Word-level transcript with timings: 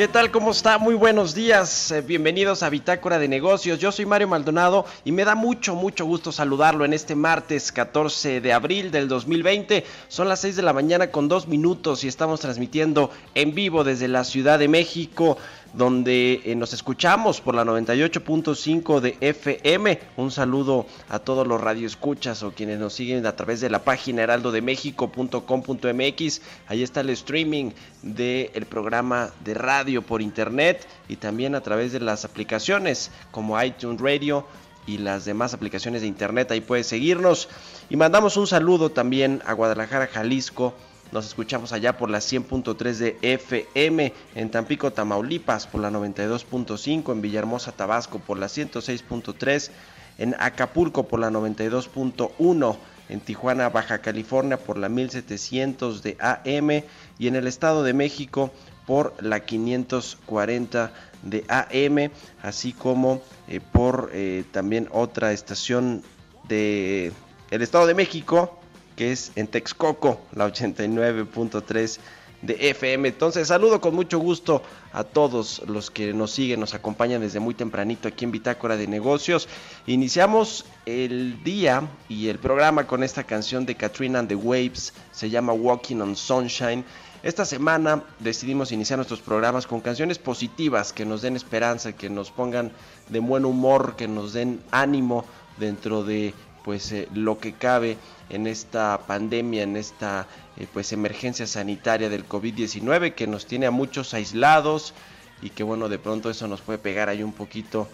¿Qué 0.00 0.08
tal? 0.08 0.30
¿Cómo 0.30 0.52
está? 0.52 0.78
Muy 0.78 0.94
buenos 0.94 1.34
días. 1.34 1.90
Eh, 1.90 2.00
bienvenidos 2.00 2.62
a 2.62 2.70
Bitácora 2.70 3.18
de 3.18 3.28
Negocios. 3.28 3.78
Yo 3.78 3.92
soy 3.92 4.06
Mario 4.06 4.28
Maldonado 4.28 4.86
y 5.04 5.12
me 5.12 5.26
da 5.26 5.34
mucho, 5.34 5.74
mucho 5.74 6.06
gusto 6.06 6.32
saludarlo 6.32 6.86
en 6.86 6.94
este 6.94 7.14
martes 7.14 7.70
14 7.70 8.40
de 8.40 8.52
abril 8.54 8.90
del 8.90 9.08
2020. 9.08 9.84
Son 10.08 10.26
las 10.26 10.40
6 10.40 10.56
de 10.56 10.62
la 10.62 10.72
mañana 10.72 11.10
con 11.10 11.28
dos 11.28 11.48
minutos 11.48 12.02
y 12.02 12.08
estamos 12.08 12.40
transmitiendo 12.40 13.10
en 13.34 13.54
vivo 13.54 13.84
desde 13.84 14.08
la 14.08 14.24
Ciudad 14.24 14.58
de 14.58 14.68
México 14.68 15.36
donde 15.72 16.42
eh, 16.44 16.54
nos 16.54 16.72
escuchamos 16.72 17.40
por 17.40 17.54
la 17.54 17.64
98.5 17.64 19.00
de 19.00 19.16
FM. 19.20 20.00
Un 20.16 20.30
saludo 20.30 20.86
a 21.08 21.18
todos 21.18 21.44
los 21.46 21.60
radioescuchas 21.60 22.42
o 22.42 22.52
quienes 22.52 22.78
nos 22.78 22.94
siguen 22.94 23.26
a 23.26 23.36
través 23.36 23.60
de 23.60 23.68
la 23.70 23.84
página 23.84 24.22
heraldodemexico.com.mx. 24.22 26.42
Ahí 26.68 26.82
está 26.82 27.00
el 27.00 27.10
streaming 27.10 27.72
del 28.02 28.66
programa 28.66 29.30
de 29.44 29.54
radio 29.54 30.02
por 30.02 30.22
internet 30.22 30.86
y 31.08 31.16
también 31.16 31.54
a 31.54 31.60
través 31.60 31.92
de 31.92 32.00
las 32.00 32.24
aplicaciones 32.24 33.10
como 33.30 33.62
iTunes 33.62 34.00
Radio 34.00 34.46
y 34.86 34.98
las 34.98 35.24
demás 35.24 35.54
aplicaciones 35.54 36.02
de 36.02 36.08
internet. 36.08 36.50
Ahí 36.50 36.60
puedes 36.60 36.86
seguirnos. 36.86 37.48
Y 37.88 37.96
mandamos 37.96 38.36
un 38.36 38.46
saludo 38.46 38.90
también 38.90 39.42
a 39.46 39.52
Guadalajara, 39.52 40.08
Jalisco 40.08 40.74
nos 41.12 41.26
escuchamos 41.26 41.72
allá 41.72 41.96
por 41.96 42.10
la 42.10 42.18
100.3 42.18 42.92
de 42.94 43.18
FM, 43.22 44.12
en 44.34 44.50
Tampico, 44.50 44.92
Tamaulipas 44.92 45.66
por 45.66 45.80
la 45.80 45.90
92.5, 45.90 47.12
en 47.12 47.20
Villahermosa, 47.20 47.72
Tabasco 47.72 48.18
por 48.18 48.38
la 48.38 48.46
106.3, 48.46 49.70
en 50.18 50.36
Acapulco 50.38 51.08
por 51.08 51.20
la 51.20 51.30
92.1, 51.30 52.76
en 53.08 53.20
Tijuana, 53.20 53.68
Baja 53.68 53.98
California 53.98 54.56
por 54.56 54.78
la 54.78 54.88
1700 54.88 56.02
de 56.02 56.16
AM 56.20 56.84
y 57.18 57.26
en 57.26 57.34
el 57.34 57.48
Estado 57.48 57.82
de 57.82 57.92
México 57.92 58.52
por 58.86 59.14
la 59.20 59.40
540 59.40 60.92
de 61.22 61.44
AM, 61.48 62.12
así 62.42 62.72
como 62.72 63.20
eh, 63.48 63.60
por 63.60 64.10
eh, 64.12 64.44
también 64.52 64.88
otra 64.92 65.32
estación 65.32 66.02
de 66.48 67.12
el 67.50 67.62
Estado 67.62 67.86
de 67.86 67.94
México 67.94 68.59
que 69.00 69.12
es 69.12 69.32
en 69.34 69.46
Texcoco, 69.46 70.20
la 70.34 70.46
89.3 70.46 71.98
de 72.42 72.68
FM. 72.68 73.08
Entonces 73.08 73.48
saludo 73.48 73.80
con 73.80 73.94
mucho 73.94 74.18
gusto 74.18 74.62
a 74.92 75.04
todos 75.04 75.62
los 75.66 75.90
que 75.90 76.12
nos 76.12 76.32
siguen, 76.32 76.60
nos 76.60 76.74
acompañan 76.74 77.22
desde 77.22 77.40
muy 77.40 77.54
tempranito 77.54 78.08
aquí 78.08 78.26
en 78.26 78.30
Bitácora 78.30 78.76
de 78.76 78.86
Negocios. 78.86 79.48
Iniciamos 79.86 80.66
el 80.84 81.42
día 81.42 81.88
y 82.10 82.28
el 82.28 82.38
programa 82.38 82.86
con 82.86 83.02
esta 83.02 83.24
canción 83.24 83.64
de 83.64 83.74
Katrina 83.74 84.18
and 84.18 84.28
the 84.28 84.34
Waves, 84.34 84.92
se 85.12 85.30
llama 85.30 85.54
Walking 85.54 86.02
on 86.02 86.14
Sunshine. 86.14 86.84
Esta 87.22 87.46
semana 87.46 88.04
decidimos 88.18 88.70
iniciar 88.70 88.98
nuestros 88.98 89.22
programas 89.22 89.66
con 89.66 89.80
canciones 89.80 90.18
positivas 90.18 90.92
que 90.92 91.06
nos 91.06 91.22
den 91.22 91.36
esperanza, 91.36 91.92
que 91.92 92.10
nos 92.10 92.30
pongan 92.30 92.70
de 93.08 93.20
buen 93.20 93.46
humor, 93.46 93.96
que 93.96 94.08
nos 94.08 94.34
den 94.34 94.60
ánimo 94.70 95.24
dentro 95.56 96.04
de 96.04 96.34
pues 96.62 96.92
eh, 96.92 97.08
lo 97.14 97.38
que 97.38 97.54
cabe 97.54 97.96
en 98.30 98.46
esta 98.46 98.98
pandemia, 99.06 99.62
en 99.64 99.76
esta 99.76 100.26
eh, 100.56 100.66
pues 100.72 100.92
emergencia 100.92 101.46
sanitaria 101.46 102.08
del 102.08 102.28
COVID-19 102.28 103.14
que 103.14 103.26
nos 103.26 103.46
tiene 103.46 103.66
a 103.66 103.70
muchos 103.70 104.14
aislados 104.14 104.94
y 105.42 105.50
que 105.50 105.62
bueno, 105.62 105.88
de 105.88 105.98
pronto 105.98 106.30
eso 106.30 106.48
nos 106.48 106.60
puede 106.60 106.78
pegar 106.78 107.08
ahí 107.08 107.22
un 107.22 107.32
poquito 107.32 107.88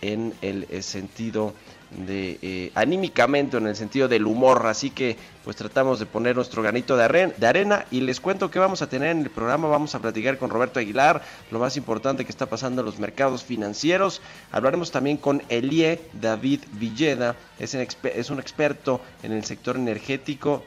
en 0.00 0.34
el, 0.42 0.66
el 0.70 0.82
sentido 0.82 1.54
de 1.90 2.38
eh, 2.42 2.72
anímicamente 2.74 3.56
en 3.56 3.66
el 3.66 3.74
sentido 3.74 4.08
del 4.08 4.26
humor 4.26 4.66
así 4.66 4.90
que 4.90 5.16
pues 5.44 5.56
tratamos 5.56 5.98
de 5.98 6.04
poner 6.06 6.36
nuestro 6.36 6.62
granito 6.62 6.96
de, 6.96 7.04
arena 7.04 7.86
y 7.90 8.02
les 8.02 8.20
cuento 8.20 8.50
que 8.50 8.58
vamos 8.58 8.82
a 8.82 8.88
tener 8.88 9.08
en 9.08 9.22
el 9.22 9.30
programa. 9.30 9.66
Vamos 9.68 9.94
a 9.94 9.98
platicar 9.98 10.36
con 10.36 10.50
Roberto 10.50 10.78
Aguilar 10.78 11.22
lo 11.50 11.58
más 11.58 11.78
importante 11.78 12.26
que 12.26 12.30
está 12.30 12.44
pasando 12.44 12.82
en 12.82 12.86
los 12.86 12.98
mercados 12.98 13.44
financieros. 13.44 14.20
Hablaremos 14.52 14.90
también 14.90 15.16
con 15.16 15.42
Elie 15.48 16.02
David 16.12 16.60
Villeda 16.72 17.34
es, 17.58 17.74
es 17.74 18.30
un 18.30 18.40
experto 18.40 19.00
en 19.22 19.32
el 19.32 19.44
sector 19.44 19.76
energético 19.76 20.62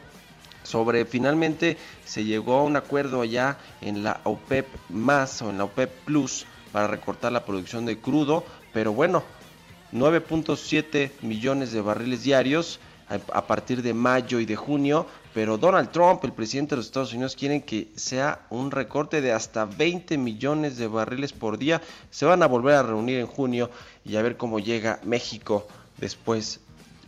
sobre 0.63 1.05
finalmente 1.05 1.77
se 2.05 2.23
llegó 2.23 2.59
a 2.59 2.63
un 2.63 2.75
acuerdo 2.75 3.21
allá 3.21 3.57
en 3.81 4.03
la 4.03 4.21
OPEP 4.23 4.67
más 4.89 5.41
o 5.41 5.49
en 5.49 5.57
la 5.57 5.65
OPEP 5.65 5.91
Plus 6.05 6.45
para 6.71 6.87
recortar 6.87 7.31
la 7.31 7.45
producción 7.45 7.85
de 7.85 7.99
crudo 7.99 8.45
pero 8.73 8.93
bueno 8.93 9.23
9.7 9.93 11.11
millones 11.21 11.71
de 11.71 11.81
barriles 11.81 12.23
diarios 12.23 12.79
a, 13.33 13.45
partir 13.45 13.81
de 13.81 13.93
mayo 13.93 14.39
y 14.39 14.45
de 14.45 14.55
junio, 14.55 15.05
pero 15.33 15.57
Donald 15.57 15.91
Trump, 15.91 16.23
el 16.23 16.31
presidente 16.31 16.71
de 16.71 16.77
los 16.77 16.85
Estados 16.85 17.13
Unidos, 17.13 17.35
quieren 17.35 17.61
que 17.61 17.89
sea 17.95 18.45
un 18.49 18.71
recorte 18.71 19.19
de 19.19 19.33
hasta 19.33 19.65
20 19.65 20.17
millones 20.17 20.77
de 20.77 20.87
barriles 20.87 21.33
por 21.33 21.57
día. 21.57 21.81
Se 22.09 22.25
van 22.25 22.41
a 22.41 22.47
volver 22.47 22.75
a 22.75 22.83
reunir 22.83 23.19
en 23.19 23.27
junio 23.27 23.69
y 24.05 24.15
a 24.15 24.21
ver 24.21 24.37
cómo 24.37 24.59
llega 24.59 24.99
México 25.03 25.67
después 25.97 26.61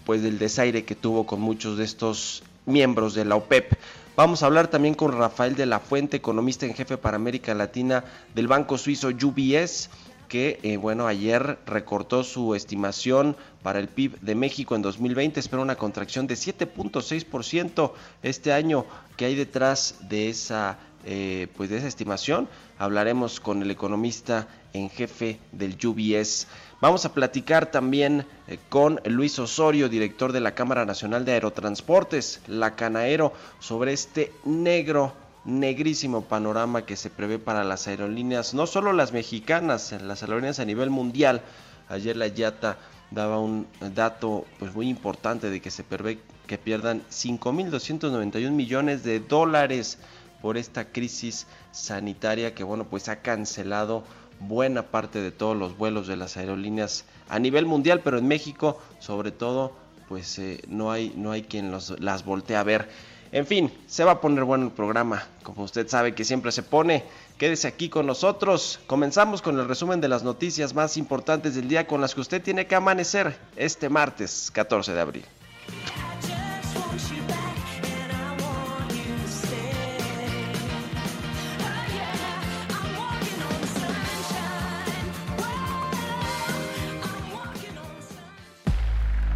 pues, 0.05 0.21
del 0.21 0.39
desaire 0.39 0.83
que 0.83 0.95
tuvo 0.95 1.25
con 1.25 1.39
muchos 1.39 1.77
de 1.77 1.85
estos 1.85 2.43
miembros 2.65 3.13
de 3.13 3.25
la 3.25 3.35
OPEP. 3.35 3.73
Vamos 4.15 4.43
a 4.43 4.45
hablar 4.45 4.67
también 4.67 4.93
con 4.93 5.11
Rafael 5.11 5.55
de 5.55 5.65
la 5.65 5.79
Fuente, 5.79 6.17
economista 6.17 6.65
en 6.65 6.75
jefe 6.75 6.97
para 6.97 7.15
América 7.15 7.53
Latina 7.53 8.03
del 8.35 8.47
banco 8.47 8.77
suizo 8.77 9.07
UBS 9.07 9.89
que, 10.27 10.59
eh, 10.63 10.77
bueno, 10.77 11.07
ayer 11.07 11.59
recortó 11.65 12.23
su 12.23 12.55
estimación 12.55 13.35
para 13.61 13.79
el 13.79 13.87
PIB 13.87 14.19
de 14.21 14.35
México 14.35 14.75
en 14.75 14.81
2020, 14.81 15.39
espera 15.39 15.61
una 15.61 15.75
contracción 15.75 16.27
de 16.27 16.35
7.6% 16.35 17.93
este 18.21 18.53
año. 18.53 18.85
que 19.17 19.25
hay 19.25 19.35
detrás 19.35 19.99
de 20.09 20.29
esa, 20.29 20.79
eh, 21.05 21.47
pues 21.55 21.69
de 21.69 21.77
esa 21.77 21.87
estimación? 21.87 22.49
Hablaremos 22.79 23.39
con 23.39 23.61
el 23.61 23.69
economista 23.69 24.47
en 24.73 24.89
jefe 24.89 25.39
del 25.51 25.77
UBS. 25.83 26.47
Vamos 26.81 27.05
a 27.05 27.13
platicar 27.13 27.71
también 27.71 28.25
eh, 28.47 28.57
con 28.69 28.99
Luis 29.05 29.37
Osorio, 29.39 29.87
director 29.87 30.31
de 30.31 30.41
la 30.41 30.55
Cámara 30.55 30.85
Nacional 30.85 31.25
de 31.25 31.33
Aerotransportes, 31.33 32.41
la 32.47 32.75
Canaero, 32.75 33.33
sobre 33.59 33.93
este 33.93 34.33
negro 34.43 35.13
negrísimo 35.45 36.23
panorama 36.23 36.85
que 36.85 36.95
se 36.95 37.09
prevé 37.09 37.39
para 37.39 37.63
las 37.63 37.87
aerolíneas, 37.87 38.53
no 38.53 38.67
solo 38.67 38.93
las 38.93 39.11
mexicanas, 39.11 39.91
las 40.01 40.23
aerolíneas 40.23 40.59
a 40.59 40.65
nivel 40.65 40.89
mundial. 40.89 41.41
Ayer 41.89 42.15
la 42.15 42.27
IATA 42.27 42.77
daba 43.11 43.39
un 43.39 43.67
dato 43.93 44.45
pues 44.59 44.73
muy 44.73 44.89
importante 44.89 45.49
de 45.49 45.61
que 45.61 45.71
se 45.71 45.83
prevé 45.83 46.19
que 46.47 46.57
pierdan 46.57 47.01
5.291 47.09 48.51
millones 48.51 49.03
de 49.03 49.19
dólares 49.19 49.97
por 50.41 50.57
esta 50.57 50.85
crisis 50.85 51.47
sanitaria 51.71 52.53
que 52.53 52.63
bueno 52.63 52.85
pues 52.85 53.07
ha 53.07 53.21
cancelado 53.21 54.03
buena 54.39 54.83
parte 54.83 55.21
de 55.21 55.31
todos 55.31 55.55
los 55.55 55.77
vuelos 55.77 56.07
de 56.07 56.17
las 56.17 56.35
aerolíneas 56.37 57.05
a 57.29 57.39
nivel 57.39 57.65
mundial, 57.65 58.01
pero 58.03 58.17
en 58.17 58.27
México 58.27 58.79
sobre 58.99 59.31
todo 59.31 59.73
pues 60.09 60.37
eh, 60.39 60.61
no 60.67 60.91
hay 60.91 61.13
no 61.15 61.31
hay 61.31 61.43
quien 61.43 61.71
los, 61.71 61.99
las 61.99 62.25
voltee 62.25 62.55
a 62.55 62.63
ver. 62.63 62.89
En 63.33 63.47
fin, 63.47 63.73
se 63.87 64.03
va 64.03 64.11
a 64.11 64.21
poner 64.21 64.43
bueno 64.43 64.65
el 64.65 64.71
programa, 64.71 65.27
como 65.41 65.63
usted 65.63 65.87
sabe 65.87 66.13
que 66.13 66.23
siempre 66.23 66.51
se 66.51 66.61
pone. 66.61 67.03
Quédese 67.39 67.67
aquí 67.67 67.89
con 67.89 68.05
nosotros. 68.05 68.79
Comenzamos 68.85 69.41
con 69.41 69.59
el 69.59 69.67
resumen 69.67 69.99
de 70.01 70.07
las 70.07 70.21
noticias 70.21 70.75
más 70.75 70.97
importantes 70.97 71.55
del 71.55 71.67
día 71.67 71.87
con 71.87 71.99
las 71.99 72.13
que 72.13 72.21
usted 72.21 72.43
tiene 72.43 72.67
que 72.67 72.75
amanecer 72.75 73.35
este 73.55 73.89
martes 73.89 74.51
14 74.53 74.93
de 74.93 75.01
abril. 75.01 75.25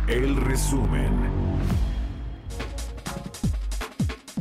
El 0.07 0.35
resumen. 0.35 1.86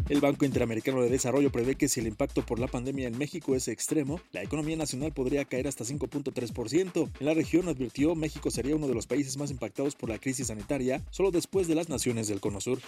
El 0.09 0.21
Banco 0.21 0.45
Interamericano 0.45 1.03
de 1.03 1.11
Desarrollo 1.11 1.51
prevé 1.51 1.75
que 1.75 1.89
si 1.89 1.99
el 1.99 2.07
impacto 2.07 2.47
por 2.47 2.61
la 2.61 2.69
pandemia 2.69 3.09
en 3.09 3.19
México 3.19 3.57
es 3.57 3.67
extremo, 3.67 4.21
la 4.31 4.41
economía 4.41 4.77
nacional 4.77 5.13
podría 5.13 5.45
caer 5.45 5.67
hasta 5.67 5.85
5.3%. 5.85 7.11
En 7.19 7.27
la 7.27 7.35
región 7.35 7.69
advirtió 7.69 8.15
México 8.15 8.53
sería 8.53 8.77
uno 8.77 8.87
de 8.87 8.95
los 8.95 9.09
países 9.09 9.37
más 9.37 9.51
impactados 9.51 9.97
por 9.97 10.09
la 10.09 10.21
crisis 10.21 10.47
sanitaria, 10.47 11.03
solo 11.11 11.33
después 11.33 11.67
de 11.67 11.75
las 11.75 11.89
naciones 11.89 12.29
del 12.29 12.39
Cono 12.39 12.61
Sur. 12.61 12.79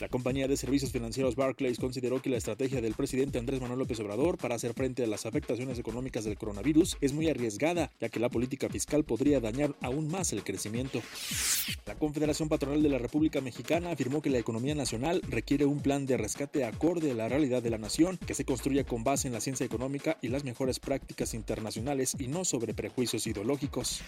La 0.00 0.08
compañía 0.08 0.48
de 0.48 0.56
servicios 0.56 0.92
financieros 0.92 1.36
Barclays 1.36 1.78
consideró 1.78 2.22
que 2.22 2.30
la 2.30 2.38
estrategia 2.38 2.80
del 2.80 2.94
presidente 2.94 3.38
Andrés 3.38 3.60
Manuel 3.60 3.80
López 3.80 4.00
Obrador 4.00 4.38
para 4.38 4.54
hacer 4.54 4.72
frente 4.72 5.04
a 5.04 5.06
las 5.06 5.26
afectaciones 5.26 5.78
económicas 5.78 6.24
del 6.24 6.38
coronavirus 6.38 6.96
es 7.02 7.12
muy 7.12 7.28
arriesgada, 7.28 7.90
ya 8.00 8.08
que 8.08 8.18
la 8.18 8.30
política 8.30 8.70
fiscal 8.70 9.04
podría 9.04 9.40
dañar 9.40 9.74
aún 9.82 10.08
más 10.08 10.32
el 10.32 10.42
crecimiento. 10.42 11.02
La 11.84 11.96
Confederación 11.96 12.48
Patronal 12.48 12.82
de 12.82 12.88
la 12.88 12.96
República 12.96 13.42
Mexicana 13.42 13.90
afirmó 13.90 14.22
que 14.22 14.30
la 14.30 14.38
economía 14.38 14.74
nacional 14.74 15.20
requiere 15.28 15.66
un 15.66 15.80
plan 15.80 16.06
de 16.06 16.16
rescate 16.30 16.64
acorde 16.64 17.10
a 17.10 17.14
la 17.14 17.28
realidad 17.28 17.60
de 17.60 17.70
la 17.70 17.78
nación, 17.78 18.16
que 18.16 18.34
se 18.34 18.44
construya 18.44 18.84
con 18.84 19.02
base 19.02 19.26
en 19.26 19.34
la 19.34 19.40
ciencia 19.40 19.66
económica 19.66 20.16
y 20.22 20.28
las 20.28 20.44
mejores 20.44 20.78
prácticas 20.78 21.34
internacionales 21.34 22.14
y 22.20 22.28
no 22.28 22.44
sobre 22.44 22.72
prejuicios 22.72 23.26
ideológicos. 23.26 24.00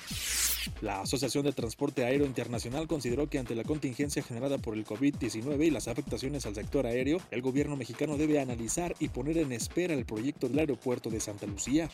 La 0.83 1.01
Asociación 1.01 1.45
de 1.45 1.53
Transporte 1.53 2.05
Aéreo 2.05 2.25
Internacional 2.25 2.87
consideró 2.87 3.29
que 3.29 3.41
ante 3.41 3.57
la 3.57 3.65
contingencia 3.65 4.23
generada 4.23 4.59
por 4.59 4.75
el 4.75 4.87
COVID-19 4.87 5.67
y 5.67 5.71
las 5.73 5.89
afectaciones 5.89 6.47
al 6.47 6.55
sector 6.55 6.87
aéreo, 6.87 7.21
el 7.33 7.43
gobierno 7.43 7.75
mexicano 7.75 8.17
debe 8.17 8.39
analizar 8.39 8.95
y 9.01 9.09
poner 9.09 9.39
en 9.39 9.51
espera 9.51 9.93
el 9.93 10.05
proyecto 10.05 10.49
del 10.49 10.61
aeropuerto 10.61 11.11
de 11.11 11.19
Santa 11.19 11.47
Lucía. 11.47 11.91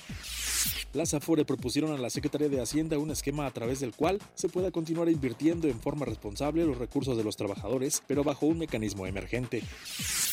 Las 0.93 1.15
Afore 1.15 1.47
propusieron 1.47 1.93
a 1.93 1.99
la 1.99 2.11
Secretaría 2.11 2.51
de 2.51 2.61
Hacienda 2.61 2.99
un 2.99 3.11
esquema 3.11 3.47
a 3.47 3.51
través 3.51 3.81
del 3.81 3.95
cual 3.95 4.19
se 4.35 4.51
pueda 4.51 4.71
continuar 4.71 5.09
invirtiendo 5.09 5.69
en 5.69 5.81
forma 5.81 6.05
responsable 6.05 6.67
los 6.67 6.77
recursos 6.77 7.17
de 7.17 7.25
los 7.25 7.37
trabajadores, 7.37 8.03
pero 8.07 8.25
bajo 8.25 8.45
un 8.45 8.59
mecanismo 8.59 9.07
emergente. 9.07 9.63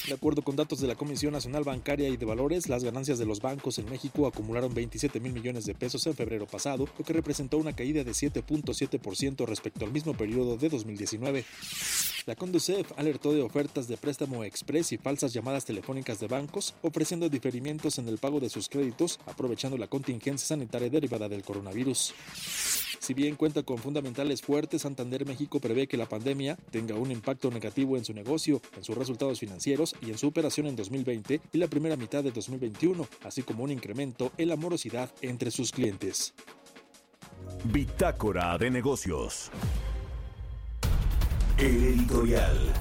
De 0.08 0.14
acuerdo 0.14 0.44
con 0.44 0.56
datos 0.56 0.80
de 0.80 0.88
la 0.88 0.96
Comisión 0.96 1.34
Nacional 1.34 1.64
Bancaria 1.64 2.10
y 2.10 2.18
de 2.18 2.26
Valores, 2.26 2.70
las 2.70 2.84
ganancias 2.84 3.18
de 3.18 3.26
los 3.26 3.42
bancos 3.42 3.80
en 3.80 3.90
México 3.90 4.28
acumularon 4.28 4.74
27 4.74 5.20
mil 5.20 5.34
millones 5.34 5.66
de 5.66 5.74
pesos 5.74 6.06
en 6.06 6.14
febrero 6.14 6.46
pasado, 6.46 6.88
lo 6.98 7.06
que 7.06 7.14
representó 7.14 7.58
una 7.58 7.76
caída 7.76 8.04
de 8.04 8.12
7.7% 8.12 9.46
respecto 9.46 9.84
al 9.84 9.92
mismo 9.92 10.14
periodo 10.14 10.58
de 10.58 10.70
2019. 10.70 11.46
La 12.28 12.36
Conducef 12.36 12.92
alertó 12.98 13.34
de 13.34 13.42
ofertas 13.42 13.88
de 13.88 13.98
préstamo 13.98 14.44
express 14.44 14.92
y 14.92 14.98
falsas 14.98 15.34
llamadas 15.34 15.66
telefónicas 15.66 16.20
de 16.20 16.28
bancos, 16.28 16.76
ofreciendo 16.82 17.30
diferimientos 17.30 17.98
en 17.98 18.08
el 18.08 18.18
pago 18.18 18.40
de 18.40 18.50
sus 18.50 18.70
créditos, 18.70 19.20
aprovechando 19.26 19.78
la 19.78 19.88
contingencia 19.88 20.48
sanitaria 20.48 20.90
derivada 20.90 21.28
del 21.28 21.44
coronavirus. 21.44 22.14
Si 23.06 23.14
bien 23.14 23.36
cuenta 23.36 23.62
con 23.62 23.78
fundamentales 23.78 24.42
fuertes, 24.42 24.82
Santander 24.82 25.28
México 25.28 25.60
prevé 25.60 25.86
que 25.86 25.96
la 25.96 26.08
pandemia 26.08 26.56
tenga 26.72 26.96
un 26.96 27.12
impacto 27.12 27.52
negativo 27.52 27.98
en 27.98 28.04
su 28.04 28.16
negocio, 28.16 28.60
en 28.76 28.84
sus 28.84 28.98
resultados 28.98 29.40
financieros 29.40 29.96
y 30.02 30.10
en 30.10 30.18
su 30.18 30.26
operación 30.26 30.66
en 30.66 30.76
2020 30.76 31.40
y 31.54 31.58
la 31.60 31.68
primera 31.68 31.98
mitad 31.98 32.24
de 32.24 32.32
2021, 32.32 33.08
así 33.24 33.44
como 33.44 33.64
un 33.64 33.70
incremento 33.70 34.32
en 34.40 34.50
la 34.50 34.56
morosidad 34.56 35.12
entre 35.22 35.52
sus 35.52 35.72
clientes. 35.72 36.34
Bitácora 37.66 38.58
de 38.58 38.72
negocios. 38.72 39.52
El 41.60 41.84
editorial. 41.84 42.74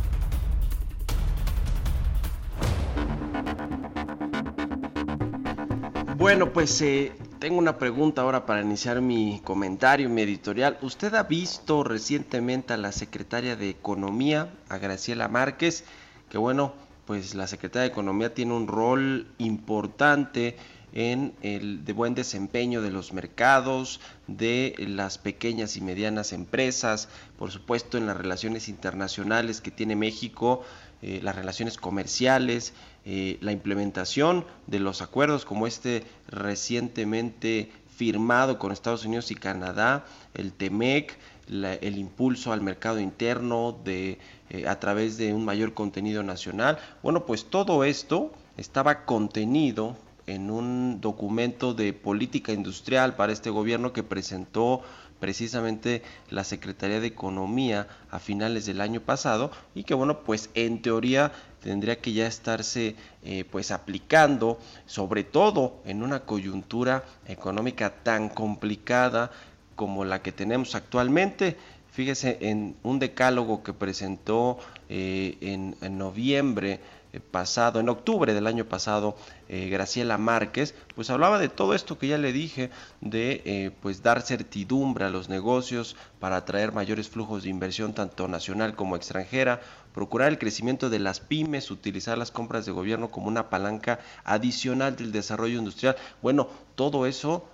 Bueno, 6.17 6.51
pues 6.51 6.81
eh, 6.81 7.13
tengo 7.45 7.59
una 7.59 7.77
pregunta 7.77 8.23
ahora 8.23 8.47
para 8.47 8.63
iniciar 8.63 9.03
mi 9.03 9.39
comentario, 9.45 10.09
mi 10.09 10.23
editorial. 10.23 10.79
¿Usted 10.81 11.13
ha 11.13 11.25
visto 11.25 11.85
recientemente 11.85 12.73
a 12.73 12.79
la 12.79 12.91
secretaria 12.91 13.55
de 13.55 13.69
Economía, 13.69 14.49
a 14.71 14.79
Graciela 14.79 15.29
Márquez? 15.29 15.85
Que 16.31 16.39
bueno, 16.39 16.73
pues 17.05 17.35
la 17.35 17.47
secretaria 17.47 17.83
de 17.83 17.89
Economía 17.93 18.33
tiene 18.33 18.55
un 18.55 18.67
rol 18.67 19.27
importante 19.37 20.57
en 20.95 21.35
el 21.43 21.85
de 21.85 21.93
buen 21.93 22.15
desempeño 22.15 22.81
de 22.81 22.91
los 22.91 23.13
mercados, 23.13 24.01
de 24.27 24.75
las 24.79 25.19
pequeñas 25.19 25.77
y 25.77 25.83
medianas 25.83 26.33
empresas, 26.33 27.11
por 27.37 27.51
supuesto 27.51 27.99
en 27.99 28.07
las 28.07 28.17
relaciones 28.17 28.71
internacionales 28.71 29.61
que 29.61 29.71
tiene 29.71 29.97
México, 29.97 30.65
eh, 31.07 31.21
las 31.23 31.37
relaciones 31.37 31.77
comerciales, 31.77 32.73
eh, 33.05 33.37
la 33.43 33.53
implementación 33.53 34.47
de 34.67 34.79
los 34.79 35.03
acuerdos 35.03 35.45
como 35.45 35.67
este 35.67 36.03
recientemente 36.29 37.71
firmado 37.95 38.59
con 38.59 38.73
Estados 38.73 39.05
Unidos 39.05 39.31
y 39.31 39.35
Canadá, 39.35 40.07
el 40.33 40.55
TEMEC, 40.55 41.19
el 41.47 41.99
impulso 41.99 42.55
al 42.55 42.63
mercado 42.63 43.01
interno 43.01 43.77
de, 43.85 44.19
eh, 44.49 44.67
a 44.67 44.81
través 44.81 45.19
de 45.19 45.35
un 45.35 45.45
mayor 45.45 45.75
contenido 45.75 46.23
nacional. 46.23 46.79
Bueno, 47.03 47.27
pues 47.27 47.45
todo 47.51 47.85
esto 47.85 48.33
estaba 48.57 49.05
contenido 49.05 49.99
en 50.27 50.51
un 50.51 51.03
documento 51.03 51.75
de 51.75 51.93
política 51.93 52.53
industrial 52.53 53.15
para 53.15 53.35
este 53.35 53.51
gobierno 53.51 53.93
que 53.93 54.03
presentó 54.03 54.81
precisamente 55.25 56.03
la 56.29 56.45
Secretaría 56.45 57.01
de 57.01 57.07
Economía 57.07 57.89
a 58.11 58.19
finales 58.19 58.67
del 58.67 58.83
año 58.83 59.01
pasado 59.01 59.51
y 59.75 59.85
que 59.85 59.95
bueno 59.95 60.21
pues 60.21 60.51
en 60.53 60.83
teoría 60.83 61.33
tendría 61.63 61.99
que 61.99 62.13
ya 62.13 62.27
estarse 62.27 62.95
eh, 63.23 63.47
pues 63.51 63.71
aplicando 63.71 64.59
sobre 64.85 65.25
todo 65.25 65.81
en 65.87 66.03
una 66.03 66.27
coyuntura 66.27 67.05
económica 67.27 68.03
tan 68.03 68.29
complicada 68.29 69.31
como 69.77 70.05
la 70.05 70.21
que 70.21 70.31
tenemos 70.31 70.75
actualmente. 70.75 71.57
Fíjese 71.91 72.37
en 72.43 72.77
un 72.83 72.99
decálogo 72.99 73.63
que 73.63 73.73
presentó 73.73 74.59
eh, 74.91 75.39
en, 75.41 75.75
noviembre 75.97 76.81
pasado, 77.21 77.81
en 77.81 77.89
octubre 77.89 78.35
del 78.35 78.47
año 78.47 78.65
pasado, 78.65 79.17
eh, 79.49 79.69
Graciela 79.69 80.19
Márquez, 80.19 80.75
pues 80.95 81.11
hablaba 81.11 81.39
de 81.39 81.49
todo 81.49 81.75
esto 81.75 81.99
que 81.99 82.09
ya 82.09 82.19
le 82.19 82.33
dije, 82.33 82.71
de 83.01 83.43
eh, 83.45 83.71
pues 83.83 84.03
dar 84.03 84.23
certidumbre 84.23 85.05
a 85.05 85.11
los 85.11 85.29
negocios 85.29 85.97
para 86.21 86.37
atraer 86.37 86.73
mayores 86.73 87.09
flujos 87.09 87.43
de 87.43 87.51
inversión 87.51 87.95
tanto 87.95 88.29
nacional 88.29 88.75
como 88.75 88.97
extranjera, 88.97 89.61
procurar 89.93 90.29
el 90.29 90.39
crecimiento 90.39 90.91
de 90.91 90.99
las 90.99 91.21
pymes, 91.21 91.71
utilizar 91.71 92.19
las 92.19 92.31
compras 92.31 92.67
de 92.67 92.73
gobierno 92.73 93.11
como 93.11 93.29
una 93.29 93.51
palanca 93.51 94.01
adicional 94.25 94.97
del 94.97 95.13
desarrollo 95.13 95.59
industrial. 95.59 95.97
Bueno, 96.23 96.49
todo 96.75 97.07
eso, 97.07 97.45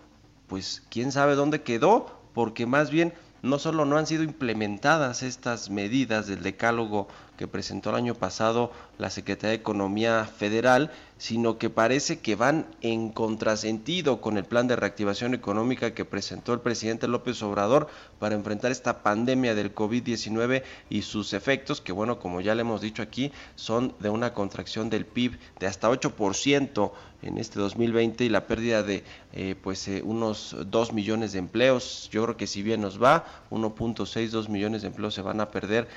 pues 0.46 0.82
quién 0.90 1.12
sabe 1.12 1.34
dónde 1.34 1.62
quedó, 1.62 2.20
porque 2.32 2.66
más 2.66 2.90
bien 2.90 3.12
no 3.42 3.58
solo 3.58 3.84
no 3.84 3.96
han 3.96 4.06
sido 4.06 4.22
implementadas 4.22 5.22
estas 5.22 5.70
medidas 5.70 6.26
del 6.26 6.42
decálogo 6.42 7.08
que 7.40 7.48
presentó 7.48 7.88
el 7.88 7.96
año 7.96 8.14
pasado 8.14 8.70
la 8.98 9.08
Secretaría 9.08 9.52
de 9.52 9.56
Economía 9.56 10.26
Federal, 10.26 10.90
sino 11.16 11.56
que 11.56 11.70
parece 11.70 12.18
que 12.18 12.34
van 12.36 12.66
en 12.82 13.08
contrasentido 13.08 14.20
con 14.20 14.36
el 14.36 14.44
plan 14.44 14.68
de 14.68 14.76
reactivación 14.76 15.32
económica 15.32 15.94
que 15.94 16.04
presentó 16.04 16.52
el 16.52 16.60
presidente 16.60 17.08
López 17.08 17.42
Obrador 17.42 17.88
para 18.18 18.34
enfrentar 18.34 18.70
esta 18.72 19.02
pandemia 19.02 19.54
del 19.54 19.74
COVID-19 19.74 20.64
y 20.90 21.00
sus 21.00 21.32
efectos, 21.32 21.80
que 21.80 21.92
bueno, 21.92 22.18
como 22.18 22.42
ya 22.42 22.54
le 22.54 22.60
hemos 22.60 22.82
dicho 22.82 23.00
aquí, 23.00 23.32
son 23.54 23.94
de 24.00 24.10
una 24.10 24.34
contracción 24.34 24.90
del 24.90 25.06
PIB 25.06 25.38
de 25.60 25.66
hasta 25.66 25.88
8% 25.88 26.92
en 27.22 27.38
este 27.38 27.58
2020 27.58 28.22
y 28.22 28.28
la 28.28 28.46
pérdida 28.46 28.82
de 28.82 29.02
eh, 29.32 29.54
pues 29.62 29.88
eh, 29.88 30.02
unos 30.04 30.54
2 30.66 30.92
millones 30.92 31.32
de 31.32 31.38
empleos. 31.38 32.10
Yo 32.12 32.22
creo 32.24 32.36
que 32.36 32.46
si 32.46 32.62
bien 32.62 32.82
nos 32.82 33.02
va, 33.02 33.24
1.62 33.50 34.50
millones 34.50 34.82
de 34.82 34.88
empleos 34.88 35.14
se 35.14 35.22
van 35.22 35.40
a 35.40 35.50
perder. 35.50 35.88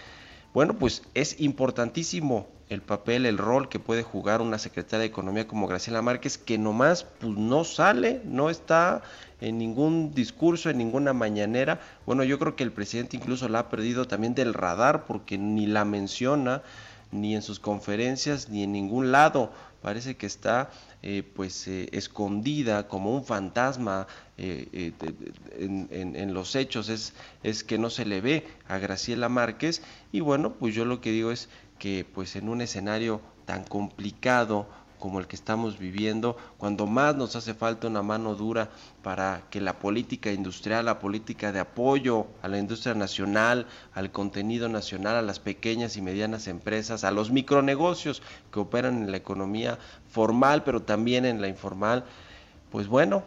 Bueno, 0.54 0.78
pues 0.78 1.02
es 1.16 1.40
importantísimo 1.40 2.48
el 2.70 2.82
papel, 2.82 3.26
el 3.26 3.40
rol 3.40 3.70
que 3.70 3.80
puede 3.80 4.04
jugar 4.04 4.42
una 4.42 4.60
secretaria 4.60 5.00
de 5.02 5.08
Economía 5.08 5.48
como 5.48 5.68
Graciela 5.68 6.02
Márquez, 6.02 6.38
que 6.38 6.58
nomás 6.60 7.06
pues, 7.20 7.34
no 7.36 7.64
sale, 7.64 8.22
no 8.24 8.50
está 8.52 9.02
en 9.42 9.58
ningún 9.58 10.14
discurso, 10.14 10.70
en 10.70 10.78
ninguna 10.78 11.12
mañanera. 11.14 11.82
Bueno, 12.06 12.24
yo 12.24 12.38
creo 12.38 12.56
que 12.56 12.64
el 12.64 12.72
presidente 12.72 13.18
incluso 13.18 13.50
la 13.50 13.60
ha 13.60 13.70
perdido 13.70 14.08
también 14.08 14.36
del 14.36 14.54
radar 14.54 15.06
porque 15.06 15.40
ni 15.40 15.66
la 15.66 15.86
menciona, 15.86 16.62
ni 17.12 17.36
en 17.36 17.42
sus 17.42 17.60
conferencias, 17.60 18.50
ni 18.50 18.64
en 18.64 18.74
ningún 18.74 19.12
lado. 19.12 19.52
Parece 19.82 20.16
que 20.16 20.26
está 20.28 20.70
eh, 21.02 21.24
pues 21.36 21.68
eh, 21.68 21.90
escondida 21.92 22.88
como 22.88 23.14
un 23.14 23.26
fantasma 23.26 24.08
eh, 24.38 24.94
en, 25.58 26.16
en, 26.16 26.34
los 26.34 26.56
hechos 26.56 26.90
es, 26.90 27.14
es 27.44 27.64
que 27.64 27.78
no 27.78 27.90
se 27.90 28.06
le 28.06 28.20
ve 28.20 28.48
a 28.68 28.80
Graciela 28.80 29.30
Márquez 29.30 29.84
y 30.12 30.22
bueno 30.22 30.54
pues 30.54 30.74
yo 30.74 30.86
lo 30.86 31.02
que 31.02 31.12
digo 31.12 31.32
es 31.32 31.50
que 31.78 32.04
pues 32.12 32.36
en 32.36 32.50
un 32.50 32.62
escenario 32.62 33.22
tan 33.46 33.64
complicado 33.64 34.68
como 35.04 35.20
el 35.20 35.28
que 35.28 35.36
estamos 35.36 35.80
viviendo, 35.80 36.38
cuando 36.58 36.88
más 36.88 37.14
nos 37.18 37.36
hace 37.36 37.54
falta 37.54 37.90
una 37.90 38.02
mano 38.02 38.36
dura 38.36 38.70
para 39.02 39.44
que 39.50 39.60
la 39.60 39.78
política 39.78 40.32
industrial, 40.32 40.86
la 40.86 41.00
política 41.00 41.52
de 41.52 41.60
apoyo 41.60 42.28
a 42.42 42.48
la 42.48 42.58
industria 42.58 42.94
nacional, 42.94 43.68
al 43.96 44.14
contenido 44.14 44.70
nacional, 44.70 45.18
a 45.18 45.22
las 45.22 45.42
pequeñas 45.42 45.98
y 45.98 46.02
medianas 46.02 46.48
empresas, 46.48 47.04
a 47.04 47.12
los 47.12 47.32
micronegocios 47.32 48.22
que 48.50 48.62
operan 48.62 49.04
en 49.04 49.12
la 49.12 49.18
economía 49.18 49.78
formal, 50.08 50.64
pero 50.64 50.82
también 50.84 51.26
en 51.26 51.42
la 51.42 51.50
informal, 51.50 52.06
pues 52.72 52.88
bueno, 52.88 53.24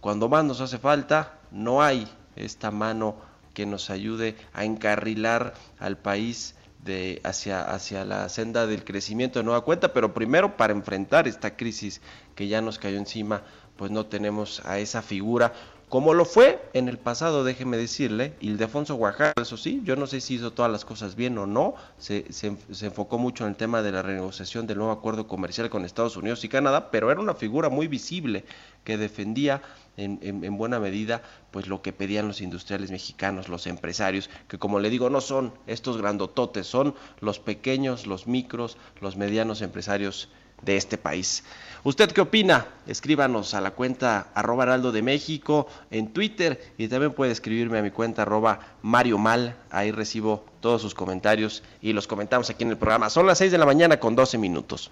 cuando 0.00 0.28
más 0.28 0.44
nos 0.44 0.60
hace 0.60 0.78
falta, 0.78 1.38
no 1.50 1.82
hay 1.82 2.08
esta 2.36 2.70
mano 2.70 3.16
que 3.54 3.66
nos 3.66 3.90
ayude 3.90 4.36
a 4.52 4.64
encarrilar 4.64 5.54
al 5.78 5.98
país 5.98 6.54
de 6.84 7.20
hacia, 7.24 7.62
hacia 7.62 8.04
la 8.04 8.28
senda 8.28 8.66
del 8.66 8.84
crecimiento 8.84 9.38
de 9.40 9.44
nueva 9.44 9.64
cuenta, 9.64 9.92
pero 9.92 10.14
primero 10.14 10.56
para 10.56 10.72
enfrentar 10.72 11.26
esta 11.26 11.56
crisis 11.56 12.00
que 12.36 12.46
ya 12.46 12.60
nos 12.60 12.78
cayó 12.78 12.98
encima, 12.98 13.42
pues 13.76 13.90
no 13.90 14.06
tenemos 14.06 14.62
a 14.64 14.78
esa 14.78 15.02
figura 15.02 15.52
como 15.88 16.12
lo 16.12 16.24
fue 16.24 16.60
en 16.74 16.88
el 16.88 16.98
pasado, 16.98 17.44
déjeme 17.44 17.78
decirle, 17.78 18.34
Ildefonso 18.40 18.94
Guajardo, 18.96 19.40
eso 19.40 19.56
sí, 19.56 19.80
yo 19.84 19.96
no 19.96 20.06
sé 20.06 20.20
si 20.20 20.34
hizo 20.34 20.52
todas 20.52 20.70
las 20.70 20.84
cosas 20.84 21.14
bien 21.14 21.38
o 21.38 21.46
no, 21.46 21.74
se, 21.98 22.30
se, 22.32 22.56
enfocó 22.84 23.18
mucho 23.18 23.44
en 23.44 23.50
el 23.50 23.56
tema 23.56 23.80
de 23.80 23.92
la 23.92 24.02
renegociación 24.02 24.66
del 24.66 24.78
nuevo 24.78 24.92
acuerdo 24.92 25.26
comercial 25.26 25.70
con 25.70 25.84
Estados 25.84 26.16
Unidos 26.16 26.44
y 26.44 26.48
Canadá, 26.50 26.90
pero 26.90 27.10
era 27.10 27.20
una 27.20 27.34
figura 27.34 27.70
muy 27.70 27.86
visible 27.86 28.44
que 28.84 28.98
defendía 28.98 29.62
en, 29.96 30.18
en, 30.22 30.56
buena 30.58 30.78
medida 30.78 31.22
pues 31.50 31.66
lo 31.66 31.80
que 31.80 31.92
pedían 31.92 32.28
los 32.28 32.42
industriales 32.42 32.90
mexicanos, 32.90 33.48
los 33.48 33.66
empresarios, 33.66 34.28
que 34.46 34.58
como 34.58 34.80
le 34.80 34.90
digo 34.90 35.08
no 35.08 35.22
son 35.22 35.54
estos 35.66 35.96
grandototes, 35.96 36.66
son 36.66 36.94
los 37.20 37.38
pequeños, 37.38 38.06
los 38.06 38.26
micros, 38.26 38.76
los 39.00 39.16
medianos 39.16 39.62
empresarios 39.62 40.28
de 40.62 40.76
este 40.76 40.98
país. 40.98 41.44
¿Usted 41.84 42.10
qué 42.10 42.20
opina? 42.20 42.66
Escríbanos 42.86 43.54
a 43.54 43.60
la 43.60 43.70
cuenta 43.70 44.28
arroba 44.34 44.64
heraldo 44.64 44.92
de 44.92 45.02
México 45.02 45.68
en 45.90 46.12
Twitter 46.12 46.74
y 46.76 46.88
también 46.88 47.12
puede 47.12 47.32
escribirme 47.32 47.78
a 47.78 47.82
mi 47.82 47.90
cuenta 47.90 48.22
arroba 48.22 48.60
Mario 48.82 49.18
Mal. 49.18 49.56
Ahí 49.70 49.92
recibo 49.92 50.44
todos 50.60 50.82
sus 50.82 50.94
comentarios 50.94 51.62
y 51.80 51.92
los 51.92 52.06
comentamos 52.06 52.50
aquí 52.50 52.64
en 52.64 52.70
el 52.70 52.76
programa. 52.76 53.10
Son 53.10 53.26
las 53.26 53.38
6 53.38 53.52
de 53.52 53.58
la 53.58 53.66
mañana 53.66 54.00
con 54.00 54.16
12 54.16 54.38
minutos. 54.38 54.90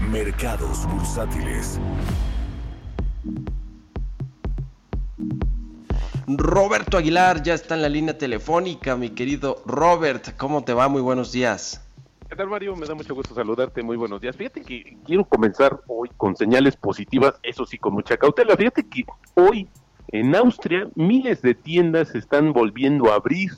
Mercados 0.00 0.86
bursátiles. 0.86 1.78
Roberto 6.26 6.96
Aguilar 6.96 7.42
ya 7.42 7.54
está 7.54 7.74
en 7.74 7.82
la 7.82 7.88
línea 7.88 8.16
telefónica, 8.16 8.96
mi 8.96 9.10
querido 9.10 9.62
Robert. 9.66 10.36
¿Cómo 10.36 10.64
te 10.64 10.72
va? 10.72 10.88
Muy 10.88 11.02
buenos 11.02 11.32
días. 11.32 11.80
¿Qué 12.30 12.36
tal, 12.36 12.48
Mario? 12.48 12.76
Me 12.76 12.86
da 12.86 12.94
mucho 12.94 13.12
gusto 13.12 13.34
saludarte. 13.34 13.82
Muy 13.82 13.96
buenos 13.96 14.20
días. 14.20 14.36
Fíjate 14.36 14.60
que 14.60 14.96
quiero 15.04 15.24
comenzar 15.24 15.80
hoy 15.88 16.08
con 16.16 16.36
señales 16.36 16.76
positivas, 16.76 17.34
eso 17.42 17.66
sí, 17.66 17.76
con 17.76 17.92
mucha 17.92 18.16
cautela. 18.16 18.56
Fíjate 18.56 18.88
que 18.88 19.04
hoy 19.34 19.68
en 20.12 20.36
Austria 20.36 20.88
miles 20.94 21.42
de 21.42 21.56
tiendas 21.56 22.10
se 22.10 22.18
están 22.18 22.52
volviendo 22.52 23.10
a 23.10 23.16
abrir. 23.16 23.50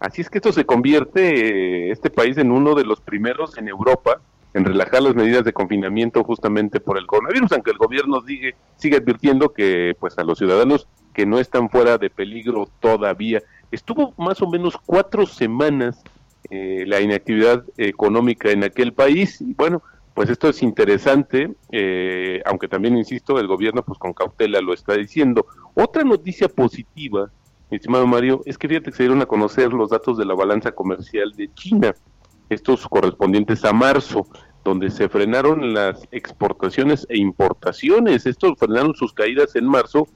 Así 0.00 0.22
es 0.22 0.30
que 0.30 0.38
esto 0.38 0.52
se 0.52 0.64
convierte, 0.64 1.88
eh, 1.88 1.90
este 1.90 2.08
país, 2.08 2.38
en 2.38 2.50
uno 2.50 2.74
de 2.74 2.84
los 2.84 2.98
primeros 3.02 3.58
en 3.58 3.68
Europa 3.68 4.22
en 4.54 4.64
relajar 4.64 5.02
las 5.02 5.14
medidas 5.14 5.44
de 5.44 5.52
confinamiento 5.52 6.24
justamente 6.24 6.80
por 6.80 6.96
el 6.96 7.06
coronavirus, 7.06 7.52
aunque 7.52 7.72
el 7.72 7.78
gobierno 7.78 8.22
sigue, 8.22 8.54
sigue 8.76 8.96
advirtiendo 8.96 9.52
que 9.52 9.96
pues 10.00 10.16
a 10.16 10.24
los 10.24 10.38
ciudadanos 10.38 10.88
que 11.12 11.26
no 11.26 11.40
están 11.40 11.68
fuera 11.68 11.98
de 11.98 12.08
peligro 12.08 12.70
todavía. 12.80 13.42
Estuvo 13.70 14.14
más 14.16 14.40
o 14.40 14.48
menos 14.48 14.78
cuatro 14.86 15.26
semanas 15.26 16.02
eh, 16.50 16.84
la 16.86 17.00
inactividad 17.00 17.64
económica 17.76 18.50
en 18.50 18.64
aquel 18.64 18.92
país. 18.92 19.40
Y 19.40 19.54
bueno, 19.54 19.82
pues 20.14 20.30
esto 20.30 20.48
es 20.48 20.62
interesante, 20.62 21.54
eh, 21.72 22.40
aunque 22.46 22.68
también, 22.68 22.96
insisto, 22.96 23.38
el 23.38 23.48
gobierno 23.48 23.82
pues 23.82 23.98
con 23.98 24.12
cautela 24.12 24.60
lo 24.60 24.72
está 24.72 24.94
diciendo. 24.94 25.46
Otra 25.74 26.04
noticia 26.04 26.48
positiva, 26.48 27.30
mi 27.70 27.76
estimado 27.76 28.06
Mario, 28.06 28.42
es 28.44 28.56
que 28.56 28.68
fíjate 28.68 28.90
que 28.90 28.96
se 28.96 29.02
dieron 29.02 29.22
a 29.22 29.26
conocer 29.26 29.72
los 29.72 29.90
datos 29.90 30.16
de 30.16 30.24
la 30.24 30.34
balanza 30.34 30.72
comercial 30.72 31.32
de 31.32 31.52
China, 31.54 31.94
estos 32.48 32.86
correspondientes 32.86 33.64
a 33.64 33.72
marzo, 33.72 34.26
donde 34.62 34.90
se 34.90 35.08
frenaron 35.08 35.74
las 35.74 36.06
exportaciones 36.12 37.06
e 37.08 37.18
importaciones. 37.18 38.24
Estos 38.24 38.58
frenaron 38.58 38.94
sus 38.94 39.12
caídas 39.12 39.56
en 39.56 39.66
marzo 39.66 40.06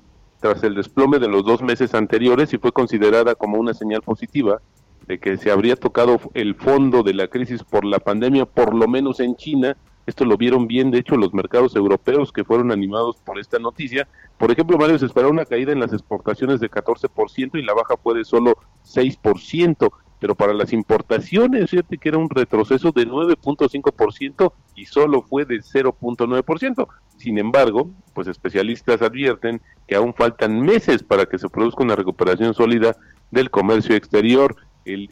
tras 0.41 0.63
el 0.63 0.75
desplome 0.75 1.19
de 1.19 1.29
los 1.29 1.45
dos 1.45 1.61
meses 1.61 1.95
anteriores 1.95 2.53
y 2.55 2.59
fue 2.59 2.71
considerada 2.73 3.35
como 3.35 3.59
una 3.59 3.75
señal 3.75 4.03
positiva 4.03 4.61
de 5.09 5.19
que 5.19 5.39
se 5.39 5.51
habría 5.51 5.75
tocado 5.75 6.21
el 6.35 6.55
fondo 6.55 7.03
de 7.03 7.15
la 7.15 7.29
crisis 7.29 7.65
por 7.65 7.85
la 7.85 7.99
pandemia, 7.99 8.45
por 8.45 8.75
lo 8.75 8.87
menos 8.87 9.21
en 9.21 9.37
China. 9.37 9.77
Esto 10.07 10.27
lo 10.27 10.37
vieron 10.37 10.67
bien, 10.67 10.91
de 10.91 10.99
hecho, 10.99 11.17
los 11.17 11.33
mercados 11.33 11.75
europeos 11.75 12.31
que 12.31 12.45
fueron 12.45 12.71
animados 12.71 13.17
por 13.17 13.39
esta 13.39 13.59
noticia. 13.59 14.07
Por 14.37 14.51
ejemplo, 14.51 14.77
Mario, 14.77 14.99
se 14.99 15.07
esperaba 15.07 15.33
una 15.33 15.47
caída 15.47 15.73
en 15.73 15.81
las 15.81 15.95
exportaciones 15.95 16.61
de 16.61 16.71
14% 16.71 17.59
y 17.59 17.63
la 17.63 17.73
baja 17.73 17.97
fue 17.97 18.17
de 18.17 18.25
solo 18.25 18.59
6%, 18.85 19.91
pero 20.21 20.35
para 20.35 20.53
las 20.53 20.75
importaciones, 20.75 21.71
fíjate 21.71 21.97
que 21.97 22.09
era 22.11 22.19
un 22.19 22.29
retroceso 22.29 22.93
de 22.93 23.07
9.5% 23.07 24.53
y 24.77 24.85
solo 24.85 25.23
fue 25.23 25.47
de 25.47 25.57
0.9%. 25.57 26.87
Sin 27.17 27.39
embargo, 27.39 27.91
pues 28.13 28.29
especialistas 28.29 29.01
advierten 29.01 29.63
que 29.87 29.97
aún 29.97 30.13
faltan 30.13 30.61
meses 30.61 31.03
para 31.03 31.25
que 31.25 31.39
se 31.39 31.49
produzca 31.49 31.83
una 31.83 31.97
recuperación 31.97 32.53
sólida 32.53 32.95
del 33.31 33.51
comercio 33.51 33.97
exterior 33.97 34.57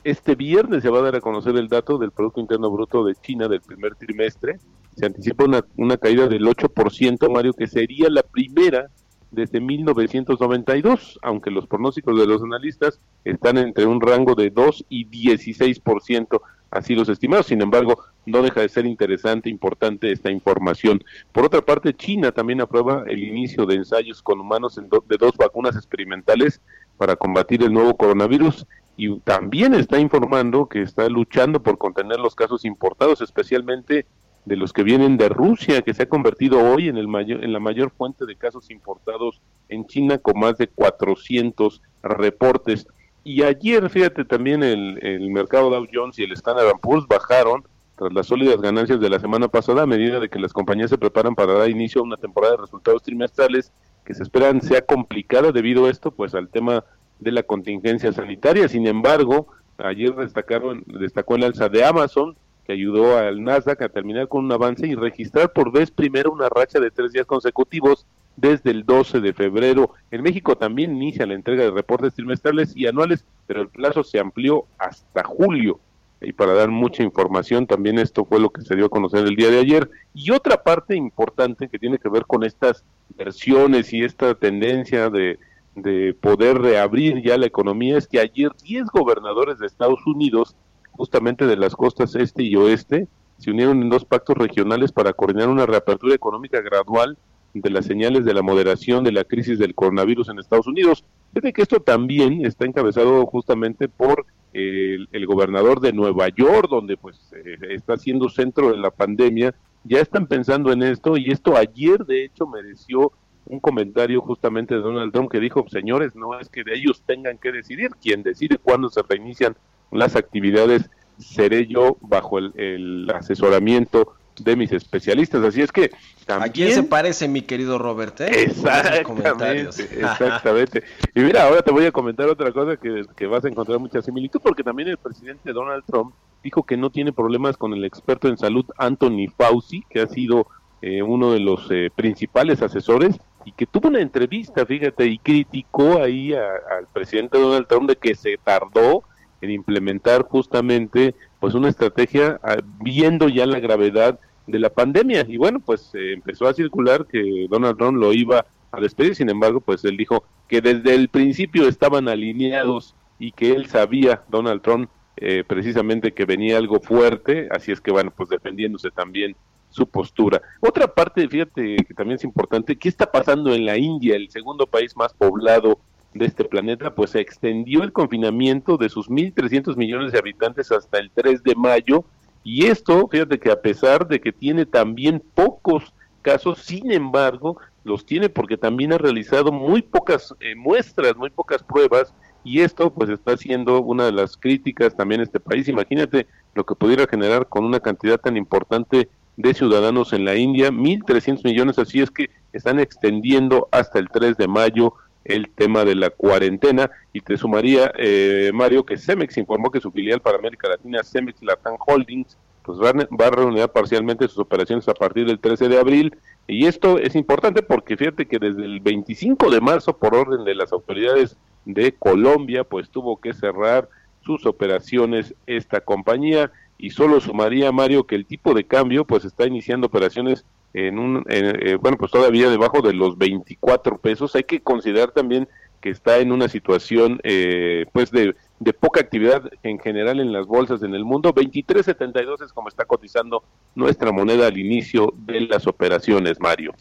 este 0.04 0.34
viernes 0.34 0.82
se 0.82 0.90
va 0.90 1.00
a 1.00 1.02
dar 1.02 1.16
a 1.16 1.20
conocer 1.20 1.56
el 1.56 1.68
dato 1.68 1.98
del 1.98 2.10
Producto 2.10 2.40
Interno 2.40 2.70
Bruto 2.70 3.04
de 3.04 3.14
China 3.14 3.48
del 3.48 3.60
primer 3.60 3.94
trimestre. 3.94 4.58
Se 4.96 5.06
anticipa 5.06 5.44
una, 5.76 5.96
caída 5.98 6.28
del 6.28 6.44
8%, 6.46 7.30
Mario, 7.30 7.52
que 7.52 7.66
sería 7.66 8.08
la 8.08 8.22
primera 8.22 8.88
desde 9.30 9.60
1992, 9.60 11.18
aunque 11.22 11.50
los 11.50 11.66
pronósticos 11.66 12.18
de 12.18 12.26
los 12.26 12.42
analistas 12.42 13.00
están 13.24 13.58
entre 13.58 13.84
un 13.84 14.00
rango 14.00 14.34
de 14.34 14.50
2 14.50 14.86
y 14.88 15.06
16%, 15.06 16.40
así 16.70 16.94
los 16.94 17.10
estimados. 17.10 17.46
Sin 17.46 17.60
embargo, 17.60 17.98
no 18.24 18.40
deja 18.40 18.62
de 18.62 18.70
ser 18.70 18.86
interesante, 18.86 19.50
importante 19.50 20.10
esta 20.10 20.30
información. 20.30 21.04
Por 21.32 21.44
otra 21.44 21.60
parte, 21.60 21.92
China 21.92 22.32
también 22.32 22.62
aprueba 22.62 23.04
el 23.06 23.22
inicio 23.22 23.66
de 23.66 23.74
ensayos 23.74 24.22
con 24.22 24.40
humanos 24.40 24.76
de 24.76 25.16
dos 25.18 25.36
vacunas 25.36 25.76
experimentales 25.76 26.62
para 26.96 27.16
combatir 27.16 27.62
el 27.62 27.74
nuevo 27.74 27.94
coronavirus 27.94 28.66
y 28.96 29.18
también 29.20 29.74
está 29.74 29.98
informando 29.98 30.66
que 30.66 30.82
está 30.82 31.08
luchando 31.08 31.62
por 31.62 31.76
contener 31.76 32.18
los 32.18 32.34
casos 32.34 32.64
importados, 32.64 33.20
especialmente 33.20 34.06
de 34.46 34.56
los 34.56 34.72
que 34.72 34.84
vienen 34.84 35.18
de 35.18 35.28
Rusia, 35.28 35.82
que 35.82 35.92
se 35.92 36.04
ha 36.04 36.08
convertido 36.08 36.60
hoy 36.60 36.88
en, 36.88 36.96
el 36.96 37.08
mayor, 37.08 37.44
en 37.44 37.52
la 37.52 37.60
mayor 37.60 37.90
fuente 37.90 38.24
de 38.24 38.36
casos 38.36 38.70
importados 38.70 39.42
en 39.68 39.86
China, 39.86 40.18
con 40.18 40.38
más 40.38 40.56
de 40.56 40.68
400 40.68 41.82
reportes. 42.02 42.86
Y 43.22 43.42
ayer, 43.42 43.90
fíjate, 43.90 44.24
también 44.24 44.62
el, 44.62 44.98
el 45.04 45.28
mercado 45.30 45.68
Dow 45.68 45.86
Jones 45.92 46.18
y 46.18 46.22
el 46.22 46.32
Standard 46.32 46.78
Poor's 46.80 47.06
bajaron 47.08 47.64
tras 47.96 48.12
las 48.12 48.26
sólidas 48.26 48.60
ganancias 48.60 49.00
de 49.00 49.10
la 49.10 49.18
semana 49.18 49.48
pasada, 49.48 49.82
a 49.82 49.86
medida 49.86 50.20
de 50.20 50.28
que 50.28 50.38
las 50.38 50.52
compañías 50.52 50.90
se 50.90 50.98
preparan 50.98 51.34
para 51.34 51.54
dar 51.54 51.68
inicio 51.68 52.00
a 52.00 52.04
una 52.04 52.16
temporada 52.16 52.54
de 52.54 52.62
resultados 52.62 53.02
trimestrales 53.02 53.72
que 54.04 54.14
se 54.14 54.22
esperan 54.22 54.60
sea 54.60 54.82
complicada 54.82 55.50
debido 55.50 55.86
a 55.86 55.90
esto, 55.90 56.12
pues 56.12 56.34
al 56.34 56.48
tema 56.48 56.84
de 57.18 57.32
la 57.32 57.42
contingencia 57.42 58.12
sanitaria. 58.12 58.68
Sin 58.68 58.86
embargo, 58.86 59.48
ayer 59.78 60.14
destacaron, 60.14 60.84
destacó 60.86 61.36
el 61.36 61.44
alza 61.44 61.68
de 61.68 61.84
Amazon, 61.84 62.36
que 62.66 62.72
ayudó 62.72 63.16
al 63.16 63.42
Nasdaq 63.42 63.82
a 63.82 63.88
terminar 63.88 64.28
con 64.28 64.44
un 64.44 64.52
avance 64.52 64.86
y 64.86 64.94
registrar 64.94 65.52
por 65.52 65.70
vez 65.70 65.90
primera 65.90 66.28
una 66.28 66.48
racha 66.48 66.80
de 66.80 66.90
tres 66.90 67.12
días 67.12 67.26
consecutivos 67.26 68.06
desde 68.36 68.70
el 68.70 68.84
12 68.84 69.20
de 69.20 69.32
febrero. 69.32 69.90
En 70.10 70.22
México 70.22 70.56
también 70.56 70.94
inicia 70.94 71.26
la 71.26 71.34
entrega 71.34 71.64
de 71.64 71.70
reportes 71.70 72.14
trimestrales 72.14 72.76
y 72.76 72.86
anuales, 72.86 73.24
pero 73.46 73.62
el 73.62 73.68
plazo 73.68 74.02
se 74.02 74.18
amplió 74.18 74.66
hasta 74.78 75.24
julio. 75.24 75.80
Y 76.20 76.32
para 76.32 76.54
dar 76.54 76.70
mucha 76.70 77.02
información, 77.02 77.66
también 77.66 77.98
esto 77.98 78.24
fue 78.24 78.40
lo 78.40 78.50
que 78.50 78.62
se 78.62 78.74
dio 78.74 78.86
a 78.86 78.90
conocer 78.90 79.26
el 79.26 79.36
día 79.36 79.50
de 79.50 79.60
ayer. 79.60 79.90
Y 80.14 80.30
otra 80.30 80.62
parte 80.62 80.96
importante 80.96 81.68
que 81.68 81.78
tiene 81.78 81.98
que 81.98 82.08
ver 82.08 82.24
con 82.26 82.42
estas 82.42 82.84
versiones 83.16 83.92
y 83.92 84.02
esta 84.02 84.34
tendencia 84.34 85.10
de 85.10 85.38
de 85.76 86.14
poder 86.14 86.58
reabrir 86.58 87.22
ya 87.22 87.36
la 87.36 87.46
economía 87.46 87.98
es 87.98 88.08
que 88.08 88.18
ayer 88.18 88.50
10 88.62 88.86
gobernadores 88.86 89.58
de 89.58 89.66
Estados 89.66 90.06
Unidos, 90.06 90.56
justamente 90.92 91.46
de 91.46 91.56
las 91.56 91.76
costas 91.76 92.14
este 92.14 92.42
y 92.42 92.56
oeste, 92.56 93.08
se 93.38 93.50
unieron 93.50 93.82
en 93.82 93.90
dos 93.90 94.04
pactos 94.04 94.36
regionales 94.36 94.90
para 94.90 95.12
coordinar 95.12 95.48
una 95.48 95.66
reapertura 95.66 96.14
económica 96.14 96.62
gradual 96.62 97.18
de 97.52 97.70
las 97.70 97.84
señales 97.84 98.24
de 98.24 98.34
la 98.34 98.42
moderación 98.42 99.04
de 99.04 99.12
la 99.12 99.24
crisis 99.24 99.58
del 99.58 99.74
coronavirus 99.74 100.30
en 100.30 100.38
Estados 100.38 100.66
Unidos. 100.66 101.04
Fíjate 101.34 101.52
que 101.52 101.62
esto 101.62 101.80
también 101.80 102.44
está 102.44 102.64
encabezado 102.64 103.24
justamente 103.26 103.88
por 103.88 104.26
el, 104.52 105.26
gobernador 105.26 105.80
de 105.80 105.92
Nueva 105.92 106.28
York, 106.28 106.68
donde 106.70 106.96
pues 106.96 107.30
eh, 107.32 107.58
está 107.70 107.98
siendo 107.98 108.30
centro 108.30 108.70
de 108.70 108.78
la 108.78 108.90
pandemia. 108.90 109.54
Ya 109.84 110.00
están 110.00 110.26
pensando 110.26 110.72
en 110.72 110.82
esto 110.82 111.16
y 111.18 111.30
esto 111.30 111.56
ayer 111.56 112.04
de 112.06 112.24
hecho 112.24 112.46
mereció 112.46 113.12
un 113.46 113.60
comentario 113.60 114.20
justamente 114.20 114.74
de 114.74 114.80
Donald 114.80 115.12
Trump 115.12 115.30
que 115.30 115.40
dijo, 115.40 115.64
señores, 115.68 116.14
no 116.14 116.38
es 116.38 116.48
que 116.48 116.62
ellos 116.72 117.02
tengan 117.06 117.38
que 117.38 117.52
decidir, 117.52 117.90
quien 118.02 118.22
decide 118.22 118.58
cuándo 118.58 118.88
se 118.88 119.02
reinician 119.02 119.56
las 119.90 120.16
actividades 120.16 120.90
seré 121.18 121.66
yo 121.66 121.96
bajo 122.00 122.38
el, 122.38 123.10
asesoramiento 123.14 124.14
de 124.38 124.54
mis 124.54 124.70
especialistas. 124.72 125.42
Así 125.42 125.62
es 125.62 125.72
que 125.72 125.90
también... 126.26 126.50
¿A 126.50 126.52
quién 126.52 126.72
se 126.72 126.82
parece, 126.82 127.26
mi 127.26 127.42
querido 127.42 127.78
Robert? 127.78 128.20
Eh? 128.20 128.42
Exactamente, 128.42 129.82
exactamente. 129.84 130.82
y 131.14 131.20
mira, 131.20 131.44
ahora 131.44 131.62
te 131.62 131.70
voy 131.70 131.86
a 131.86 131.92
comentar 131.92 132.28
otra 132.28 132.52
cosa 132.52 132.76
que, 132.76 133.02
que 133.16 133.26
vas 133.26 133.44
a 133.44 133.48
encontrar 133.48 133.78
mucha 133.78 134.02
similitud, 134.02 134.40
porque 134.42 134.62
también 134.62 134.88
el 134.88 134.98
presidente 134.98 135.52
Donald 135.52 135.84
Trump 135.86 136.14
dijo 136.42 136.64
que 136.64 136.76
no 136.76 136.90
tiene 136.90 137.12
problemas 137.12 137.56
con 137.56 137.72
el 137.72 137.84
experto 137.84 138.28
en 138.28 138.36
salud 138.36 138.66
Anthony 138.76 139.28
Fauci, 139.34 139.82
que 139.88 140.00
ha 140.00 140.06
sido 140.06 140.46
eh, 140.82 141.02
uno 141.02 141.32
de 141.32 141.40
los 141.40 141.66
eh, 141.70 141.90
principales 141.94 142.60
asesores 142.60 143.18
y 143.46 143.52
que 143.52 143.64
tuvo 143.64 143.88
una 143.88 144.00
entrevista, 144.00 144.66
fíjate, 144.66 145.06
y 145.06 145.18
criticó 145.18 146.02
ahí 146.02 146.34
al 146.34 146.88
presidente 146.92 147.38
Donald 147.38 147.68
Trump 147.68 147.88
de 147.88 147.94
que 147.94 148.16
se 148.16 148.36
tardó 148.42 149.04
en 149.40 149.52
implementar 149.52 150.22
justamente 150.22 151.14
pues 151.38 151.54
una 151.54 151.68
estrategia 151.68 152.40
ah, 152.42 152.56
viendo 152.82 153.28
ya 153.28 153.46
la 153.46 153.60
gravedad 153.60 154.18
de 154.48 154.58
la 154.58 154.68
pandemia. 154.68 155.24
Y 155.28 155.36
bueno, 155.36 155.60
pues 155.60 155.92
empezó 155.94 156.48
a 156.48 156.54
circular 156.54 157.06
que 157.06 157.46
Donald 157.48 157.78
Trump 157.78 157.98
lo 157.98 158.12
iba 158.12 158.46
a 158.72 158.80
despedir, 158.80 159.14
sin 159.14 159.30
embargo, 159.30 159.60
pues 159.60 159.84
él 159.84 159.96
dijo 159.96 160.24
que 160.48 160.60
desde 160.60 160.96
el 160.96 161.08
principio 161.08 161.68
estaban 161.68 162.08
alineados 162.08 162.96
y 163.20 163.30
que 163.30 163.52
él 163.52 163.66
sabía, 163.66 164.22
Donald 164.28 164.60
Trump, 164.60 164.90
eh, 165.18 165.44
precisamente 165.46 166.12
que 166.12 166.24
venía 166.24 166.58
algo 166.58 166.80
fuerte, 166.80 167.48
así 167.52 167.70
es 167.70 167.80
que 167.80 167.92
bueno, 167.92 168.12
pues 168.14 168.28
defendiéndose 168.28 168.90
también 168.90 169.36
su 169.70 169.86
postura. 169.86 170.40
Otra 170.60 170.86
parte, 170.86 171.28
fíjate 171.28 171.76
que 171.76 171.94
también 171.94 172.16
es 172.16 172.24
importante, 172.24 172.76
¿qué 172.76 172.88
está 172.88 173.10
pasando 173.10 173.54
en 173.54 173.66
la 173.66 173.76
India, 173.76 174.16
el 174.16 174.30
segundo 174.30 174.66
país 174.66 174.96
más 174.96 175.12
poblado 175.12 175.78
de 176.14 176.26
este 176.26 176.44
planeta? 176.44 176.94
Pues 176.94 177.10
se 177.10 177.20
extendió 177.20 177.82
el 177.82 177.92
confinamiento 177.92 178.76
de 178.76 178.88
sus 178.88 179.08
1.300 179.08 179.76
millones 179.76 180.12
de 180.12 180.18
habitantes 180.18 180.72
hasta 180.72 180.98
el 180.98 181.10
3 181.10 181.42
de 181.42 181.54
mayo, 181.54 182.04
y 182.42 182.66
esto, 182.66 183.08
fíjate 183.08 183.40
que 183.40 183.50
a 183.50 183.60
pesar 183.60 184.06
de 184.06 184.20
que 184.20 184.32
tiene 184.32 184.66
también 184.66 185.20
pocos 185.34 185.92
casos, 186.22 186.58
sin 186.60 186.92
embargo, 186.92 187.58
los 187.82 188.06
tiene 188.06 188.28
porque 188.28 188.56
también 188.56 188.92
ha 188.92 188.98
realizado 188.98 189.52
muy 189.52 189.82
pocas 189.82 190.34
eh, 190.40 190.54
muestras, 190.54 191.16
muy 191.16 191.30
pocas 191.30 191.62
pruebas, 191.62 192.14
y 192.46 192.60
esto 192.60 192.94
pues 192.94 193.10
está 193.10 193.36
siendo 193.36 193.82
una 193.82 194.04
de 194.04 194.12
las 194.12 194.36
críticas 194.36 194.96
también 194.96 195.20
este 195.20 195.40
país. 195.40 195.66
Imagínate 195.66 196.28
lo 196.54 196.64
que 196.64 196.76
pudiera 196.76 197.08
generar 197.08 197.48
con 197.48 197.64
una 197.64 197.80
cantidad 197.80 198.20
tan 198.20 198.36
importante 198.36 199.08
de 199.36 199.54
ciudadanos 199.54 200.12
en 200.12 200.24
la 200.24 200.34
India, 200.34 200.70
1.300 200.70 201.44
millones, 201.44 201.78
así 201.78 202.00
es 202.00 202.10
que 202.10 202.30
están 202.52 202.80
extendiendo 202.80 203.68
hasta 203.70 203.98
el 203.98 204.08
3 204.08 204.36
de 204.36 204.48
mayo 204.48 204.94
el 205.24 205.50
tema 205.50 205.84
de 205.84 205.94
la 205.94 206.10
cuarentena. 206.10 206.90
Y 207.12 207.20
te 207.20 207.36
sumaría, 207.36 207.92
eh, 207.98 208.50
Mario, 208.54 208.86
que 208.86 208.96
Cemex 208.96 209.36
informó 209.36 209.70
que 209.70 209.80
su 209.80 209.90
filial 209.90 210.20
para 210.20 210.38
América 210.38 210.68
Latina, 210.68 211.02
Cemex 211.02 211.42
Latam 211.42 211.76
Holdings, 211.86 212.36
pues 212.62 212.78
va, 212.80 212.90
a 212.90 213.30
reunir 213.30 213.68
parcialmente 213.68 214.26
sus 214.26 214.38
operaciones 214.38 214.88
a 214.88 214.94
partir 214.94 215.26
del 215.26 215.38
13 215.38 215.68
de 215.68 215.78
abril. 215.78 216.16
Y 216.48 216.66
esto 216.66 216.98
es 216.98 217.14
importante 217.14 217.62
porque 217.62 217.96
fíjate 217.96 218.26
que 218.26 218.38
desde 218.38 218.64
el 218.64 218.80
25 218.80 219.50
de 219.50 219.60
marzo, 219.60 219.96
por 219.96 220.14
orden 220.14 220.44
de 220.44 220.54
las 220.54 220.72
autoridades 220.72 221.36
de 221.64 221.92
Colombia, 221.92 222.64
pues 222.64 222.90
tuvo 222.90 223.20
que 223.20 223.34
cerrar 223.34 223.88
sus 224.22 224.46
operaciones 224.46 225.34
esta 225.46 225.80
compañía 225.80 226.50
y 226.78 226.90
solo 226.90 227.20
sumaría 227.20 227.72
Mario 227.72 228.06
que 228.06 228.14
el 228.16 228.26
tipo 228.26 228.54
de 228.54 228.64
cambio 228.64 229.04
pues 229.04 229.24
está 229.24 229.46
iniciando 229.46 229.86
operaciones 229.86 230.44
en 230.74 230.98
un 230.98 231.24
eh, 231.28 231.78
bueno 231.80 231.96
pues 231.96 232.10
todavía 232.10 232.50
debajo 232.50 232.82
de 232.82 232.92
los 232.92 233.16
24 233.16 233.98
pesos. 233.98 234.34
Hay 234.34 234.44
que 234.44 234.60
considerar 234.60 235.10
también 235.12 235.48
que 235.80 235.90
está 235.90 236.18
en 236.18 236.32
una 236.32 236.48
situación 236.48 237.20
eh, 237.22 237.86
pues 237.92 238.10
de, 238.10 238.34
de, 238.60 238.72
poca 238.72 239.00
actividad 239.00 239.50
en 239.62 239.78
general 239.78 240.20
en 240.20 240.32
las 240.32 240.46
bolsas 240.46 240.82
en 240.82 240.94
el 240.94 241.04
mundo. 241.04 241.34
23.72 241.34 242.44
es 242.44 242.52
como 242.52 242.68
está 242.68 242.84
cotizando 242.84 243.44
nuestra 243.74 244.12
moneda 244.12 244.46
al 244.46 244.58
inicio 244.58 245.12
de 245.16 245.42
las 245.42 245.66
operaciones 245.66 246.40
Mario. 246.40 246.74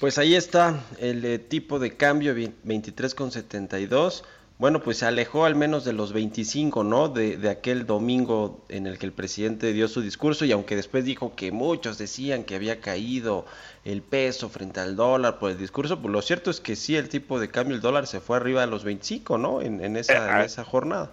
Pues 0.00 0.16
ahí 0.16 0.34
está 0.34 0.82
el 0.98 1.24
eh, 1.24 1.38
tipo 1.38 1.78
de 1.78 1.96
cambio 1.96 2.34
23,72. 2.34 4.22
Bueno, 4.60 4.80
pues 4.80 4.98
se 4.98 5.06
alejó 5.06 5.46
al 5.46 5.54
menos 5.54 5.86
de 5.86 5.94
los 5.94 6.12
25, 6.12 6.84
¿no? 6.84 7.08
De, 7.08 7.38
de, 7.38 7.48
aquel 7.48 7.86
domingo 7.86 8.62
en 8.68 8.86
el 8.86 8.98
que 8.98 9.06
el 9.06 9.12
presidente 9.12 9.72
dio 9.72 9.88
su 9.88 10.02
discurso 10.02 10.44
y 10.44 10.52
aunque 10.52 10.76
después 10.76 11.06
dijo 11.06 11.34
que 11.34 11.50
muchos 11.50 11.96
decían 11.96 12.44
que 12.44 12.56
había 12.56 12.78
caído 12.78 13.46
el 13.86 14.02
peso 14.02 14.50
frente 14.50 14.80
al 14.80 14.96
dólar 14.96 15.38
por 15.38 15.50
el 15.50 15.56
discurso, 15.56 15.98
pues 15.98 16.12
lo 16.12 16.20
cierto 16.20 16.50
es 16.50 16.60
que 16.60 16.76
sí, 16.76 16.94
el 16.94 17.08
tipo 17.08 17.40
de 17.40 17.48
cambio, 17.48 17.74
el 17.74 17.80
dólar 17.80 18.06
se 18.06 18.20
fue 18.20 18.36
arriba 18.36 18.60
de 18.60 18.66
los 18.66 18.84
25, 18.84 19.38
¿no? 19.38 19.62
En, 19.62 19.82
en 19.82 19.96
esa, 19.96 20.12
en 20.12 20.22
eh, 20.24 20.30
ah, 20.30 20.44
esa 20.44 20.62
jornada. 20.62 21.10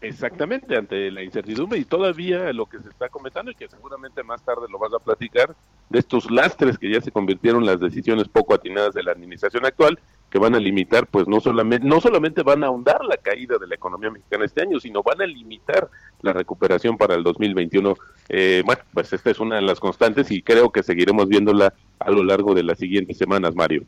Exactamente, 0.00 0.76
ante 0.76 1.10
la 1.10 1.24
incertidumbre 1.24 1.80
y 1.80 1.84
todavía 1.84 2.52
lo 2.52 2.66
que 2.66 2.78
se 2.78 2.90
está 2.90 3.08
comentando 3.08 3.50
y 3.50 3.56
que 3.56 3.68
seguramente 3.68 4.22
más 4.22 4.40
tarde 4.44 4.66
lo 4.70 4.78
vas 4.78 4.92
a 4.92 5.00
platicar, 5.00 5.56
de 5.88 5.98
estos 5.98 6.30
lastres 6.30 6.78
que 6.78 6.90
ya 6.90 7.00
se 7.00 7.10
convirtieron 7.10 7.66
las 7.66 7.80
decisiones 7.80 8.28
poco 8.28 8.54
atinadas 8.54 8.94
de 8.94 9.02
la 9.02 9.12
administración 9.12 9.64
actual, 9.66 9.98
que 10.34 10.40
van 10.40 10.56
a 10.56 10.58
limitar, 10.58 11.06
pues 11.06 11.28
no 11.28 11.38
solamente, 11.38 11.86
no 11.86 12.00
solamente 12.00 12.42
van 12.42 12.64
a 12.64 12.66
ahondar 12.66 13.04
la 13.04 13.16
caída 13.16 13.56
de 13.56 13.68
la 13.68 13.76
economía 13.76 14.10
mexicana 14.10 14.44
este 14.44 14.62
año, 14.62 14.80
sino 14.80 15.00
van 15.00 15.22
a 15.22 15.26
limitar 15.26 15.88
la 16.22 16.32
recuperación 16.32 16.98
para 16.98 17.14
el 17.14 17.22
2021. 17.22 17.94
Eh, 18.30 18.64
bueno, 18.66 18.82
pues 18.92 19.12
esta 19.12 19.30
es 19.30 19.38
una 19.38 19.54
de 19.54 19.62
las 19.62 19.78
constantes 19.78 20.32
y 20.32 20.42
creo 20.42 20.72
que 20.72 20.82
seguiremos 20.82 21.28
viéndola 21.28 21.72
a 22.00 22.10
lo 22.10 22.24
largo 22.24 22.52
de 22.52 22.64
las 22.64 22.80
siguientes 22.80 23.16
semanas, 23.16 23.54
Mario. 23.54 23.84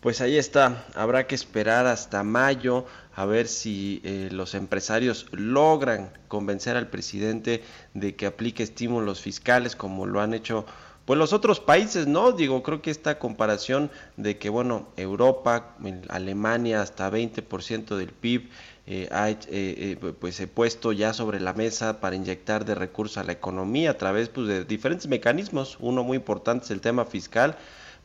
Pues 0.00 0.20
ahí 0.20 0.36
está, 0.36 0.84
habrá 0.96 1.28
que 1.28 1.36
esperar 1.36 1.86
hasta 1.86 2.24
mayo 2.24 2.86
a 3.14 3.24
ver 3.24 3.46
si 3.46 4.00
eh, 4.02 4.30
los 4.32 4.56
empresarios 4.56 5.28
logran 5.30 6.10
convencer 6.26 6.76
al 6.76 6.88
presidente 6.88 7.62
de 7.94 8.16
que 8.16 8.26
aplique 8.26 8.64
estímulos 8.64 9.20
fiscales 9.20 9.76
como 9.76 10.06
lo 10.06 10.20
han 10.22 10.34
hecho 10.34 10.66
pues 11.10 11.18
los 11.18 11.32
otros 11.32 11.58
países, 11.58 12.06
¿no? 12.06 12.30
Digo, 12.30 12.62
creo 12.62 12.82
que 12.82 12.92
esta 12.92 13.18
comparación 13.18 13.90
de 14.16 14.38
que, 14.38 14.48
bueno, 14.48 14.86
Europa, 14.96 15.74
Alemania, 16.08 16.82
hasta 16.82 17.10
20% 17.10 17.96
del 17.96 18.12
PIB, 18.12 18.48
eh, 18.86 19.08
ha 19.10 19.28
eh, 19.28 19.98
pues 20.20 20.38
he 20.38 20.46
puesto 20.46 20.92
ya 20.92 21.12
sobre 21.12 21.40
la 21.40 21.52
mesa 21.52 21.98
para 21.98 22.14
inyectar 22.14 22.64
de 22.64 22.76
recursos 22.76 23.18
a 23.18 23.24
la 23.24 23.32
economía 23.32 23.90
a 23.90 23.98
través 23.98 24.28
pues, 24.28 24.46
de 24.46 24.64
diferentes 24.64 25.08
mecanismos. 25.08 25.78
Uno 25.80 26.04
muy 26.04 26.16
importante 26.16 26.66
es 26.66 26.70
el 26.70 26.80
tema 26.80 27.04
fiscal, 27.04 27.56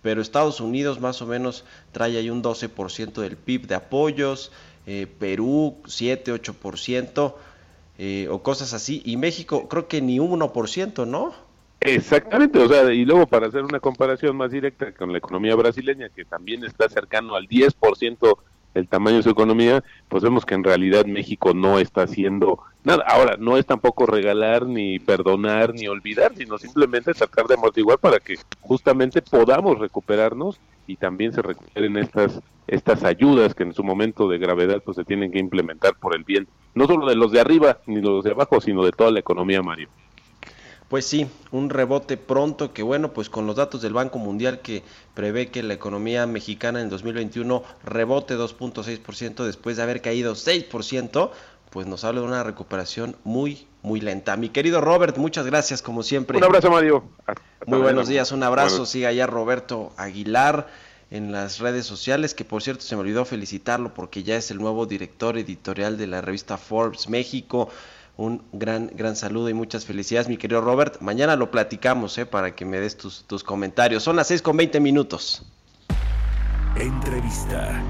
pero 0.02 0.20
Estados 0.20 0.60
Unidos 0.60 1.00
más 1.00 1.22
o 1.22 1.28
menos 1.28 1.64
trae 1.92 2.18
ahí 2.18 2.32
un 2.32 2.42
12% 2.42 3.22
del 3.22 3.38
PIB 3.38 3.68
de 3.68 3.76
apoyos, 3.76 4.52
eh, 4.88 5.06
Perú 5.20 5.78
7, 5.86 6.34
8% 6.34 7.36
eh, 8.00 8.28
o 8.32 8.42
cosas 8.42 8.74
así, 8.74 9.04
y 9.06 9.16
México 9.16 9.70
creo 9.70 9.88
que 9.88 10.02
ni 10.02 10.18
un 10.18 10.32
1%, 10.32 11.06
¿no? 11.06 11.45
Exactamente, 11.86 12.60
o 12.60 12.68
sea, 12.68 12.92
y 12.92 13.06
luego 13.06 13.28
para 13.28 13.48
hacer 13.48 13.64
una 13.64 13.80
comparación 13.80 14.36
más 14.36 14.52
directa 14.52 14.92
con 14.92 15.12
la 15.12 15.20
economía 15.20 15.56
brasileña, 15.56 16.10
que 16.10 16.26
también 16.26 16.64
está 16.64 16.90
cercano 16.90 17.36
al 17.36 17.48
10% 17.48 18.38
el 18.74 18.88
tamaño 18.88 19.18
de 19.18 19.24
su 19.24 19.30
economía, 19.30 19.84
pues 20.10 20.22
vemos 20.24 20.46
que 20.46 20.56
en 20.56 20.64
realidad 20.64 21.06
México 21.06 21.54
no 21.54 21.80
está 21.80 22.04
haciendo 22.04 22.60
nada. 22.84 23.04
Ahora, 23.08 23.38
no 23.38 23.58
es 23.58 23.66
tampoco 23.66 24.06
regalar, 24.06 24.66
ni 24.66 25.00
perdonar, 25.00 25.74
ni 25.74 25.88
olvidar, 25.88 26.34
sino 26.36 26.58
simplemente 26.58 27.14
tratar 27.14 27.48
de 27.48 27.54
amortiguar 27.54 28.00
para 28.00 28.20
que 28.20 28.36
justamente 28.62 29.22
podamos 29.22 29.80
recuperarnos 29.80 30.60
y 30.88 30.98
también 30.98 31.34
se 31.34 31.42
recuperen 31.42 31.98
estas 31.98 32.42
estas 32.68 33.04
ayudas 33.04 33.54
que 33.54 33.62
en 33.62 33.74
su 33.74 33.84
momento 33.84 34.28
de 34.28 34.40
gravedad 34.40 34.82
pues 34.84 34.98
se 34.98 35.04
tienen 35.04 35.32
que 35.32 35.38
implementar 35.38 35.94
por 36.00 36.16
el 36.16 36.24
bien 36.24 36.48
no 36.74 36.88
solo 36.88 37.08
de 37.08 37.16
los 37.16 37.32
de 37.32 37.40
arriba 37.40 37.78
ni 37.86 37.98
de 37.98 38.02
los 38.02 38.24
de 38.24 38.32
abajo 38.32 38.60
sino 38.60 38.84
de 38.84 38.92
toda 38.92 39.12
la 39.12 39.20
economía 39.20 39.62
Mario 39.62 39.88
pues 40.90 41.06
sí, 41.06 41.28
un 41.52 41.70
rebote 41.70 42.18
pronto 42.18 42.74
que 42.74 42.84
bueno, 42.84 43.12
pues 43.12 43.30
con 43.30 43.48
los 43.48 43.56
datos 43.56 43.82
del 43.82 43.94
Banco 43.94 44.20
Mundial 44.20 44.62
que 44.62 44.84
prevé 45.14 45.50
que 45.50 45.64
la 45.64 45.74
economía 45.74 46.26
mexicana 46.28 46.82
en 46.82 46.90
2021 46.90 47.64
rebote 47.84 48.36
2.6% 48.36 49.46
después 49.46 49.78
de 49.78 49.84
haber 49.84 50.02
caído 50.02 50.36
6%, 50.36 51.32
pues 51.72 51.88
nos 51.88 52.04
habla 52.04 52.22
de 52.22 52.28
una 52.28 52.44
recuperación 52.44 53.16
muy, 53.24 53.68
muy 53.82 54.00
lenta. 54.00 54.38
Mi 54.38 54.50
querido 54.50 54.80
Robert, 54.80 55.18
muchas 55.18 55.46
gracias 55.46 55.82
como 55.82 56.04
siempre. 56.04 56.38
Un 56.38 56.44
abrazo, 56.44 56.70
Mario. 56.70 57.04
muy 57.66 57.80
buenos 57.80 58.08
días, 58.08 58.32
un 58.32 58.44
abrazo. 58.44 58.86
Siga 58.86 59.10
allá 59.10 59.28
Roberto 59.28 59.92
Aguilar 59.98 60.68
en 61.12 61.32
las 61.32 61.60
redes 61.60 61.86
sociales, 61.86 62.34
que 62.34 62.46
por 62.46 62.62
cierto 62.62 62.84
se 62.84 62.96
me 62.96 63.02
olvidó 63.02 63.26
felicitarlo 63.26 63.94
porque 63.94 64.24
ya 64.24 64.38
es 64.38 64.52
el 64.52 64.58
nuevo 64.58 64.86
director 64.86 65.38
editorial 65.38 65.98
de 65.98 66.08
la 66.08 66.22
revista 66.22 66.58
Forbes 66.58 67.10
México. 67.10 67.70
Un 68.18 68.44
gran, 68.54 68.92
gran 68.96 69.18
saludo 69.18 69.50
y 69.50 69.54
muchas 69.54 69.86
felicidades, 69.86 70.30
mi 70.30 70.38
querido 70.38 70.62
Robert. 70.62 71.02
Mañana 71.02 71.36
lo 71.36 71.52
platicamos, 71.52 72.18
¿eh? 72.18 72.26
para 72.26 72.56
que 72.56 72.64
me 72.64 72.80
des 72.80 72.96
tus, 72.96 73.26
tus 73.26 73.44
comentarios. 73.44 74.04
Son 74.04 74.16
las 74.16 74.28
6 74.28 74.42
con 74.42 74.56
20 74.56 74.80
minutos. 74.80 75.44
Entrevista. 76.78 77.84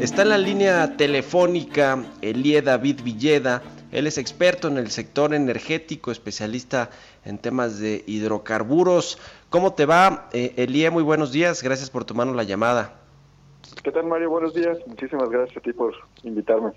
Está 0.00 0.22
en 0.22 0.28
la 0.30 0.38
línea 0.38 0.96
telefónica 0.96 2.04
Elie 2.20 2.60
David 2.60 3.00
Villeda. 3.02 3.62
Él 3.92 4.06
es 4.06 4.18
experto 4.18 4.68
en 4.68 4.76
el 4.76 4.90
sector 4.90 5.34
energético, 5.34 6.10
especialista 6.10 6.90
en 7.24 7.38
temas 7.38 7.78
de 7.78 8.04
hidrocarburos. 8.06 9.18
¿Cómo 9.48 9.72
te 9.72 9.86
va, 9.86 10.28
eh, 10.32 10.52
Elie? 10.56 10.90
Muy 10.90 11.02
buenos 11.02 11.32
días. 11.32 11.62
Gracias 11.62 11.90
por 11.90 12.04
tomarnos 12.04 12.36
la 12.36 12.44
llamada. 12.44 12.99
¿Qué 13.82 13.92
tal, 13.92 14.06
Mario? 14.06 14.30
Buenos 14.30 14.54
días. 14.54 14.78
Muchísimas 14.86 15.30
gracias 15.30 15.56
a 15.56 15.60
ti 15.60 15.72
por 15.72 15.94
invitarme. 16.22 16.72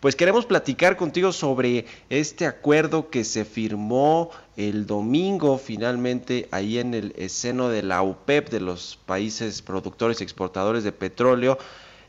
Pues 0.00 0.16
queremos 0.16 0.46
platicar 0.46 0.96
contigo 0.96 1.32
sobre 1.32 1.86
este 2.08 2.46
acuerdo 2.46 3.10
que 3.10 3.24
se 3.24 3.44
firmó 3.44 4.30
el 4.56 4.86
domingo 4.86 5.58
finalmente 5.58 6.48
ahí 6.50 6.78
en 6.78 6.94
el 6.94 7.12
seno 7.30 7.68
de 7.68 7.82
la 7.82 8.02
UPEP 8.02 8.50
de 8.50 8.60
los 8.60 8.98
países 9.06 9.62
productores 9.62 10.20
y 10.20 10.24
exportadores 10.24 10.84
de 10.84 10.92
petróleo 10.92 11.58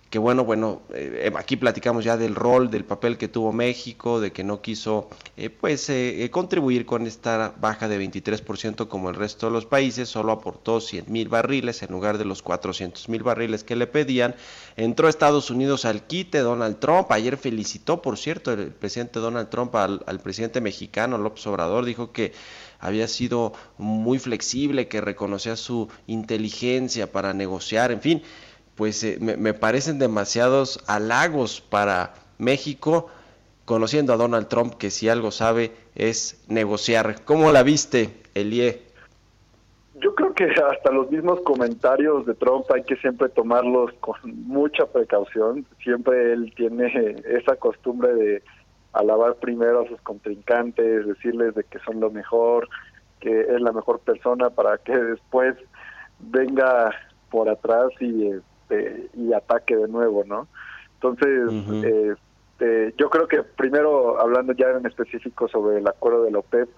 que 0.09 0.17
bueno, 0.17 0.43
bueno, 0.43 0.81
eh, 0.91 1.31
aquí 1.37 1.55
platicamos 1.55 2.03
ya 2.03 2.17
del 2.17 2.33
rol, 2.33 2.71
del 2.71 2.83
papel 2.83 3.17
que 3.17 3.27
tuvo 3.27 3.53
México, 3.53 4.19
de 4.19 4.31
que 4.31 4.43
no 4.43 4.59
quiso 4.59 5.07
eh, 5.37 5.51
pues 5.51 5.87
eh, 5.89 6.27
contribuir 6.31 6.87
con 6.87 7.05
esta 7.05 7.53
baja 7.59 7.87
de 7.87 7.99
23% 7.99 8.87
como 8.87 9.09
el 9.09 9.15
resto 9.15 9.45
de 9.45 9.51
los 9.51 9.67
países, 9.67 10.09
solo 10.09 10.31
aportó 10.31 10.81
100 10.81 11.05
mil 11.11 11.29
barriles 11.29 11.83
en 11.83 11.91
lugar 11.91 12.17
de 12.17 12.25
los 12.25 12.41
400 12.41 13.07
mil 13.07 13.21
barriles 13.21 13.63
que 13.63 13.75
le 13.75 13.85
pedían. 13.85 14.35
Entró 14.77 15.09
Estados 15.09 15.51
Unidos 15.51 15.85
al 15.85 16.07
quite, 16.07 16.39
Donald 16.39 16.79
Trump, 16.79 17.11
ayer 17.11 17.37
felicitó, 17.37 18.01
por 18.01 18.17
cierto, 18.17 18.51
el 18.51 18.71
presidente 18.71 19.19
Donald 19.19 19.49
Trump 19.49 19.75
al, 19.75 20.01
al 20.07 20.19
presidente 20.21 20.59
mexicano 20.59 21.19
López 21.19 21.45
Obrador, 21.45 21.85
dijo 21.85 22.11
que 22.11 22.33
había 22.79 23.07
sido 23.07 23.53
muy 23.77 24.17
flexible, 24.17 24.87
que 24.87 25.01
reconocía 25.01 25.55
su 25.55 25.87
inteligencia 26.07 27.11
para 27.11 27.33
negociar, 27.33 27.91
en 27.91 28.01
fin 28.01 28.23
pues 28.79 29.03
eh, 29.03 29.17
me, 29.19 29.53
parecen 29.53 29.99
demasiados 29.99 30.81
halagos 30.87 31.59
para 31.59 32.13
México, 32.37 33.09
conociendo 33.65 34.13
a 34.13 34.15
Donald 34.15 34.47
Trump, 34.47 34.75
que 34.75 34.89
si 34.89 35.09
algo 35.09 35.31
sabe 35.31 35.73
es 35.95 36.41
negociar. 36.47 37.25
¿Cómo 37.25 37.51
la 37.51 37.61
viste, 37.61 38.21
Elie? 38.35 38.81
Yo 39.95 40.15
creo 40.15 40.33
que 40.33 40.45
hasta 40.45 40.91
los 40.93 41.11
mismos 41.11 41.41
comentarios 41.41 42.25
de 42.25 42.35
Trump 42.35 42.71
hay 42.73 42.83
que 42.83 42.95
siempre 42.95 43.27
tomarlos 43.27 43.91
con 43.99 44.15
mucha 44.47 44.85
precaución. 44.85 45.65
Siempre 45.83 46.31
él 46.31 46.53
tiene 46.55 47.17
esa 47.27 47.57
costumbre 47.57 48.13
de 48.13 48.43
alabar 48.93 49.35
primero 49.35 49.81
a 49.81 49.87
sus 49.89 49.99
contrincantes, 50.03 51.05
decirles 51.05 51.53
de 51.53 51.65
que 51.65 51.79
son 51.79 51.99
lo 51.99 52.11
mejor, 52.11 52.69
que 53.19 53.41
es 53.41 53.59
la 53.59 53.73
mejor 53.73 53.99
persona 53.99 54.49
para 54.49 54.77
que 54.77 54.95
después 54.95 55.57
venga 56.19 56.95
por 57.29 57.49
atrás 57.49 57.89
y 57.99 58.39
este, 58.69 59.09
y 59.15 59.33
ataque 59.33 59.75
de 59.75 59.87
nuevo, 59.87 60.23
¿no? 60.25 60.47
Entonces, 60.95 61.51
este, 61.83 62.93
yo 62.97 63.09
creo 63.09 63.27
que 63.27 63.43
primero, 63.43 64.19
hablando 64.19 64.53
ya 64.53 64.69
en 64.69 64.85
específico 64.85 65.47
sobre 65.47 65.79
el 65.79 65.87
acuerdo 65.87 66.23
de 66.23 66.31
la 66.31 66.39
OPEP, 66.39 66.69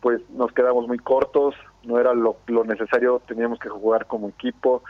pues 0.00 0.20
nos 0.30 0.50
quedamos 0.52 0.88
muy 0.88 0.98
cortos, 0.98 1.54
no 1.84 1.98
era 1.98 2.14
lo, 2.14 2.36
necesario, 2.64 3.20
teníamos 3.26 3.58
que 3.58 3.68
jugar 3.68 4.06
como 4.06 4.30
equipo. 4.30 4.82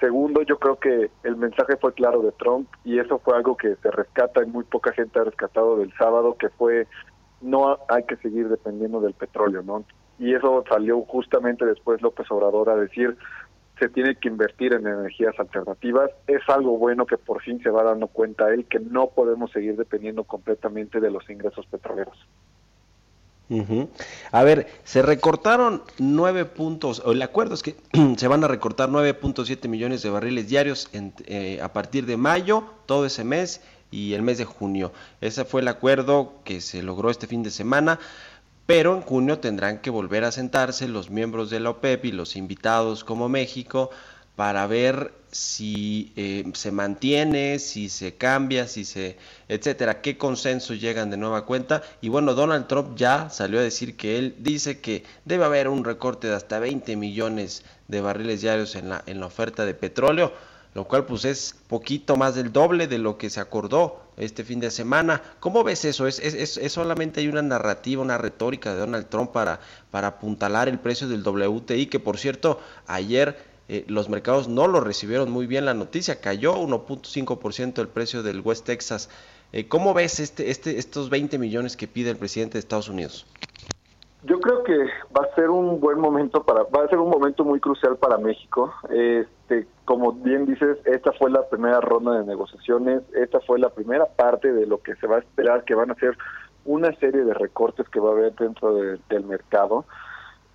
Segundo, 0.00 0.42
yo 0.42 0.58
creo 0.58 0.76
que 0.78 1.10
el 1.22 1.36
mensaje 1.36 1.76
fue 1.76 1.92
claro 1.94 2.22
de 2.22 2.32
Trump 2.32 2.68
y 2.84 2.98
eso 2.98 3.18
fue 3.20 3.36
algo 3.36 3.56
que 3.56 3.76
se 3.76 3.90
rescata 3.90 4.42
y 4.42 4.46
muy 4.46 4.64
poca 4.64 4.92
gente 4.92 5.20
ha 5.20 5.24
rescatado 5.24 5.76
del 5.76 5.92
sábado, 5.96 6.36
que 6.38 6.48
fue 6.50 6.86
no 7.40 7.78
hay 7.88 8.02
que 8.02 8.16
seguir 8.16 8.48
dependiendo 8.48 9.00
del 9.00 9.14
petróleo, 9.14 9.62
¿no? 9.62 9.84
Y 10.18 10.34
eso 10.34 10.64
salió 10.68 11.00
justamente 11.02 11.64
después 11.64 12.02
López 12.02 12.28
Obrador 12.30 12.68
a 12.70 12.76
decir, 12.76 13.16
se 13.78 13.88
tiene 13.88 14.16
que 14.16 14.28
invertir 14.28 14.72
en 14.72 14.86
energías 14.86 15.38
alternativas. 15.38 16.10
Es 16.26 16.42
algo 16.48 16.78
bueno 16.78 17.06
que 17.06 17.16
por 17.16 17.42
fin 17.42 17.62
se 17.62 17.70
va 17.70 17.82
dando 17.82 18.08
cuenta 18.08 18.52
él 18.52 18.66
que 18.66 18.80
no 18.80 19.10
podemos 19.10 19.50
seguir 19.52 19.76
dependiendo 19.76 20.24
completamente 20.24 21.00
de 21.00 21.10
los 21.10 21.28
ingresos 21.30 21.66
petroleros. 21.66 22.16
A 24.30 24.42
ver, 24.42 24.66
se 24.84 25.00
recortaron 25.00 25.82
nueve 25.98 26.44
puntos, 26.44 27.02
el 27.06 27.22
acuerdo 27.22 27.54
es 27.54 27.62
que 27.62 27.76
se 28.18 28.28
van 28.28 28.44
a 28.44 28.48
recortar 28.48 28.90
9.7 28.90 29.68
millones 29.68 30.02
de 30.02 30.10
barriles 30.10 30.48
diarios 30.48 30.90
eh, 30.92 31.58
a 31.62 31.72
partir 31.72 32.04
de 32.04 32.18
mayo, 32.18 32.64
todo 32.84 33.06
ese 33.06 33.24
mes 33.24 33.62
y 33.90 34.12
el 34.12 34.20
mes 34.20 34.36
de 34.36 34.44
junio. 34.44 34.92
Ese 35.22 35.46
fue 35.46 35.62
el 35.62 35.68
acuerdo 35.68 36.34
que 36.44 36.60
se 36.60 36.82
logró 36.82 37.08
este 37.08 37.26
fin 37.26 37.42
de 37.42 37.50
semana 37.50 37.98
pero 38.68 38.94
en 38.94 39.00
junio 39.00 39.38
tendrán 39.38 39.78
que 39.78 39.88
volver 39.88 40.24
a 40.24 40.30
sentarse 40.30 40.88
los 40.88 41.08
miembros 41.08 41.48
de 41.48 41.58
la 41.58 41.70
OPEP 41.70 42.04
y 42.04 42.12
los 42.12 42.36
invitados 42.36 43.02
como 43.02 43.30
México 43.30 43.88
para 44.36 44.66
ver 44.66 45.14
si 45.30 46.12
eh, 46.16 46.44
se 46.52 46.70
mantiene, 46.70 47.60
si 47.60 47.88
se 47.88 48.16
cambia, 48.16 48.68
si 48.68 48.84
se, 48.84 49.16
etcétera, 49.48 50.02
qué 50.02 50.18
consenso 50.18 50.74
llegan 50.74 51.08
de 51.08 51.16
nueva 51.16 51.46
cuenta. 51.46 51.82
Y 52.02 52.10
bueno, 52.10 52.34
Donald 52.34 52.66
Trump 52.66 52.94
ya 52.94 53.30
salió 53.30 53.58
a 53.58 53.62
decir 53.62 53.96
que 53.96 54.18
él 54.18 54.34
dice 54.40 54.82
que 54.82 55.02
debe 55.24 55.46
haber 55.46 55.68
un 55.68 55.82
recorte 55.82 56.26
de 56.26 56.34
hasta 56.34 56.58
20 56.58 56.94
millones 56.96 57.64
de 57.86 58.02
barriles 58.02 58.42
diarios 58.42 58.74
en 58.74 58.90
la, 58.90 59.02
en 59.06 59.18
la 59.18 59.26
oferta 59.26 59.64
de 59.64 59.72
petróleo 59.72 60.30
lo 60.74 60.84
cual 60.84 61.06
pues 61.06 61.24
es 61.24 61.54
poquito 61.66 62.16
más 62.16 62.34
del 62.34 62.52
doble 62.52 62.86
de 62.86 62.98
lo 62.98 63.18
que 63.18 63.30
se 63.30 63.40
acordó 63.40 64.02
este 64.16 64.44
fin 64.44 64.60
de 64.60 64.70
semana. 64.70 65.22
¿Cómo 65.40 65.64
ves 65.64 65.84
eso? 65.84 66.06
¿Es, 66.06 66.18
es, 66.18 66.72
solamente 66.72 67.20
hay 67.20 67.28
una 67.28 67.42
narrativa, 67.42 68.02
una 68.02 68.18
retórica 68.18 68.72
de 68.72 68.80
Donald 68.80 69.08
Trump 69.08 69.30
para, 69.32 69.60
para 69.90 70.08
apuntalar 70.08 70.68
el 70.68 70.78
precio 70.78 71.08
del 71.08 71.26
WTI? 71.26 71.86
Que 71.86 72.00
por 72.00 72.18
cierto, 72.18 72.60
ayer 72.86 73.38
eh, 73.68 73.84
los 73.86 74.08
mercados 74.08 74.48
no 74.48 74.66
lo 74.66 74.80
recibieron 74.80 75.30
muy 75.30 75.46
bien 75.46 75.64
la 75.64 75.74
noticia, 75.74 76.20
cayó 76.20 76.56
1.5% 76.56 77.80
el 77.80 77.88
precio 77.88 78.22
del 78.22 78.40
West 78.40 78.64
Texas. 78.64 79.08
Eh, 79.52 79.68
¿Cómo 79.68 79.94
ves 79.94 80.20
este, 80.20 80.50
este, 80.50 80.78
estos 80.78 81.10
20 81.10 81.38
millones 81.38 81.76
que 81.76 81.86
pide 81.86 82.10
el 82.10 82.16
presidente 82.16 82.54
de 82.54 82.60
Estados 82.60 82.88
Unidos? 82.88 83.26
Yo 84.28 84.40
creo 84.40 84.62
que 84.62 84.76
va 85.16 85.24
a 85.24 85.34
ser 85.34 85.48
un 85.48 85.80
buen 85.80 85.98
momento 85.98 86.42
para, 86.42 86.62
va 86.64 86.84
a 86.84 86.88
ser 86.88 86.98
un 86.98 87.08
momento 87.08 87.44
muy 87.44 87.60
crucial 87.60 87.96
para 87.96 88.18
México. 88.18 88.74
Este, 88.90 89.66
como 89.86 90.12
bien 90.12 90.44
dices, 90.44 90.76
esta 90.84 91.12
fue 91.12 91.30
la 91.30 91.48
primera 91.48 91.80
ronda 91.80 92.18
de 92.18 92.26
negociaciones, 92.26 93.02
esta 93.14 93.40
fue 93.40 93.58
la 93.58 93.70
primera 93.70 94.04
parte 94.04 94.52
de 94.52 94.66
lo 94.66 94.82
que 94.82 94.96
se 94.96 95.06
va 95.06 95.16
a 95.16 95.20
esperar, 95.20 95.64
que 95.64 95.74
van 95.74 95.90
a 95.90 95.94
ser 95.94 96.14
una 96.66 96.92
serie 96.96 97.24
de 97.24 97.32
recortes 97.32 97.88
que 97.88 98.00
va 98.00 98.10
a 98.10 98.12
haber 98.12 98.34
dentro 98.34 98.74
del 98.74 99.24
mercado. 99.24 99.86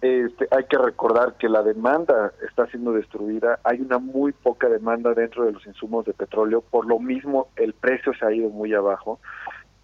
Este, 0.04 0.48
hay 0.52 0.66
que 0.66 0.78
recordar 0.78 1.36
que 1.40 1.50
la 1.50 1.64
demanda 1.64 2.34
está 2.48 2.68
siendo 2.68 2.92
destruida, 2.92 3.60
hay 3.64 3.80
una 3.80 3.98
muy 3.98 4.34
poca 4.34 4.68
demanda 4.68 5.14
dentro 5.14 5.46
de 5.46 5.54
los 5.54 5.66
insumos 5.66 6.06
de 6.06 6.14
petróleo, 6.14 6.62
por 6.62 6.86
lo 6.86 7.00
mismo 7.00 7.48
el 7.56 7.74
precio 7.74 8.14
se 8.14 8.26
ha 8.26 8.32
ido 8.34 8.50
muy 8.50 8.74
abajo. 8.74 9.20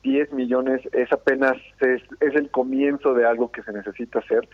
10 0.04 0.34
millones 0.34 0.82
es 0.94 1.12
apenas 1.12 1.58
es, 1.80 2.02
el 2.20 2.50
comienzo 2.50 3.14
de 3.14 3.26
algo 3.26 3.52
que 3.52 3.64
se 3.64 3.74
necesita 3.74 4.20
hacer. 4.20 4.48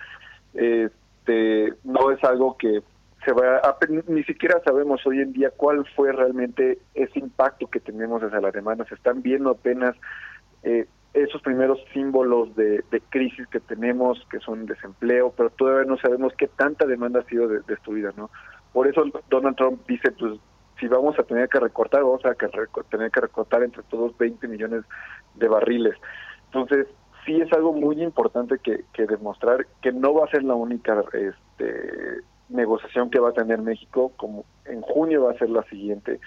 Este, 0.54 1.74
no 1.84 2.12
es 2.12 2.24
algo 2.24 2.58
que 2.58 2.82
se 3.24 3.34
va 3.34 3.58
a, 3.58 3.78
ni 4.08 4.24
siquiera 4.24 4.62
sabemos 4.64 5.06
hoy 5.06 5.20
en 5.20 5.34
día 5.34 5.50
cuál 5.50 5.86
fue 5.96 6.12
realmente 6.12 6.80
ese 6.94 7.20
impacto 7.20 7.68
que 7.68 7.80
tenemos 7.80 8.22
desde 8.22 8.42
la 8.42 8.52
demanda. 8.52 8.86
Se 8.86 8.96
están 8.96 9.22
viendo 9.22 9.50
apenas 9.50 9.96
eh, 10.64 10.86
esos 11.16 11.42
primeros 11.42 11.80
símbolos 11.94 12.56
de, 12.56 12.84
crisis 13.10 13.48
que 13.48 13.62
tenemos, 13.62 14.20
que 14.30 14.40
son 14.40 14.66
desempleo, 14.66 15.34
pero 15.36 15.50
todavía 15.50 15.90
no 15.90 15.98
sabemos 15.98 16.34
qué 16.38 16.48
tanta 16.48 16.86
demanda 16.86 17.22
ha 17.22 17.30
sido 17.30 17.48
destruida, 17.48 18.12
¿no? 18.18 18.30
Por 18.74 18.88
eso 18.88 19.04
Donald 19.30 19.56
Trump 19.56 19.88
dice, 19.88 20.12
pues 20.12 20.34
si 20.80 20.88
vamos 20.88 21.18
a 21.20 21.24
tener 21.24 21.50
que 21.50 21.60
recortar, 21.60 22.04
vamos 22.04 22.26
a 22.26 22.34
tener 22.90 23.12
que 23.12 23.22
recortar 23.22 23.64
entre 23.64 23.84
todos 23.84 24.18
20 24.18 24.48
millones 24.48 24.84
de 25.36 25.48
barriles. 25.48 25.96
Entonces, 26.48 26.88
sí 27.26 27.42
es 27.42 27.52
algo 27.54 27.74
muy 27.74 28.02
importante 28.02 28.58
que, 28.60 28.84
demostrar 29.06 29.66
que 29.82 29.92
no 29.92 30.14
va 30.14 30.26
a 30.26 30.30
ser 30.30 30.44
la 30.44 30.56
única 30.56 31.04
este, 31.14 32.22
negociación 32.50 33.10
que 33.10 33.20
va 33.20 33.30
a 33.30 33.34
tener 33.34 33.62
México, 33.62 34.12
como 34.18 34.46
en 34.66 34.82
junio 34.82 35.24
va 35.24 35.32
a 35.32 35.38
ser 35.38 35.50
la 35.50 35.64
siguiente. 35.64 36.20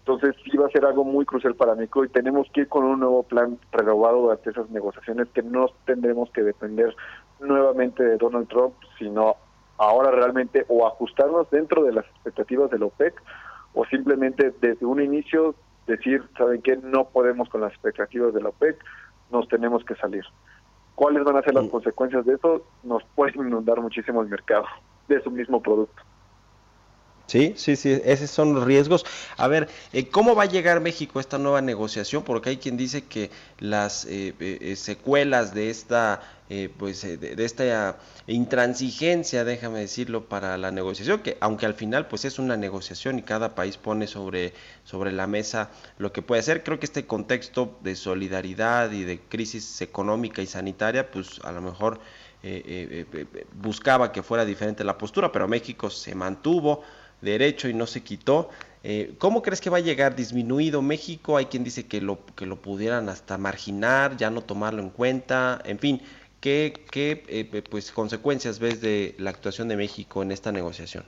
Entonces 0.00 0.36
sí 0.44 0.56
va 0.56 0.66
a 0.66 0.70
ser 0.70 0.84
algo 0.84 1.02
muy 1.02 1.24
crucial 1.24 1.54
para 1.54 1.74
México 1.74 2.04
y 2.04 2.10
tenemos 2.10 2.46
que 2.52 2.62
ir 2.62 2.68
con 2.68 2.84
un 2.84 3.00
nuevo 3.00 3.22
plan 3.22 3.58
renovado 3.72 4.20
durante 4.20 4.50
esas 4.50 4.68
negociaciones 4.68 5.28
que 5.30 5.42
no 5.42 5.68
tendremos 5.86 6.30
que 6.30 6.42
depender 6.42 6.94
nuevamente 7.40 8.04
de 8.04 8.18
Donald 8.18 8.48
Trump, 8.48 8.74
sino 8.98 9.36
ahora 9.78 10.10
realmente 10.10 10.66
o 10.68 10.86
ajustarnos 10.86 11.50
dentro 11.50 11.82
de 11.84 11.92
las 11.92 12.04
expectativas 12.04 12.70
del 12.70 12.82
OPEC 12.82 13.14
o 13.74 13.84
simplemente 13.86 14.54
desde 14.60 14.86
un 14.86 15.02
inicio 15.02 15.54
decir, 15.86 16.22
¿saben 16.38 16.62
qué? 16.62 16.76
No 16.76 17.08
podemos 17.08 17.48
con 17.48 17.60
las 17.60 17.72
expectativas 17.72 18.32
de 18.32 18.40
la 18.40 18.48
OPEC, 18.48 18.76
nos 19.30 19.48
tenemos 19.48 19.84
que 19.84 19.94
salir. 19.96 20.24
¿Cuáles 20.94 21.24
van 21.24 21.36
a 21.36 21.42
ser 21.42 21.54
las 21.54 21.68
consecuencias 21.68 22.24
de 22.24 22.34
eso? 22.34 22.64
Nos 22.84 23.02
puede 23.16 23.32
inundar 23.34 23.80
muchísimo 23.80 24.22
el 24.22 24.28
mercado 24.28 24.64
de 25.08 25.20
su 25.22 25.30
mismo 25.30 25.60
producto. 25.60 26.02
Sí, 27.26 27.54
sí, 27.56 27.74
sí, 27.76 28.00
esos 28.04 28.30
son 28.30 28.54
los 28.54 28.64
riesgos. 28.64 29.04
A 29.38 29.48
ver, 29.48 29.68
eh, 29.94 30.08
¿cómo 30.08 30.34
va 30.34 30.42
a 30.42 30.46
llegar 30.46 30.80
México 30.80 31.18
a 31.18 31.22
esta 31.22 31.38
nueva 31.38 31.62
negociación? 31.62 32.22
Porque 32.22 32.50
hay 32.50 32.58
quien 32.58 32.76
dice 32.76 33.04
que 33.04 33.30
las 33.58 34.04
eh, 34.04 34.34
eh, 34.38 34.76
secuelas 34.76 35.54
de 35.54 35.70
esta, 35.70 36.20
pues, 36.78 37.00
de, 37.02 37.34
esta 37.42 37.96
intransigencia, 38.26 39.44
déjame 39.44 39.80
decirlo, 39.80 40.28
para 40.28 40.58
la 40.58 40.70
negociación, 40.70 41.20
que 41.20 41.38
aunque 41.40 41.64
al 41.64 41.72
final, 41.72 42.08
pues, 42.08 42.26
es 42.26 42.38
una 42.38 42.58
negociación 42.58 43.18
y 43.18 43.22
cada 43.22 43.54
país 43.54 43.78
pone 43.78 44.06
sobre 44.06 44.52
sobre 44.84 45.10
la 45.10 45.26
mesa 45.26 45.70
lo 45.96 46.12
que 46.12 46.20
puede 46.20 46.42
ser. 46.42 46.62
Creo 46.62 46.78
que 46.78 46.84
este 46.86 47.06
contexto 47.06 47.78
de 47.82 47.96
solidaridad 47.96 48.92
y 48.92 49.04
de 49.04 49.20
crisis 49.20 49.80
económica 49.80 50.42
y 50.42 50.46
sanitaria, 50.46 51.10
pues, 51.10 51.40
a 51.42 51.52
lo 51.52 51.62
mejor 51.62 52.00
buscaba 53.54 54.12
que 54.12 54.22
fuera 54.22 54.44
diferente 54.44 54.84
la 54.84 54.98
postura, 54.98 55.32
pero 55.32 55.48
México 55.48 55.88
se 55.88 56.14
mantuvo 56.14 56.82
derecho 57.24 57.68
y 57.68 57.74
no 57.74 57.86
se 57.86 58.02
quitó. 58.02 58.50
Eh, 58.82 59.14
¿Cómo 59.18 59.42
crees 59.42 59.60
que 59.60 59.70
va 59.70 59.78
a 59.78 59.80
llegar 59.80 60.14
disminuido 60.14 60.82
México? 60.82 61.36
Hay 61.36 61.46
quien 61.46 61.64
dice 61.64 61.86
que 61.86 62.00
lo, 62.00 62.18
que 62.36 62.46
lo 62.46 62.56
pudieran 62.56 63.08
hasta 63.08 63.38
marginar, 63.38 64.16
ya 64.16 64.30
no 64.30 64.42
tomarlo 64.42 64.82
en 64.82 64.90
cuenta, 64.90 65.60
en 65.64 65.78
fin, 65.78 66.02
¿qué, 66.40 66.84
qué 66.90 67.24
eh, 67.28 67.62
pues, 67.70 67.90
consecuencias 67.90 68.58
ves 68.58 68.82
de 68.82 69.14
la 69.18 69.30
actuación 69.30 69.68
de 69.68 69.76
México 69.76 70.22
en 70.22 70.30
esta 70.30 70.52
negociación? 70.52 71.04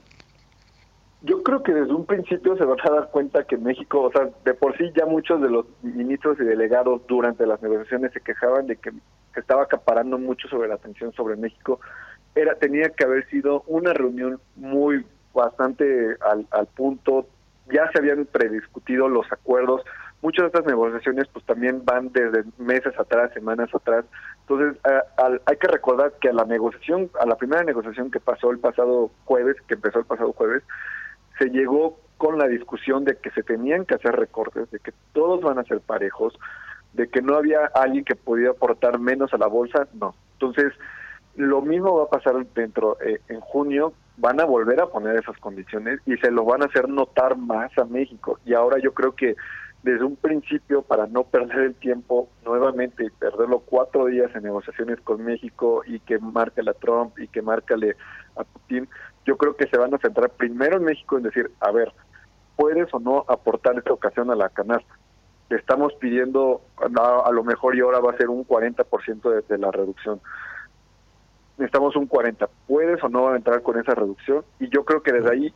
Yo, 1.23 1.43
creo 1.43 1.63
que 1.63 1.75
desde 1.75 1.93
un 1.93 2.07
principio 2.07 2.57
se 2.57 2.65
van 2.65 2.79
a 2.85 2.91
dar 2.91 3.11
cuenta 3.11 3.45
que 3.45 3.57
México, 3.57 4.03
o 4.03 4.13
sea, 4.13 4.31
de 4.45 4.55
por 4.55 4.77
sí 4.77 4.85
ya 4.95 5.07
muchos 5.07 5.41
de 5.43 5.51
los 5.51 5.67
ministros 5.83 6.39
y 6.41 6.45
delegados 6.45 7.03
durante 7.09 7.47
las 7.47 7.61
negociaciones 7.63 8.13
se 8.13 8.21
quejaban 8.21 8.67
de 8.67 8.77
que, 8.77 8.93
estaba 9.35 9.65
acaparando 9.65 10.17
mucho 10.17 10.49
sobre 10.49 10.69
la 10.69 10.77
atención 10.77 11.13
sobre 11.13 11.37
México. 11.37 11.79
Era 12.35 12.55
tenía 12.55 12.89
que 12.89 13.05
haber 13.05 13.29
sido 13.29 13.65
una 13.67 13.93
reunión 13.93 14.41
muy 14.55 15.05
bastante 15.43 16.17
al, 16.21 16.47
al 16.51 16.67
punto. 16.67 17.27
Ya 17.73 17.91
se 17.93 17.99
habían 17.99 18.27
prediscutido 18.27 19.09
los 19.09 19.31
acuerdos. 19.33 19.83
Muchas 20.23 20.45
de 20.45 20.47
estas 20.47 20.67
negociaciones 20.67 21.29
pues 21.33 21.45
también 21.45 21.85
van 21.85 22.11
desde 22.13 22.45
meses 22.59 22.99
atrás, 22.99 23.33
semanas 23.35 23.69
atrás. 23.75 24.05
Entonces 24.41 24.77
hay 25.47 25.57
que 25.57 25.69
recordar 25.69 26.13
que 26.21 26.31
a 26.31 26.33
la 26.33 26.45
negociación, 26.45 27.11
a 27.21 27.27
la 27.27 27.37
primera 27.37 27.63
negociación 27.65 28.11
que 28.11 28.21
pasó 28.21 28.51
el 28.51 28.59
pasado 28.59 29.11
jueves, 29.25 29.57
que 29.69 29.75
empezó 29.75 29.99
el 30.01 30.05
pasado 30.05 30.33
jueves, 30.33 30.63
se 31.39 31.51
llegó 31.51 31.99
con 32.17 32.39
la 32.39 32.49
discusión 32.49 33.05
de 33.05 33.17
que 33.17 33.31
se 33.31 33.43
tenían 33.43 33.85
que 33.85 33.95
hacer 33.95 34.17
recortes, 34.17 34.71
de 34.71 34.79
que 34.79 34.93
todos 35.13 35.43
van 35.43 35.59
a 35.59 35.65
ser 35.65 35.81
parejos, 35.81 36.39
de 36.95 37.09
que 37.09 37.21
no 37.21 37.37
había 37.37 37.67
alguien 37.75 38.05
que 38.05 38.17
pudiera 38.17 38.53
aportar 38.53 38.99
menos 38.99 39.35
a 39.35 39.39
la 39.39 39.47
bolsa, 39.47 39.87
no. 39.93 40.15
Entonces, 40.33 40.73
lo 41.37 41.61
mismo 41.61 41.99
va 41.99 42.05
a 42.05 42.09
pasar 42.09 42.47
dentro, 42.55 42.97
eh, 43.03 43.21
en 43.29 43.41
junio, 43.41 43.93
van 44.19 44.41
a 44.41 44.45
volver 44.45 44.81
a 44.81 44.87
poner 44.87 45.17
esas 45.17 45.37
condiciones 45.39 46.01
y 46.07 46.17
se 46.17 46.31
lo 46.31 46.45
van 46.45 46.63
a 46.63 46.67
hacer 46.67 46.89
notar 46.89 47.37
más 47.37 47.77
a 47.79 47.85
México. 47.85 48.39
Y 48.45 48.55
ahora 48.55 48.79
yo 48.83 48.95
creo 48.95 49.13
que 49.13 49.37
desde 49.83 50.05
un 50.05 50.17
principio, 50.17 50.83
para 50.83 51.07
no 51.07 51.25
perder 51.25 51.59
el 51.59 51.75
tiempo 51.77 52.29
nuevamente 52.45 53.05
y 53.05 53.11
perderlo 53.11 53.61
cuatro 53.61 54.07
días 54.07 54.35
en 54.35 54.43
negociaciones 54.43 55.01
con 55.03 55.25
México 55.25 55.83
y 55.87 56.01
que 56.01 56.19
marque 56.19 56.61
a 56.61 56.73
Trump 56.73 57.17
y 57.19 57.29
que 57.29 57.41
márcale 57.41 57.97
a 58.37 58.43
Putin, 58.43 58.89
yo 59.25 59.37
creo 59.37 59.55
que 59.55 59.69
se 59.69 59.79
van 59.79 59.95
a 59.95 59.99
centrar 59.99 60.31
primero 60.31 60.79
en 60.79 60.85
México 60.85 61.17
en 61.17 61.23
decir, 61.23 61.53
a 61.61 61.71
ver, 61.71 61.93
¿puedes 62.57 62.93
o 62.93 62.99
no 62.99 63.25
aportar 63.29 63.79
esta 63.79 63.93
ocasión 63.93 64.31
a 64.31 64.35
la 64.35 64.49
canasta? 64.49 64.93
Estamos 65.51 65.95
pidiendo, 66.01 66.63
a, 66.79 67.31
lo 67.31 67.45
mejor 67.45 67.77
y 67.77 67.81
ahora 67.81 68.01
va 68.01 68.11
a 68.11 68.17
ser 68.17 68.29
un 68.29 68.45
40% 68.45 69.31
de, 69.31 69.43
de 69.43 69.59
la 69.59 69.71
reducción. 69.71 70.21
Necesitamos 71.59 71.97
un 71.97 72.09
40%. 72.09 72.49
¿Puedes 72.67 73.03
o 73.03 73.09
no 73.09 73.35
entrar 73.35 73.63
con 73.63 73.79
esa 73.79 73.95
reducción? 73.95 74.45
Y 74.61 74.69
yo 74.69 74.85
creo 74.85 75.03
que 75.03 75.13
desde 75.13 75.31
ahí 75.31 75.55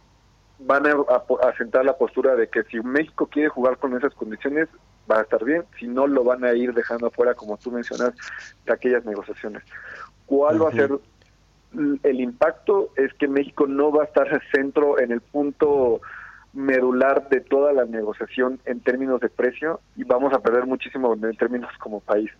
van 0.58 0.86
a, 0.86 0.92
a, 0.92 1.56
sentar 1.56 1.84
la 1.84 1.96
postura 1.96 2.36
de 2.36 2.48
que 2.48 2.62
si 2.64 2.80
México 2.80 3.26
quiere 3.26 3.48
jugar 3.48 3.78
con 3.78 3.96
esas 3.96 4.14
condiciones, 4.14 4.68
va 5.10 5.18
a 5.18 5.22
estar 5.22 5.42
bien, 5.44 5.64
si 5.78 5.88
no 5.88 6.06
lo 6.06 6.22
van 6.22 6.44
a 6.44 6.52
ir 6.52 6.74
dejando 6.74 7.06
afuera, 7.06 7.34
como 7.34 7.56
tú 7.56 7.70
mencionas, 7.70 8.12
de 8.66 8.72
aquellas 8.72 9.04
negociaciones. 9.04 9.62
¿Cuál 10.26 10.62
va 10.62 10.68
a 10.68 10.72
ser 10.72 10.90
el 12.02 12.20
impacto 12.20 12.90
es 12.96 13.12
que 13.14 13.28
México 13.28 13.66
no 13.66 13.92
va 13.92 14.02
a 14.02 14.06
estar 14.06 14.28
centro 14.52 14.98
en 14.98 15.12
el 15.12 15.20
punto 15.20 16.00
medular 16.52 17.28
de 17.28 17.40
toda 17.40 17.72
la 17.72 17.84
negociación 17.84 18.60
en 18.64 18.80
términos 18.80 19.20
de 19.20 19.28
precio 19.28 19.80
y 19.96 20.04
vamos 20.04 20.32
a 20.32 20.40
perder 20.40 20.66
muchísimo 20.66 21.14
en 21.14 21.36
términos 21.36 21.70
como 21.78 22.00
país. 22.00 22.30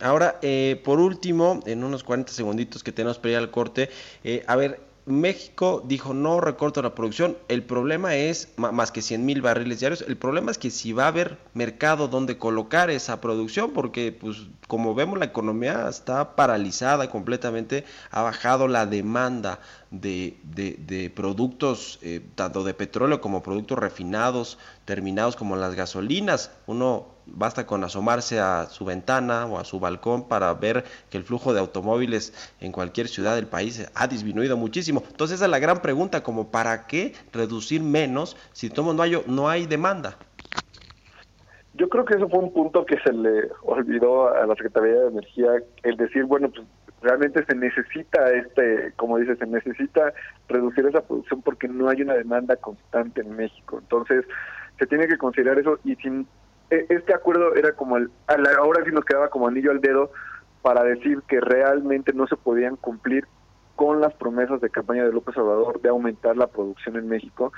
Ahora, 0.00 0.38
eh, 0.42 0.80
por 0.84 1.00
último, 1.00 1.60
en 1.66 1.84
unos 1.84 2.04
40 2.04 2.32
segunditos 2.32 2.82
que 2.82 2.92
tenemos 2.92 3.18
para 3.18 3.32
ir 3.32 3.38
al 3.38 3.50
corte, 3.50 3.90
eh, 4.22 4.44
a 4.46 4.56
ver, 4.56 4.80
México 5.06 5.82
dijo 5.86 6.14
no 6.14 6.40
recorto 6.40 6.80
la 6.80 6.94
producción. 6.94 7.36
El 7.48 7.62
problema 7.62 8.14
es 8.16 8.48
más 8.56 8.90
que 8.90 9.02
100 9.02 9.24
mil 9.24 9.42
barriles 9.42 9.80
diarios. 9.80 10.02
El 10.06 10.16
problema 10.16 10.50
es 10.50 10.56
que 10.56 10.70
si 10.70 10.92
va 10.92 11.04
a 11.04 11.08
haber 11.08 11.38
mercado 11.52 12.08
donde 12.08 12.38
colocar 12.38 12.88
esa 12.88 13.20
producción, 13.20 13.72
porque 13.72 14.12
pues 14.12 14.46
como 14.66 14.94
vemos 14.94 15.18
la 15.18 15.26
economía 15.26 15.88
está 15.88 16.36
paralizada 16.36 17.10
completamente, 17.10 17.84
ha 18.10 18.22
bajado 18.22 18.66
la 18.66 18.86
demanda 18.86 19.60
de, 19.90 20.38
de, 20.42 21.12
productos, 21.14 21.98
eh, 22.02 22.22
tanto 22.34 22.64
de 22.64 22.72
petróleo 22.72 23.20
como 23.20 23.42
productos 23.42 23.78
refinados, 23.78 24.58
terminados 24.86 25.36
como 25.36 25.56
las 25.56 25.74
gasolinas. 25.74 26.50
Uno 26.66 27.13
basta 27.26 27.66
con 27.66 27.84
asomarse 27.84 28.40
a 28.40 28.66
su 28.66 28.84
ventana 28.84 29.46
o 29.46 29.58
a 29.58 29.64
su 29.64 29.80
balcón 29.80 30.28
para 30.28 30.52
ver 30.54 30.84
que 31.10 31.18
el 31.18 31.24
flujo 31.24 31.52
de 31.54 31.60
automóviles 31.60 32.32
en 32.60 32.72
cualquier 32.72 33.08
ciudad 33.08 33.34
del 33.34 33.46
país 33.46 33.90
ha 33.94 34.06
disminuido 34.06 34.56
muchísimo. 34.56 35.02
Entonces 35.10 35.36
esa 35.36 35.46
es 35.46 35.50
la 35.50 35.58
gran 35.58 35.80
pregunta, 35.80 36.22
como 36.22 36.50
para 36.50 36.86
qué 36.86 37.14
reducir 37.32 37.82
menos 37.82 38.36
si 38.52 38.70
todo 38.70 38.94
no 38.94 39.02
hay, 39.02 39.22
no 39.26 39.48
hay 39.48 39.66
demanda. 39.66 40.16
Yo 41.76 41.88
creo 41.88 42.04
que 42.04 42.14
eso 42.14 42.28
fue 42.28 42.38
un 42.38 42.52
punto 42.52 42.86
que 42.86 42.98
se 43.00 43.12
le 43.12 43.48
olvidó 43.62 44.32
a 44.32 44.46
la 44.46 44.54
Secretaría 44.54 44.94
de 44.94 45.08
Energía, 45.08 45.50
el 45.82 45.96
decir, 45.96 46.24
bueno, 46.24 46.48
pues 46.48 46.64
realmente 47.02 47.44
se 47.44 47.54
necesita 47.56 48.32
este, 48.32 48.92
como 48.96 49.18
dice, 49.18 49.34
se 49.36 49.46
necesita 49.46 50.12
reducir 50.48 50.86
esa 50.86 51.02
producción 51.02 51.42
porque 51.42 51.66
no 51.66 51.88
hay 51.88 52.02
una 52.02 52.14
demanda 52.14 52.54
constante 52.56 53.22
en 53.22 53.34
México. 53.34 53.78
Entonces, 53.80 54.24
se 54.78 54.86
tiene 54.86 55.08
que 55.08 55.18
considerar 55.18 55.58
eso 55.58 55.78
y 55.84 55.96
sin 55.96 56.26
este 56.88 57.14
acuerdo 57.14 57.54
era 57.54 57.72
como 57.72 57.96
el, 57.96 58.10
ahora 58.58 58.84
sí 58.84 58.90
nos 58.92 59.04
quedaba 59.04 59.28
como 59.28 59.48
anillo 59.48 59.70
al 59.70 59.80
dedo 59.80 60.10
para 60.62 60.82
decir 60.82 61.22
que 61.28 61.40
realmente 61.40 62.12
no 62.12 62.26
se 62.26 62.36
podían 62.36 62.76
cumplir 62.76 63.26
con 63.76 64.00
las 64.00 64.14
promesas 64.14 64.60
de 64.60 64.70
campaña 64.70 65.04
de 65.04 65.12
López 65.12 65.36
Obrador 65.36 65.80
de 65.80 65.88
aumentar 65.88 66.36
la 66.36 66.46
producción 66.46 66.96
en 66.96 67.08
México, 67.08 67.52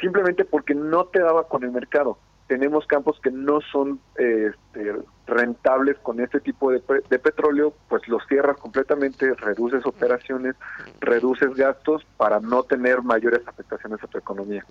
simplemente 0.00 0.44
porque 0.44 0.74
no 0.74 1.06
te 1.06 1.20
daba 1.20 1.48
con 1.48 1.64
el 1.64 1.70
mercado. 1.70 2.18
Tenemos 2.46 2.86
campos 2.86 3.18
que 3.22 3.30
no 3.30 3.60
son 3.60 3.98
este, 4.16 4.96
rentables 5.26 5.98
con 5.98 6.20
este 6.20 6.40
tipo 6.40 6.70
de, 6.70 6.82
de 7.08 7.18
petróleo, 7.18 7.72
pues 7.88 8.06
los 8.06 8.24
cierras 8.28 8.56
completamente, 8.58 9.34
reduces 9.34 9.84
operaciones, 9.84 10.54
reduces 11.00 11.54
gastos 11.54 12.06
para 12.16 12.38
no 12.38 12.62
tener 12.62 13.02
mayores 13.02 13.40
afectaciones 13.46 14.02
a 14.02 14.06
tu 14.06 14.18
economía. 14.18 14.64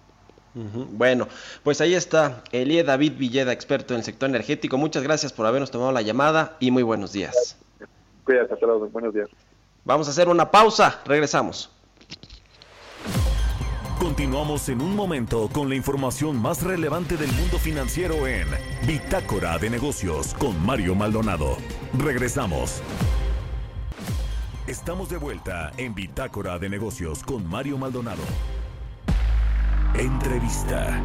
Bueno, 0.56 1.28
pues 1.64 1.82
ahí 1.82 1.94
está 1.94 2.42
Elie 2.54 2.84
David 2.84 3.14
Villeda, 3.18 3.52
experto 3.52 3.94
en 3.94 4.00
el 4.00 4.06
sector 4.06 4.30
energético. 4.30 4.78
Muchas 4.78 5.04
gracias 5.04 5.34
por 5.34 5.46
habernos 5.46 5.70
tomado 5.70 5.92
la 5.92 6.02
llamada 6.02 6.56
y 6.62 6.72
muy 6.72 6.82
buenos 6.82 7.12
días. 7.12 7.58
Cuídate, 8.24 8.54
hasta 8.54 8.66
luego. 8.66 8.88
Buenos 8.88 9.14
días. 9.14 9.30
Vamos 9.84 10.08
a 10.08 10.12
hacer 10.12 10.30
una 10.30 10.50
pausa, 10.50 11.02
regresamos. 11.06 11.70
Continuamos 14.00 14.70
en 14.70 14.82
un 14.82 14.96
momento 14.96 15.50
con 15.52 15.68
la 15.68 15.76
información 15.76 16.42
más 16.42 16.64
relevante 16.64 17.18
del 17.18 17.32
mundo 17.34 17.58
financiero 17.58 18.28
en 18.28 18.48
Bitácora 18.88 19.58
de 19.58 19.70
Negocios 19.70 20.34
con 20.36 20.64
Mario 20.66 20.96
Maldonado. 20.96 21.58
Regresamos. 21.98 22.82
Estamos 24.68 25.10
de 25.10 25.18
vuelta 25.18 25.72
en 25.78 25.94
Bitácora 25.94 26.58
de 26.60 26.70
Negocios 26.70 27.24
con 27.24 27.48
Mario 27.48 27.78
Maldonado. 27.78 28.24
Entrevista. 29.98 31.02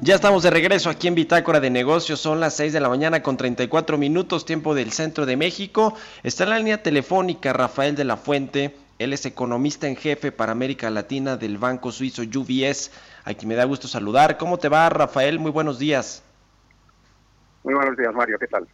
Ya 0.00 0.14
estamos 0.14 0.42
de 0.42 0.50
regreso 0.50 0.88
aquí 0.88 1.08
en 1.08 1.14
Bitácora 1.14 1.60
de 1.60 1.68
Negocios. 1.68 2.20
Son 2.20 2.40
las 2.40 2.56
6 2.56 2.72
de 2.72 2.80
la 2.80 2.88
mañana 2.88 3.22
con 3.22 3.36
34 3.36 3.98
minutos, 3.98 4.46
tiempo 4.46 4.74
del 4.74 4.92
centro 4.92 5.26
de 5.26 5.36
México. 5.36 5.94
Está 6.22 6.44
en 6.44 6.50
la 6.50 6.58
línea 6.58 6.82
telefónica 6.82 7.52
Rafael 7.52 7.94
de 7.94 8.04
la 8.04 8.16
Fuente. 8.16 8.74
Él 8.98 9.12
es 9.12 9.26
economista 9.26 9.88
en 9.88 9.96
jefe 9.96 10.32
para 10.32 10.52
América 10.52 10.88
Latina 10.90 11.36
del 11.36 11.58
banco 11.58 11.92
suizo 11.92 12.22
UBS, 12.22 12.92
a 13.24 13.34
quien 13.34 13.48
me 13.48 13.54
da 13.54 13.64
gusto 13.64 13.88
saludar. 13.88 14.38
¿Cómo 14.38 14.58
te 14.58 14.68
va, 14.68 14.88
Rafael? 14.88 15.38
Muy 15.38 15.50
buenos 15.50 15.78
días. 15.78 16.22
Muy 17.62 17.74
buenos 17.74 17.96
días, 17.96 18.14
Mario. 18.14 18.38
¿Qué 18.38 18.46
tal? 18.46 18.66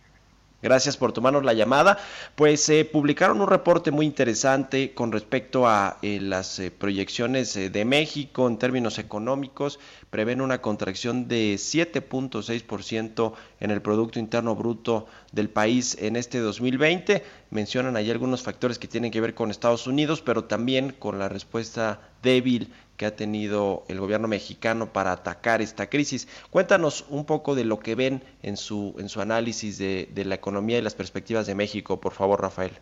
Gracias 0.61 0.97
por 0.97 1.13
tomarnos 1.13 1.45
la 1.45 1.53
llamada. 1.53 1.99
Pues 2.35 2.63
se 2.63 2.81
eh, 2.81 2.85
publicaron 2.85 3.41
un 3.41 3.47
reporte 3.47 3.93
muy 3.93 4.07
interesante 4.07 4.93
con 4.93 5.13
respecto 5.13 5.69
a 5.69 5.99
eh, 6.03 6.19
las 6.21 6.59
eh, 6.59 6.73
proyecciones 6.73 7.55
de 7.55 7.85
México 7.85 8.49
en 8.49 8.59
términos 8.59 8.99
económicos. 8.99 9.79
Prevén 10.11 10.41
una 10.41 10.63
contracción 10.63 11.29
de 11.29 11.55
7.6% 11.55 13.35
en 13.61 13.71
el 13.71 13.83
Producto 13.83 14.19
Interno 14.19 14.55
Bruto 14.57 15.07
del 15.33 15.51
país 15.51 15.97
en 16.01 16.17
este 16.17 16.39
2020. 16.39 17.23
Mencionan 17.51 17.97
ahí 17.97 18.11
algunos 18.11 18.43
factores 18.43 18.79
que 18.79 18.89
tienen 18.89 19.11
que 19.11 19.21
ver 19.21 19.35
con 19.35 19.51
Estados 19.51 19.87
Unidos, 19.87 20.23
pero 20.23 20.45
también 20.45 20.93
con 20.99 21.19
la 21.19 21.29
respuesta 21.29 22.01
débil 22.23 22.73
que 22.99 23.07
ha 23.07 23.15
tenido 23.15 23.85
el 23.89 24.01
gobierno 24.01 24.27
mexicano 24.27 24.93
para 24.93 25.13
atacar 25.13 25.63
esta 25.63 25.89
crisis. 25.89 26.29
Cuéntanos 26.51 27.07
un 27.09 27.25
poco 27.25 27.55
de 27.55 27.65
lo 27.65 27.79
que 27.79 27.95
ven 27.95 28.23
en 28.43 28.57
su, 28.57 28.95
en 28.99 29.09
su 29.09 29.21
análisis 29.21 29.79
de, 29.79 30.09
la 30.27 30.35
economía 30.35 30.79
y 30.79 30.83
las 30.83 30.97
perspectivas 30.97 31.47
de 31.47 31.55
México, 31.55 32.01
por 32.01 32.13
favor, 32.13 32.43
Rafael. 32.43 32.73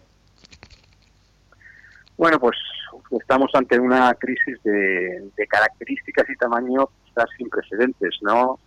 Bueno, 2.16 2.40
pues 2.40 2.56
estamos 3.10 3.50
ante 3.54 3.78
una 3.78 4.14
crisis 4.14 4.58
de, 4.64 5.30
características 5.48 6.30
y 6.30 6.36
tamaño 6.36 6.88
sin 7.36 7.48
precedentes, 7.48 8.18
¿no? 8.22 8.58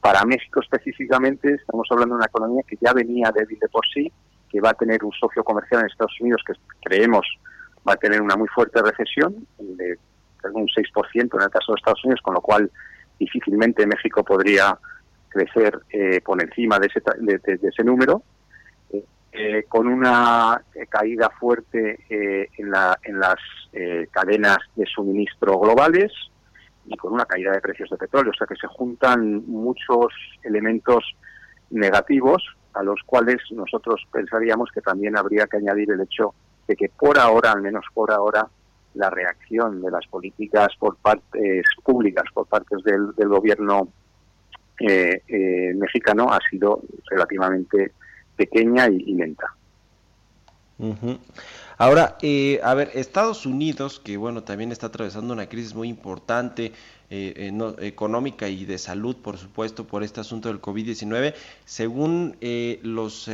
Para 0.00 0.24
México 0.24 0.60
específicamente 0.60 1.54
estamos 1.54 1.86
hablando 1.90 2.14
de 2.14 2.18
una 2.18 2.26
economía 2.26 2.62
que 2.66 2.76
ya 2.80 2.92
venía 2.92 3.30
débil 3.32 3.58
de 3.58 3.68
por 3.68 3.86
sí, 3.92 4.10
que 4.50 4.60
va 4.60 4.70
a 4.70 4.74
tener 4.74 5.04
un 5.04 5.12
socio 5.12 5.44
comercial 5.44 5.80
en 5.80 5.86
Estados 5.86 6.20
Unidos 6.20 6.42
que 6.46 6.54
creemos 6.82 7.26
va 7.86 7.94
a 7.94 7.96
tener 7.96 8.20
una 8.22 8.36
muy 8.36 8.48
fuerte 8.48 8.80
recesión, 8.82 9.46
de 9.58 9.98
un 10.52 10.66
6% 10.66 11.14
en 11.14 11.42
el 11.42 11.50
caso 11.50 11.72
de 11.72 11.76
Estados 11.76 12.04
Unidos, 12.04 12.20
con 12.22 12.34
lo 12.34 12.40
cual 12.40 12.70
difícilmente 13.18 13.86
México 13.86 14.24
podría 14.24 14.76
crecer 15.28 15.80
eh, 15.90 16.20
por 16.20 16.42
encima 16.42 16.78
de 16.78 16.86
ese, 16.88 17.00
de, 17.18 17.68
ese 17.68 17.84
número. 17.84 18.22
Eh, 18.92 19.04
eh, 19.32 19.64
con 19.68 19.86
una 19.86 20.62
caída 20.88 21.30
fuerte 21.30 21.98
en, 22.08 22.70
la, 22.70 22.98
en, 23.02 23.18
las 23.18 23.38
cadenas 24.10 24.58
de 24.76 24.84
suministro 24.86 25.58
globales 25.58 26.12
y 26.86 26.96
con 26.96 27.12
una 27.12 27.24
caída 27.24 27.52
de 27.52 27.60
precios 27.60 27.90
de 27.90 27.96
petróleo. 27.96 28.32
O 28.32 28.36
sea 28.36 28.46
que 28.46 28.56
se 28.56 28.66
juntan 28.66 29.46
muchos 29.46 30.08
elementos 30.42 31.04
negativos 31.70 32.42
a 32.74 32.82
los 32.82 33.00
cuales 33.04 33.38
nosotros 33.50 34.02
pensaríamos 34.12 34.70
que 34.72 34.80
también 34.80 35.16
habría 35.16 35.46
que 35.46 35.58
añadir 35.58 35.90
el 35.90 36.00
hecho 36.00 36.34
de 36.66 36.76
que 36.76 36.88
por 36.88 37.18
ahora, 37.18 37.52
al 37.52 37.62
menos 37.62 37.84
por 37.92 38.10
ahora, 38.10 38.48
la 38.94 39.10
reacción 39.10 39.80
de 39.82 39.90
las 39.90 40.06
políticas 40.06 40.68
por 40.78 40.96
partes 40.96 41.64
públicas, 41.82 42.24
por 42.32 42.46
partes 42.46 42.82
del, 42.84 43.12
gobierno 43.28 43.88
eh, 44.78 45.22
eh, 45.26 45.72
mexicano, 45.74 46.30
ha 46.30 46.38
sido 46.50 46.82
relativamente 47.10 47.92
pequeña 48.36 48.88
y, 48.88 49.14
lenta. 49.14 49.54
Ahora, 51.78 52.16
eh, 52.22 52.60
a 52.62 52.74
ver, 52.74 52.90
Estados 52.94 53.46
Unidos, 53.46 54.00
que 54.00 54.16
bueno, 54.16 54.42
también 54.42 54.72
está 54.72 54.86
atravesando 54.86 55.32
una 55.32 55.48
crisis 55.48 55.74
muy 55.74 55.88
importante, 55.88 56.72
eh, 57.10 57.52
económica 57.80 58.48
y 58.48 58.64
de 58.64 58.78
salud, 58.78 59.16
por 59.16 59.36
supuesto, 59.38 59.86
por 59.86 60.02
este 60.02 60.20
asunto 60.20 60.48
del 60.48 60.60
COVID-19, 60.60 61.34
según 61.64 62.36
los, 62.82 63.30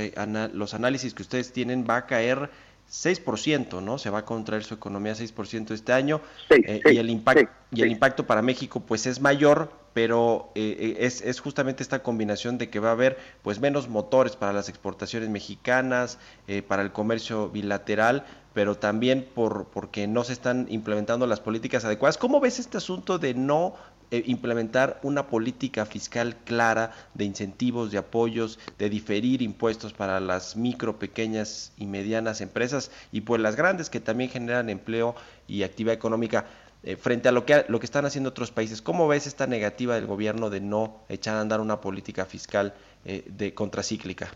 los 0.52 0.74
análisis 0.74 1.14
que 1.14 1.22
ustedes 1.22 1.52
tienen, 1.52 1.86
va 1.88 1.96
a 1.96 2.06
caer 2.06 2.50
6%, 2.90 3.82
¿no? 3.82 3.98
Se 3.98 4.10
va 4.10 4.20
a 4.20 4.24
contraer 4.24 4.64
su 4.64 4.74
economía 4.74 5.12
6% 5.12 5.72
este 5.72 5.92
año 5.92 6.20
eh, 6.48 6.80
y, 6.84 6.96
el 6.96 7.10
impacto, 7.10 7.50
y 7.70 7.82
el 7.82 7.90
impacto 7.90 8.26
para 8.26 8.40
México 8.40 8.80
pues 8.80 9.06
es 9.06 9.20
mayor, 9.20 9.70
pero 9.92 10.50
eh, 10.54 10.76
eh, 10.80 10.96
es, 11.00 11.20
es, 11.20 11.40
justamente 11.40 11.82
esta 11.82 12.02
combinación 12.02 12.56
de 12.56 12.70
que 12.70 12.80
va 12.80 12.88
a 12.88 12.92
haber 12.92 13.18
pues 13.42 13.60
menos 13.60 13.88
motores 13.88 14.36
para 14.36 14.54
las 14.54 14.68
exportaciones 14.68 15.28
mexicanas, 15.28 16.18
para 16.66 16.82
el 16.82 16.92
comercio 16.92 17.50
bilateral, 17.50 18.24
pero 18.54 18.76
también 18.76 19.28
por 19.34 19.66
porque 19.66 20.06
no 20.06 20.24
se 20.24 20.32
están 20.32 20.66
implementando 20.70 21.26
las 21.26 21.40
políticas 21.40 21.84
adecuadas. 21.84 22.16
¿Cómo 22.16 22.40
ves 22.40 22.58
este 22.58 22.78
asunto 22.78 23.18
de 23.18 23.34
no 23.34 23.74
implementar 24.10 24.98
una 25.02 25.26
política 25.26 25.84
fiscal 25.84 26.36
clara 26.44 26.92
de 27.14 27.24
incentivos, 27.24 27.90
de 27.90 27.98
apoyos, 27.98 28.58
de 28.78 28.88
diferir 28.88 29.42
impuestos 29.42 29.92
para 29.92 30.20
las 30.20 30.56
micro, 30.56 30.98
pequeñas 30.98 31.72
y 31.76 31.86
medianas 31.86 32.40
empresas 32.40 32.90
y 33.12 33.22
pues 33.22 33.40
las 33.40 33.56
grandes 33.56 33.90
que 33.90 34.00
también 34.00 34.30
generan 34.30 34.70
empleo 34.70 35.14
y 35.46 35.62
actividad 35.62 35.94
económica 35.94 36.46
eh, 36.82 36.96
frente 36.96 37.28
a 37.28 37.32
lo 37.32 37.44
que, 37.44 37.64
lo 37.68 37.80
que 37.80 37.86
están 37.86 38.06
haciendo 38.06 38.30
otros 38.30 38.50
países. 38.50 38.80
¿Cómo 38.80 39.08
ves 39.08 39.26
esta 39.26 39.46
negativa 39.46 39.94
del 39.94 40.06
gobierno 40.06 40.48
de 40.48 40.60
no 40.60 41.00
echar 41.08 41.36
a 41.36 41.40
andar 41.40 41.60
una 41.60 41.80
política 41.80 42.24
fiscal 42.24 42.74
eh, 43.04 43.24
de 43.26 43.52
contracíclica? 43.52 44.28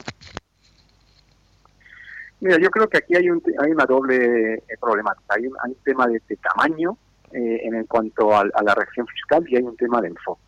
Mira, 2.41 2.59
yo 2.61 2.71
creo 2.71 2.89
que 2.89 2.99
aquí 2.99 3.15
hay, 3.15 3.31
un, 3.31 3.41
hay 3.61 3.71
una 3.71 3.87
doble 3.87 4.65
problemática. 4.81 5.35
Hay 5.37 5.47
un, 5.47 5.55
hay 5.63 5.71
un 5.71 5.79
tema 5.85 6.09
de, 6.09 6.21
de 6.29 6.37
tamaño 6.37 6.99
eh, 7.33 7.61
en 7.63 7.85
cuanto 7.87 8.37
a, 8.37 8.45
la 8.45 8.75
reacción 8.75 9.07
fiscal 9.07 9.45
y 9.49 9.57
hay 9.57 9.63
un 9.63 9.77
tema 9.77 10.01
de 10.01 10.09
enfoque. 10.09 10.43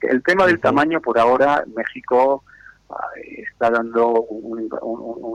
El 0.00 0.22
tema 0.22 0.46
del 0.46 0.60
tamaño, 0.60 1.00
por 1.00 1.18
ahora, 1.18 1.64
México 1.76 2.42
ah, 2.90 2.96
está 3.24 3.70
dando 3.70 4.22
un, 4.22 4.70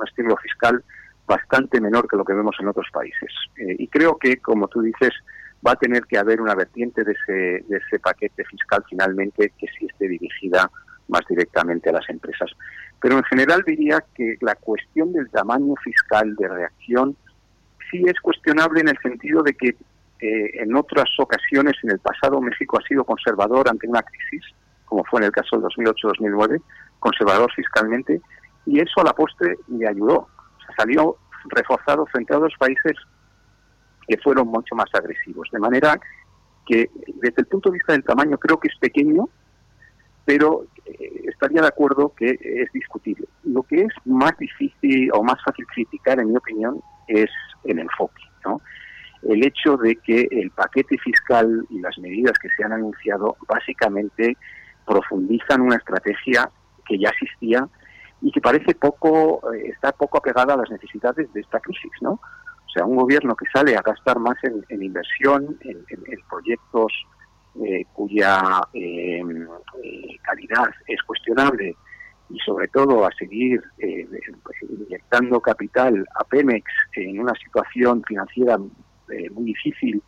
estilo 0.05 0.35
fiscal 0.37 0.83
bastante 1.27 1.79
menor 1.79 2.07
que 2.07 2.17
lo 2.17 2.25
que 2.25 2.33
vemos 2.33 2.55
en 2.59 2.67
otros 2.67 2.87
países. 2.91 3.31
Eh, 3.57 3.75
y 3.77 3.87
creo 3.87 4.17
que, 4.17 4.37
como 4.37 4.67
tú 4.67 4.81
dices, 4.81 5.13
va 5.65 5.73
a 5.73 5.75
tener 5.75 6.05
que 6.05 6.17
haber 6.17 6.41
una 6.41 6.55
vertiente 6.55 7.03
de 7.03 7.11
ese, 7.13 7.65
de 7.67 7.77
ese 7.77 7.99
paquete 7.99 8.43
fiscal 8.45 8.83
finalmente 8.89 9.53
que 9.57 9.67
sí 9.77 9.85
esté 9.85 10.07
dirigida 10.07 10.69
más 11.07 11.21
directamente 11.29 11.89
a 11.89 11.93
las 11.93 12.09
empresas. 12.09 12.51
Pero 13.01 13.17
en 13.17 13.23
general 13.23 13.63
diría 13.65 14.03
que 14.15 14.37
la 14.41 14.55
cuestión 14.55 15.13
del 15.13 15.29
tamaño 15.29 15.75
fiscal 15.83 16.35
de 16.35 16.47
reacción 16.47 17.15
sí 17.89 18.03
es 18.05 18.19
cuestionable 18.19 18.81
en 18.81 18.89
el 18.89 18.97
sentido 18.99 19.43
de 19.43 19.53
que 19.53 19.75
eh, 20.19 20.61
en 20.61 20.75
otras 20.75 21.09
ocasiones 21.19 21.75
en 21.83 21.91
el 21.91 21.99
pasado 21.99 22.41
México 22.41 22.79
ha 22.79 22.87
sido 22.87 23.03
conservador 23.03 23.69
ante 23.69 23.87
una 23.87 24.01
crisis, 24.01 24.43
como 24.85 25.03
fue 25.05 25.19
en 25.21 25.25
el 25.25 25.31
caso 25.31 25.57
del 25.57 25.65
2008-2009, 25.65 26.61
conservador 26.99 27.51
fiscalmente, 27.53 28.21
y 28.65 28.79
eso 28.79 29.01
a 29.01 29.03
la 29.03 29.13
postre 29.13 29.57
le 29.67 29.87
ayudó. 29.87 30.27
salió 30.77 31.17
reforzado 31.49 32.05
frente 32.07 32.33
a 32.33 32.37
otros 32.37 32.55
países 32.59 32.93
que 34.07 34.17
fueron 34.17 34.47
mucho 34.47 34.75
más 34.75 34.89
agresivos. 34.93 35.47
De 35.51 35.59
manera 35.59 35.99
que 36.65 36.89
desde 37.21 37.41
el 37.41 37.45
punto 37.45 37.69
de 37.69 37.75
vista 37.75 37.93
del 37.93 38.03
tamaño 38.03 38.37
creo 38.37 38.59
que 38.59 38.67
es 38.67 38.77
pequeño, 38.79 39.29
pero 40.25 40.65
eh, 40.85 41.23
estaría 41.25 41.61
de 41.61 41.67
acuerdo 41.67 42.13
que 42.15 42.37
es 42.41 42.71
discutible. 42.73 43.27
Lo 43.43 43.63
que 43.63 43.83
es 43.83 43.93
más 44.05 44.37
difícil 44.37 45.09
o 45.13 45.23
más 45.23 45.41
fácil 45.43 45.65
criticar, 45.67 46.19
en 46.19 46.29
mi 46.29 46.37
opinión, 46.37 46.81
es 47.07 47.29
el 47.63 47.79
enfoque. 47.79 48.23
¿no? 48.43 48.61
El 49.23 49.45
hecho 49.45 49.77
de 49.77 49.95
que 49.97 50.27
el 50.31 50.51
paquete 50.51 50.97
fiscal 50.97 51.65
y 51.69 51.79
las 51.79 51.97
medidas 51.97 52.37
que 52.39 52.49
se 52.49 52.63
han 52.63 52.73
anunciado 52.73 53.35
básicamente 53.47 54.37
profundizan 54.85 55.61
una 55.61 55.75
estrategia 55.75 56.49
que 56.85 56.97
ya 56.97 57.09
existía 57.09 57.67
y 58.21 58.31
que 58.31 58.41
parece 58.41 58.73
poco 58.75 59.53
eh, 59.53 59.69
está 59.69 59.91
poco 59.91 60.17
apegada 60.17 60.53
a 60.53 60.57
las 60.57 60.69
necesidades 60.71 61.31
de 61.33 61.41
esta 61.41 61.59
crisis, 61.59 61.91
¿no? 62.01 62.11
O 62.11 62.69
sea, 62.73 62.85
un 62.85 62.95
gobierno 62.95 63.35
que 63.35 63.45
sale 63.53 63.75
a 63.75 63.81
gastar 63.81 64.19
más 64.19 64.37
en, 64.43 64.83
inversión, 64.83 65.57
en, 65.61 65.85
proyectos 66.29 66.91
eh, 67.63 67.85
cuya 67.93 68.61
em, 68.73 69.47
eh, 69.83 70.17
calidad 70.21 70.69
es 70.87 71.01
cuestionable 71.03 71.75
y 72.29 72.39
sobre 72.39 72.67
todo 72.67 73.05
a 73.05 73.11
seguir 73.13 73.63
inyectando 74.69 75.39
capital 75.39 76.05
a 76.15 76.23
Pemex 76.25 76.69
en 76.95 77.21
una 77.21 77.33
situación 77.35 78.03
financiera 78.05 78.57
eh, 79.11 79.29
muy 79.31 79.45
difícil 79.45 80.01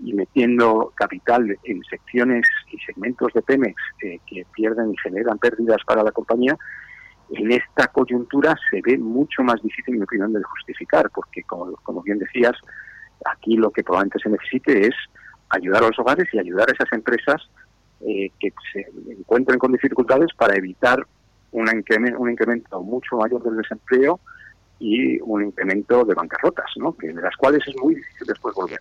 y 0.00 0.12
metiendo 0.14 0.92
capital 0.96 1.56
en 1.64 1.82
secciones 1.84 2.46
y 2.72 2.78
segmentos 2.78 3.32
de 3.32 3.42
Pemex 3.42 3.80
eh, 4.02 4.18
que 4.26 4.44
pierden 4.52 4.92
y 4.92 4.96
generan 4.98 5.38
pérdidas 5.38 5.78
para 5.86 6.02
la 6.02 6.10
compañía, 6.10 6.56
en 7.30 7.52
esta 7.52 7.86
coyuntura 7.86 8.54
se 8.70 8.80
ve 8.82 8.98
mucho 8.98 9.42
más 9.42 9.62
difícil, 9.62 9.94
en 9.94 10.00
mi 10.00 10.04
opinión, 10.04 10.32
de 10.32 10.42
justificar, 10.42 11.08
porque, 11.14 11.42
como, 11.44 12.02
bien 12.02 12.18
decías, 12.18 12.52
aquí 13.24 13.56
lo 13.56 13.70
que 13.70 13.82
probablemente 13.82 14.18
se 14.18 14.28
necesite 14.28 14.88
es 14.88 14.94
ayudar 15.48 15.84
a 15.84 15.86
los 15.88 15.98
hogares 15.98 16.28
y 16.32 16.38
ayudar 16.38 16.68
a 16.68 16.72
esas 16.72 16.92
empresas 16.92 17.40
eh, 18.00 18.30
que 18.38 18.52
se 18.72 18.86
encuentren 19.12 19.58
con 19.58 19.72
dificultades 19.72 20.28
para 20.36 20.56
evitar 20.56 21.06
un 21.52 21.66
un 22.18 22.30
incremento 22.30 22.82
mucho 22.82 23.16
mayor 23.16 23.42
del 23.42 23.56
desempleo 23.56 24.18
y 24.82 25.20
un 25.20 25.44
incremento 25.44 26.04
de 26.04 26.12
bancarrotas, 26.12 26.66
¿no? 26.76 26.96
de 26.98 27.12
las 27.14 27.36
cuales 27.36 27.62
es 27.68 27.76
muy 27.80 27.94
difícil 27.94 28.26
después 28.26 28.52
volver. 28.54 28.80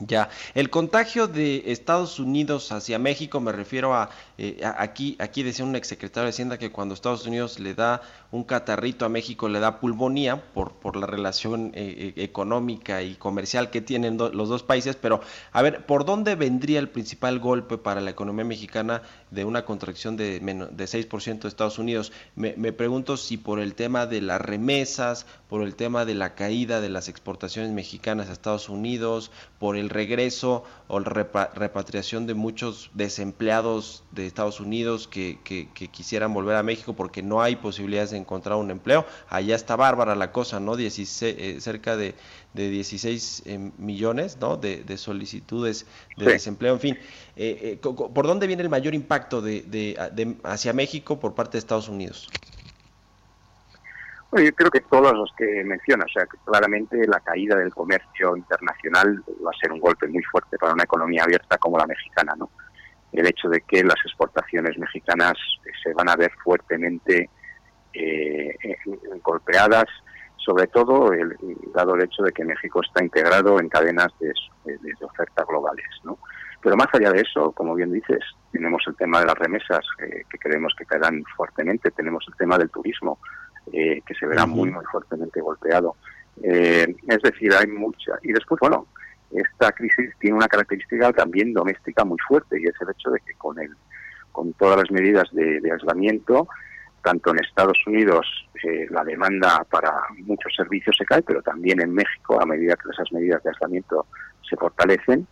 Ya, 0.00 0.28
el 0.54 0.70
contagio 0.70 1.28
de 1.28 1.70
Estados 1.70 2.18
Unidos 2.18 2.72
hacia 2.72 2.98
México, 2.98 3.40
me 3.40 3.52
refiero 3.52 3.94
a, 3.94 4.10
eh, 4.38 4.60
aquí, 4.76 5.16
aquí 5.20 5.44
decía 5.44 5.64
un 5.64 5.76
exsecretario 5.76 6.24
de 6.24 6.30
Hacienda 6.30 6.58
que 6.58 6.72
cuando 6.72 6.94
Estados 6.94 7.24
Unidos 7.26 7.60
le 7.60 7.74
da 7.74 8.02
un 8.32 8.42
catarrito 8.42 9.04
a 9.06 9.08
México 9.08 9.48
le 9.48 9.60
da 9.60 9.78
pulmonía 9.78 10.42
por, 10.52 10.72
por 10.72 10.96
la 10.96 11.06
relación 11.06 11.70
eh, 11.74 12.12
eh, 12.16 12.24
económica 12.24 13.02
y 13.02 13.14
comercial 13.14 13.70
que 13.70 13.80
tienen 13.80 14.18
los 14.18 14.48
dos 14.48 14.64
países, 14.64 14.96
pero 14.96 15.20
a 15.52 15.62
ver, 15.62 15.86
¿por 15.86 16.04
dónde 16.04 16.34
vendría 16.34 16.80
el 16.80 16.88
principal 16.88 17.38
golpe 17.38 17.78
para 17.78 18.00
la 18.00 18.10
economía 18.10 18.44
mexicana 18.44 19.02
de 19.34 19.44
una 19.44 19.64
contracción 19.64 20.16
de, 20.16 20.40
menos, 20.40 20.76
de 20.76 20.84
6% 20.84 21.40
de 21.40 21.48
Estados 21.48 21.78
Unidos? 21.78 22.12
Me, 22.36 22.54
me 22.56 22.72
pregunto 22.72 23.16
si 23.16 23.36
por 23.36 23.58
el 23.60 23.74
tema 23.74 24.06
de 24.06 24.20
las 24.20 24.40
remesas, 24.40 25.26
por 25.48 25.62
el 25.62 25.74
tema 25.74 26.04
de 26.04 26.14
la 26.14 26.34
caída 26.34 26.80
de 26.80 26.88
las 26.88 27.08
exportaciones 27.08 27.72
mexicanas 27.72 28.28
a 28.28 28.32
Estados 28.32 28.68
Unidos, 28.68 29.30
por 29.58 29.76
el 29.76 29.90
regreso 29.90 30.64
o 30.88 31.00
la 31.00 31.10
repatriación 31.54 32.26
de 32.26 32.34
muchos 32.34 32.90
desempleados 32.94 34.04
de 34.12 34.26
Estados 34.26 34.60
Unidos 34.60 35.08
que, 35.08 35.38
que, 35.42 35.68
quisieran 35.88 36.34
volver 36.34 36.56
a 36.56 36.62
México 36.62 36.94
porque 36.94 37.22
no 37.22 37.42
hay 37.42 37.56
posibilidades 37.56 38.10
de 38.10 38.18
encontrar 38.18 38.56
un 38.56 38.70
empleo. 38.70 39.06
Allá 39.28 39.56
está 39.56 39.76
bárbara 39.76 40.14
la 40.14 40.32
cosa, 40.32 40.60
¿no? 40.60 40.76
16, 40.76 41.22
eh, 41.22 41.60
cerca 41.60 41.96
de, 41.96 42.14
de 42.52 42.70
16 42.70 43.42
eh, 43.46 43.70
millones, 43.78 44.38
¿no? 44.40 44.56
De, 44.56 44.84
solicitudes 44.98 45.86
de 46.16 46.26
desempleo, 46.26 46.74
en 46.74 46.80
fin. 46.80 46.98
Eh, 47.36 47.78
¿Por 47.82 48.26
dónde 48.26 48.46
viene 48.46 48.62
el 48.62 48.68
mayor 48.68 48.94
impacto 48.94 49.23
de, 49.28 49.62
de, 49.62 50.36
hacia 50.44 50.72
México 50.72 51.18
por 51.18 51.34
parte 51.34 51.52
de 51.52 51.58
Estados 51.58 51.88
Unidos? 51.88 52.28
yo 54.42 54.52
creo 54.52 54.70
que 54.70 54.80
todos 54.80 55.12
los 55.12 55.32
que 55.36 55.62
mencionas, 55.64 56.06
o 56.06 56.12
sea, 56.12 56.26
que 56.26 56.36
claramente 56.44 57.06
la 57.06 57.20
caída 57.20 57.56
del 57.56 57.72
comercio 57.72 58.36
internacional 58.36 59.22
va 59.46 59.50
a 59.50 59.60
ser 59.60 59.70
un 59.70 59.78
golpe 59.78 60.08
muy 60.08 60.22
fuerte 60.24 60.58
para 60.58 60.72
una 60.72 60.82
economía 60.82 61.22
abierta 61.22 61.56
como 61.58 61.78
la 61.78 61.86
mexicana, 61.86 62.34
¿no? 62.36 62.50
El 63.12 63.26
hecho 63.28 63.48
de 63.48 63.60
que 63.60 63.84
las 63.84 63.98
exportaciones 64.04 64.76
mexicanas 64.76 65.34
se 65.82 65.92
van 65.94 66.08
a 66.08 66.16
ver 66.16 66.32
fuertemente 66.42 67.30
eh, 67.92 68.56
golpeadas, 69.22 69.84
sobre 70.36 70.66
todo 70.66 71.12
el, 71.12 71.36
dado 71.72 71.94
el 71.94 72.02
hecho 72.02 72.24
de 72.24 72.32
que 72.32 72.44
México 72.44 72.80
está 72.82 73.04
integrado 73.04 73.60
en 73.60 73.68
cadenas 73.68 74.08
de, 74.18 74.32
de, 74.64 75.04
oferta 75.04 75.44
globales, 75.44 75.86
¿no? 76.02 76.18
Pero 76.64 76.76
más 76.76 76.88
allá 76.94 77.12
de 77.12 77.20
eso, 77.20 77.52
como 77.52 77.74
bien 77.74 77.92
dices, 77.92 78.20
tenemos 78.50 78.82
el 78.86 78.96
tema 78.96 79.20
de 79.20 79.26
las 79.26 79.34
remesas, 79.34 79.84
eh, 80.02 80.22
que 80.30 80.38
creemos 80.38 80.74
que 80.78 80.86
caerán 80.86 81.22
fuertemente, 81.36 81.90
tenemos 81.90 82.24
el 82.26 82.34
tema 82.36 82.56
del 82.56 82.70
turismo, 82.70 83.18
eh, 83.70 84.00
que 84.06 84.14
se 84.14 84.24
verá 84.24 84.46
muy, 84.46 84.70
muy 84.70 84.84
fuertemente 84.86 85.42
golpeado. 85.42 85.94
Eh, 86.42 86.96
es 87.06 87.22
decir, 87.22 87.52
hay 87.52 87.66
mucha. 87.66 88.12
Y 88.22 88.32
después, 88.32 88.58
bueno, 88.60 88.86
esta 89.30 89.72
crisis 89.72 90.10
tiene 90.18 90.38
una 90.38 90.48
característica 90.48 91.12
también 91.12 91.52
doméstica 91.52 92.02
muy 92.02 92.16
fuerte 92.26 92.58
y 92.58 92.64
es 92.64 92.74
el 92.80 92.88
hecho 92.90 93.10
de 93.10 93.20
que 93.20 93.34
con, 93.34 93.58
el, 93.58 93.76
con 94.32 94.54
todas 94.54 94.78
las 94.78 94.90
medidas 94.90 95.30
de, 95.32 95.60
aislamiento, 95.70 96.48
tanto 97.02 97.30
en 97.30 97.44
Estados 97.44 97.76
Unidos 97.86 98.26
eh, 98.62 98.86
la 98.88 99.04
demanda 99.04 99.66
para 99.68 99.92
muchos 100.20 100.54
servicios 100.56 100.96
se 100.96 101.04
cae, 101.04 101.20
pero 101.20 101.42
también 101.42 101.82
en 101.82 101.92
México, 101.92 102.40
a 102.40 102.46
medida 102.46 102.74
que 102.76 102.88
esas 102.90 103.12
medidas 103.12 103.42
de 103.42 103.50
aislamiento 103.50 104.06
se 104.48 104.56
fortalecen, 104.56 105.26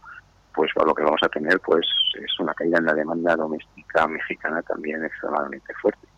pues 0.54 0.70
lo 0.74 0.94
que 0.94 1.02
vamos 1.02 1.20
a 1.22 1.28
tener 1.28 1.60
pues 1.60 1.86
es 2.14 2.40
una 2.40 2.54
caída 2.54 2.78
en 2.78 2.86
la 2.86 2.94
demanda 2.94 3.36
doméstica 3.36 4.06
mexicana 4.06 4.62
también 4.62 5.04
extremadamente 5.04 5.72
fuerte. 5.80 6.08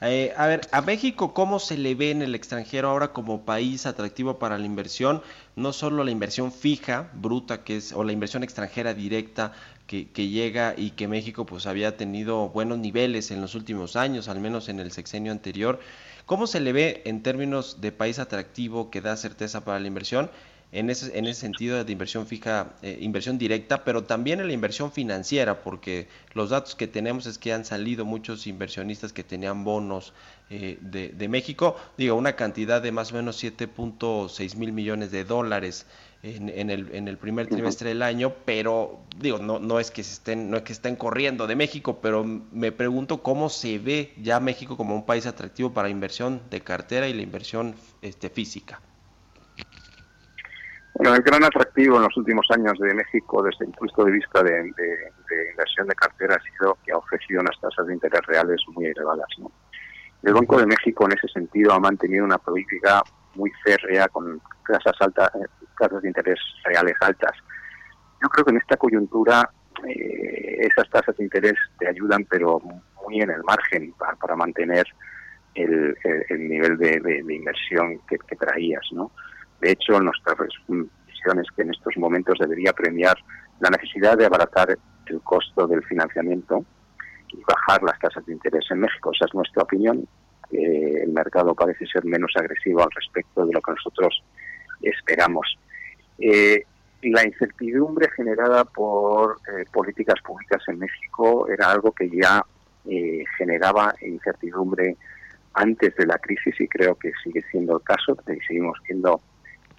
Eh, 0.00 0.32
a 0.36 0.46
ver, 0.46 0.62
a 0.72 0.80
México, 0.80 1.34
¿cómo 1.34 1.58
se 1.58 1.76
le 1.76 1.94
ve 1.94 2.10
en 2.10 2.22
el 2.22 2.34
extranjero 2.34 2.88
ahora 2.88 3.12
como 3.12 3.44
país 3.44 3.86
atractivo 3.86 4.38
para 4.38 4.58
la 4.58 4.66
inversión? 4.66 5.22
No 5.54 5.72
solo 5.72 6.04
la 6.04 6.10
inversión 6.10 6.52
fija, 6.52 7.10
bruta, 7.14 7.64
que 7.64 7.76
es, 7.76 7.92
o 7.92 8.04
la 8.04 8.12
inversión 8.12 8.42
extranjera 8.42 8.94
directa 8.94 9.52
que, 9.86 10.10
que 10.12 10.28
llega 10.28 10.74
y 10.76 10.92
que 10.92 11.08
México 11.08 11.46
pues 11.46 11.66
había 11.66 11.96
tenido 11.96 12.48
buenos 12.48 12.78
niveles 12.78 13.30
en 13.30 13.40
los 13.40 13.54
últimos 13.54 13.96
años, 13.96 14.28
al 14.28 14.40
menos 14.40 14.68
en 14.68 14.80
el 14.80 14.90
sexenio 14.92 15.32
anterior. 15.32 15.78
¿Cómo 16.26 16.46
se 16.46 16.60
le 16.60 16.72
ve 16.72 17.02
en 17.04 17.22
términos 17.22 17.80
de 17.80 17.92
país 17.92 18.18
atractivo 18.18 18.90
que 18.90 19.00
da 19.00 19.16
certeza 19.16 19.64
para 19.64 19.78
la 19.78 19.86
inversión? 19.86 20.30
En 20.76 20.90
ese, 20.90 21.18
en 21.18 21.26
ese 21.26 21.40
sentido 21.40 21.82
de 21.82 21.90
inversión 21.90 22.26
fija, 22.26 22.74
eh, 22.82 22.98
inversión 23.00 23.38
directa, 23.38 23.82
pero 23.82 24.04
también 24.04 24.40
en 24.40 24.46
la 24.46 24.52
inversión 24.52 24.92
financiera, 24.92 25.62
porque 25.62 26.06
los 26.34 26.50
datos 26.50 26.74
que 26.74 26.86
tenemos 26.86 27.24
es 27.24 27.38
que 27.38 27.54
han 27.54 27.64
salido 27.64 28.04
muchos 28.04 28.46
inversionistas 28.46 29.14
que 29.14 29.24
tenían 29.24 29.64
bonos 29.64 30.12
eh, 30.50 30.76
de, 30.82 31.08
de, 31.08 31.28
México, 31.28 31.76
digo, 31.96 32.14
una 32.14 32.36
cantidad 32.36 32.82
de 32.82 32.92
más 32.92 33.10
o 33.12 33.14
menos 33.14 33.42
7.6 33.42 34.56
mil 34.56 34.72
millones 34.72 35.10
de 35.10 35.24
dólares 35.24 35.86
en, 36.22 36.50
en, 36.50 36.68
el, 36.68 36.94
en 36.94 37.08
el 37.08 37.16
primer 37.16 37.46
trimestre 37.46 37.88
del 37.88 38.02
año, 38.02 38.34
pero 38.44 39.00
digo, 39.18 39.38
no, 39.38 39.58
no 39.58 39.80
es 39.80 39.90
que 39.90 40.04
se 40.04 40.12
estén, 40.12 40.50
no 40.50 40.58
es 40.58 40.62
que 40.62 40.74
estén 40.74 40.96
corriendo 40.96 41.46
de 41.46 41.56
México, 41.56 42.00
pero 42.02 42.22
me 42.22 42.70
pregunto 42.70 43.22
cómo 43.22 43.48
se 43.48 43.78
ve 43.78 44.12
ya 44.20 44.40
México 44.40 44.76
como 44.76 44.94
un 44.94 45.06
país 45.06 45.24
atractivo 45.24 45.72
para 45.72 45.88
inversión 45.88 46.42
de 46.50 46.60
cartera 46.60 47.08
y 47.08 47.14
la 47.14 47.22
inversión 47.22 47.74
este, 48.02 48.28
física. 48.28 48.82
Bueno, 50.98 51.14
el 51.14 51.22
gran 51.22 51.44
atractivo 51.44 51.96
en 51.96 52.04
los 52.04 52.16
últimos 52.16 52.46
años 52.50 52.78
de 52.78 52.94
México 52.94 53.42
desde 53.42 53.66
el 53.66 53.72
punto 53.72 54.04
de 54.06 54.12
vista 54.12 54.42
de, 54.42 54.72
inversión 55.50 55.86
de 55.88 55.94
cartera 55.94 56.36
ha 56.36 56.50
sido 56.50 56.78
que 56.82 56.92
ha 56.92 56.96
ofrecido 56.96 57.42
unas 57.42 57.60
tasas 57.60 57.86
de 57.86 57.92
interés 57.92 58.22
reales 58.26 58.62
muy 58.68 58.86
elevadas. 58.86 59.28
El 60.22 60.32
Banco 60.32 60.58
de 60.58 60.64
México 60.64 61.04
en 61.04 61.12
ese 61.12 61.28
sentido 61.28 61.74
ha 61.74 61.80
mantenido 61.80 62.24
una 62.24 62.38
política 62.38 63.02
muy 63.34 63.52
férrea 63.62 64.08
con 64.08 64.40
tasas 64.66 64.94
altas, 65.00 65.30
tasas 65.78 66.00
de 66.00 66.08
interés 66.08 66.40
reales 66.64 66.94
altas. 67.00 67.32
Yo 68.22 68.28
creo 68.30 68.46
que 68.46 68.52
en 68.52 68.56
esta 68.56 68.78
coyuntura 68.78 69.50
eh, 69.86 70.56
esas 70.60 70.88
tasas 70.88 71.14
de 71.18 71.24
interés 71.24 71.56
te 71.78 71.88
ayudan, 71.88 72.24
pero 72.24 72.58
muy 73.04 73.20
en 73.20 73.30
el 73.30 73.44
margen 73.44 73.92
para, 73.98 74.34
mantener 74.34 74.86
el, 75.54 75.94
nivel 76.30 76.78
de, 76.78 77.22
inversión 77.28 78.00
que, 78.08 78.16
que 78.16 78.36
traías, 78.36 78.86
¿no? 78.92 79.12
De 79.60 79.72
hecho, 79.72 79.98
nuestra 80.00 80.34
visión 80.34 81.38
es 81.40 81.46
que 81.54 81.62
en 81.62 81.70
estos 81.70 81.96
momentos 81.96 82.38
debería 82.38 82.72
premiar 82.72 83.16
la 83.60 83.70
necesidad 83.70 84.16
de 84.16 84.26
abaratar 84.26 84.76
el 85.06 85.20
costo 85.22 85.66
del 85.66 85.82
financiamiento 85.84 86.64
y 87.32 87.42
bajar 87.42 87.82
las 87.82 87.98
tasas 87.98 88.24
de 88.26 88.32
interés 88.32 88.64
en 88.70 88.80
México. 88.80 89.12
Esa 89.12 89.26
es 89.26 89.34
nuestra 89.34 89.62
opinión. 89.62 90.06
el 90.52 91.08
mercado 91.08 91.54
parece 91.54 91.86
ser 91.86 92.04
menos 92.04 92.32
agresivo 92.36 92.82
al 92.82 92.90
respecto 92.94 93.44
de 93.44 93.52
lo 93.52 93.60
que 93.60 93.72
nosotros 93.72 94.22
esperamos. 94.82 95.58
Eh, 96.18 96.64
la 97.02 97.24
incertidumbre 97.24 98.10
generada 98.16 98.64
por 98.64 99.38
eh, 99.48 99.64
políticas 99.72 100.20
públicas 100.22 100.62
en 100.68 100.78
México 100.78 101.48
era 101.48 101.70
algo 101.70 101.92
que 101.92 102.08
ya 102.08 102.44
eh, 102.88 103.24
generaba 103.36 103.94
incertidumbre 104.00 104.96
antes 105.54 105.94
de 105.96 106.06
la 106.06 106.18
crisis 106.18 106.54
y 106.60 106.68
creo 106.68 106.94
que 106.96 107.12
sigue 107.22 107.42
siendo 107.50 107.76
el 107.76 107.82
caso. 107.82 108.16
Seguimos 108.46 108.78
viendo 108.88 109.20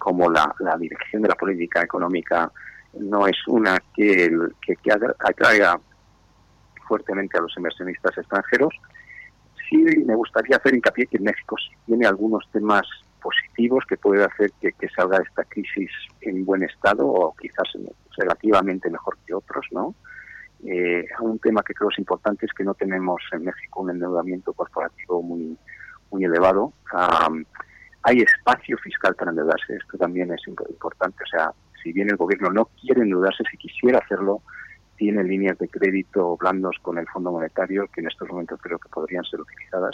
como 0.08 0.32
la, 0.32 0.56
dirección 0.80 1.22
de 1.22 1.28
la 1.28 1.36
política 1.36 1.82
económica 1.82 2.50
no 2.98 3.28
es 3.28 3.36
una 3.46 3.78
que, 3.94 4.32
que, 4.62 4.78
atraiga 5.20 5.78
fuertemente 6.88 7.38
a 7.38 7.42
los 7.42 7.52
inversionistas 7.58 8.18
extranjeros, 8.18 8.74
sí 9.70 9.76
me 10.06 10.16
gustaría 10.16 10.56
hacer 10.56 10.76
hincapié 10.76 11.08
que 11.08 11.20
México 11.20 11.58
tiene 11.86 12.08
algunos 12.08 12.50
temas 12.54 12.84
positivos 13.22 13.84
que 13.86 13.98
puede 13.98 14.24
hacer 14.24 14.50
que, 14.62 14.90
salga 14.96 15.18
esta 15.18 15.44
crisis 15.44 15.92
en 16.22 16.46
buen 16.46 16.64
estado 16.64 17.06
o 17.06 17.36
quizás 17.36 17.68
relativamente 18.16 18.90
mejor 18.90 19.18
que 19.26 19.34
otros, 19.34 19.66
¿no? 19.72 19.94
Eh, 20.66 21.04
un 21.20 21.38
tema 21.40 21.64
que 21.64 21.74
creo 21.74 21.90
es 21.90 22.00
importante 22.00 22.46
es 22.46 22.54
que 22.54 22.64
no 22.64 22.76
tenemos 22.76 23.22
en 23.34 23.44
México 23.44 23.82
un 23.82 23.90
endeudamiento 23.90 24.54
corporativo 24.54 25.22
muy 25.22 26.24
elevado 26.24 26.72
hay 28.08 28.20
espacio 28.20 28.78
fiscal 28.78 29.16
para 29.16 29.32
endeudarse. 29.32 29.76
Esto 29.76 29.98
también 29.98 30.32
es 30.32 30.42
importante. 30.48 31.24
O 31.26 31.28
sea, 31.28 31.52
si 31.84 31.92
bien 31.92 32.10
el 32.10 32.16
gobierno 32.16 32.50
no 32.50 32.70
quiere 32.80 33.02
endeudarse, 33.02 33.44
si 33.52 33.58
quisiera 33.58 34.00
hacerlo, 34.00 34.42
tiene 34.96 35.26
líneas 35.26 35.58
de 35.58 35.68
crédito 35.68 36.38
blandos 36.38 36.78
con 36.82 36.98
el 36.98 37.08
Fondo 37.08 37.34
Monetario 37.34 37.86
que 37.94 38.00
en 38.00 38.08
estos 38.08 38.30
momentos 38.30 38.62
creo 38.62 38.80
que 38.80 38.88
podrían 38.88 39.26
ser 39.26 39.42
utilizadas. 39.42 39.94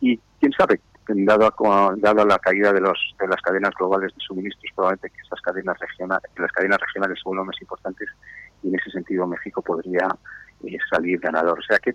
Y 0.00 0.18
quién 0.40 0.50
sabe, 0.52 0.80
dado, 1.08 1.52
dado 1.98 2.24
la 2.24 2.38
caída 2.38 2.72
de, 2.72 2.80
los, 2.80 2.98
de 3.20 3.28
las 3.28 3.42
cadenas 3.42 3.72
globales 3.78 4.14
de 4.14 4.20
suministros, 4.26 4.72
probablemente 4.74 5.10
que 5.10 5.20
esas 5.20 5.42
cadenas 5.42 5.78
regionales, 5.78 6.30
las 6.38 6.52
cadenas 6.52 6.80
regionales 6.80 7.18
son 7.22 7.36
las 7.36 7.44
más 7.44 7.60
importantes 7.60 8.08
y 8.62 8.68
en 8.68 8.76
ese 8.76 8.90
sentido 8.92 9.26
México 9.26 9.60
podría 9.60 10.08
eh, 10.64 10.78
salir 10.90 11.20
ganador. 11.20 11.58
O 11.58 11.62
sea 11.62 11.78
que 11.78 11.94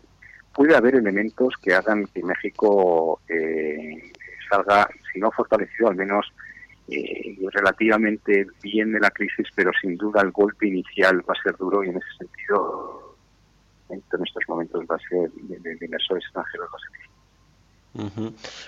puede 0.54 0.76
haber 0.76 0.96
elementos 0.96 1.56
que 1.64 1.74
hagan 1.74 2.06
que 2.14 2.22
México 2.22 3.20
eh, 3.28 4.14
salga, 4.56 4.90
si 5.12 5.20
no 5.20 5.32
fortalecido, 5.32 5.90
al 5.90 5.96
menos 5.96 6.26
eh, 6.88 7.38
relativamente 7.52 8.48
bien 8.62 8.92
de 8.92 9.00
la 9.00 9.10
crisis, 9.10 9.48
pero 9.56 9.72
sin 9.82 9.98
duda 9.98 10.22
el 10.22 10.32
golpe 10.32 10.68
inicial 10.68 11.22
va 11.28 11.34
a 11.38 11.44
ser 11.44 11.58
duro 11.58 11.84
y 11.84 11.90
en 11.90 11.98
ese 11.98 12.18
sentido, 12.18 13.16
en 13.90 14.00
estos 14.00 14.44
momentos 14.48 14.86
va 14.90 14.96
a 14.96 15.10
ser 15.10 15.32
de, 15.32 15.76
de 15.76 15.86
inversores 15.86 16.24
extranjeros 16.24 16.70
va 16.74 16.78
a 16.78 16.82
ser 16.82 16.96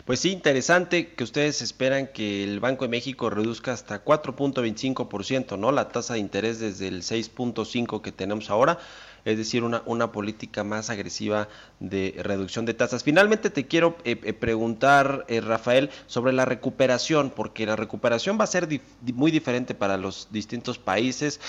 pues 0.06 0.22
sí, 0.22 0.32
interesante 0.32 1.14
que 1.14 1.24
ustedes 1.24 1.62
esperan 1.62 2.08
que 2.08 2.46
el 2.46 2.62
Banco 2.62 2.86
de 2.86 2.90
México 2.90 3.30
reduzca 3.30 3.74
hasta 3.74 4.06
4.25%, 4.06 5.60
¿no? 5.60 5.74
La 5.74 5.90
tasa 5.90 6.14
de 6.14 6.20
interés 6.20 6.60
desde 6.60 6.88
el 6.88 7.02
6.5 7.02 8.02
que 8.02 8.14
tenemos 8.14 8.50
ahora, 8.50 8.80
es 9.28 9.38
decir, 9.38 9.64
una, 9.64 9.82
una 9.86 10.14
política 10.14 10.64
más 10.64 10.90
agresiva 10.90 11.50
de 11.82 12.16
reducción 12.24 12.66
de 12.66 12.74
tasas. 12.74 13.04
Finalmente 13.04 13.50
te 13.50 13.68
quiero 13.68 13.98
eh, 14.06 14.18
eh, 14.24 14.32
preguntar, 14.32 15.26
eh, 15.28 15.42
Rafael, 15.42 15.90
sobre 16.06 16.32
la 16.32 16.46
recuperación, 16.46 17.30
porque 17.36 17.66
la 17.66 17.76
recuperación 17.76 18.40
va 18.40 18.46
a 18.46 18.48
ser 18.48 18.70
muy 19.14 19.30
diferente 19.32 19.76
para 19.76 19.98
los 19.98 20.30
distintos 20.32 20.80
países. 20.80 21.42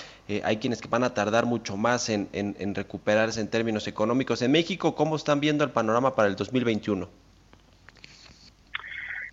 hay 0.42 0.56
quienes 0.56 0.82
que 0.82 0.88
van 0.88 1.04
a 1.04 1.14
tardar 1.14 1.46
mucho 1.46 1.76
más 1.76 2.08
en, 2.08 2.28
en, 2.32 2.56
en 2.58 2.74
recuperarse 2.74 3.40
en 3.40 3.48
términos 3.48 3.86
económicos. 3.86 4.42
En 4.42 4.50
México, 4.50 4.96
¿cómo 4.96 5.14
están 5.14 5.38
viendo 5.38 5.62
el 5.62 5.70
panorama 5.70 6.16
para 6.16 6.28
el 6.28 6.34
2021? 6.34 7.08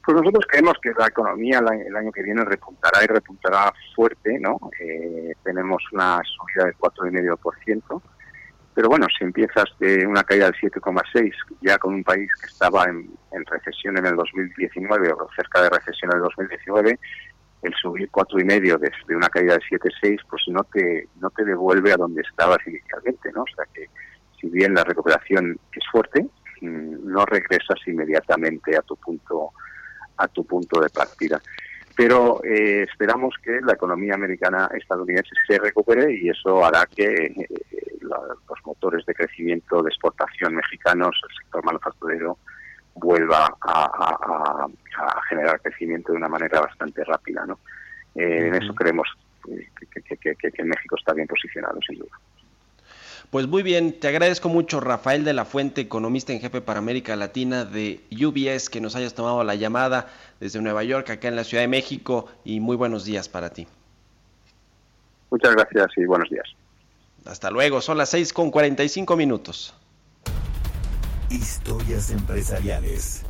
Pues 0.05 0.17
nosotros 0.17 0.45
creemos 0.47 0.77
que 0.83 0.91
la 0.95 1.07
economía 1.07 1.59
el 1.59 1.95
año 1.95 2.11
que 2.11 2.21
viene 2.21 2.45
repuntará 2.45 3.03
y 3.03 3.07
repuntará 3.07 3.73
fuerte, 3.95 4.39
¿no? 4.39 4.59
Eh, 4.79 5.33
tenemos 5.43 5.81
una 5.91 6.21
subida 6.23 6.65
del 6.65 6.77
4,5%, 6.77 8.01
pero 8.75 8.89
bueno, 8.89 9.07
si 9.17 9.23
empiezas 9.23 9.65
de 9.79 10.05
una 10.05 10.23
caída 10.23 10.51
del 10.51 10.55
7,6%, 10.55 11.31
ya 11.61 11.77
con 11.77 11.93
un 11.93 12.03
país 12.03 12.29
que 12.41 12.47
estaba 12.47 12.83
en, 12.85 13.09
recesión 13.45 13.97
en 13.97 14.05
el 14.05 14.15
2019 14.15 15.13
o 15.13 15.29
cerca 15.33 15.61
de 15.61 15.69
recesión 15.69 16.11
en 16.11 16.17
el 16.17 16.23
2019, 16.23 16.99
el 17.63 17.73
subir 17.81 18.11
4,5% 18.11 18.77
desde 18.77 19.15
una 19.15 19.29
caída 19.29 19.53
del 19.53 19.63
7,6%, 19.63 20.19
pues 20.29 20.43
no 20.49 20.63
te, 20.65 21.07
no 21.21 21.29
te 21.29 21.45
devuelve 21.45 21.93
a 21.93 21.97
donde 21.97 22.21
estabas 22.21 22.59
inicialmente, 22.67 23.31
¿no? 23.33 23.43
O 23.43 23.55
sea 23.55 23.65
que 23.73 23.89
si 24.41 24.49
bien 24.49 24.73
la 24.73 24.83
recuperación 24.83 25.57
es 25.71 25.83
fuerte, 25.89 26.27
mm, 26.59 27.07
no 27.07 27.25
regresas 27.25 27.79
inmediatamente 27.87 28.75
a 28.75 28.81
tu 28.81 28.97
punto 28.97 29.51
a 30.17 30.27
tu 30.27 30.45
punto 30.45 30.79
de 30.79 30.89
partida. 30.89 31.41
Pero 31.95 32.43
eh, 32.43 32.83
esperamos 32.83 33.35
que 33.41 33.61
la 33.61 33.73
economía 33.73 34.15
americana 34.15 34.69
estadounidense 34.73 35.31
se 35.47 35.57
recupere 35.57 36.13
y 36.13 36.29
eso 36.29 36.65
hará 36.65 36.85
que 36.85 37.05
eh, 37.05 37.47
los 38.01 38.65
motores 38.65 39.05
de 39.05 39.13
crecimiento 39.13 39.81
de 39.81 39.89
exportación 39.89 40.55
mexicanos, 40.55 41.15
el 41.27 41.35
sector 41.37 41.63
manufacturero, 41.63 42.37
vuelva 42.95 43.55
a, 43.61 44.67
generar 45.29 45.61
crecimiento 45.61 46.11
de 46.11 46.17
una 46.17 46.29
manera 46.29 46.61
bastante 46.61 47.03
rápida. 47.03 47.45
¿no? 47.45 47.59
Eh, 48.15 48.47
en 48.47 48.55
eso 48.55 48.73
creemos 48.75 49.07
que, 49.45 50.51
que 50.51 50.63
México 50.63 50.95
está 50.97 51.13
bien 51.13 51.27
posicionado, 51.27 51.79
sin 51.81 51.99
duda. 51.99 52.17
Pues 53.35 53.47
muy 53.47 53.63
bien, 53.63 53.91
te 53.91 54.07
agradezco 54.07 54.47
mucho 54.47 54.79
Rafael 54.79 55.25
de 55.25 55.33
la 55.33 55.43
Fuente, 55.43 55.81
economista 55.81 56.31
en 56.31 56.39
jefe 56.39 56.61
para 56.61 56.79
América 56.79 57.17
Latina 57.17 57.65
de 57.65 57.99
UBS, 58.09 58.69
que 58.69 58.79
nos 58.79 58.95
hayas 58.95 59.13
tomado 59.13 59.43
la 59.43 59.55
llamada 59.55 60.07
desde 60.39 60.61
Nueva 60.61 60.85
York, 60.85 61.09
acá 61.09 61.27
en 61.27 61.35
la 61.35 61.43
Ciudad 61.43 61.61
de 61.61 61.67
México, 61.67 62.29
y 62.45 62.61
muy 62.61 62.77
buenos 62.77 63.03
días 63.03 63.27
para 63.27 63.49
ti. 63.49 63.67
Muchas 65.29 65.53
gracias 65.53 65.87
y 65.97 66.05
buenos 66.05 66.29
días. 66.29 66.47
Hasta 67.25 67.51
luego, 67.51 67.81
son 67.81 67.97
las 67.97 68.07
6 68.07 68.31
con 68.31 68.51
45 68.51 69.17
minutos. 69.17 69.73
Historias 71.29 72.11
empresariales. 72.11 73.25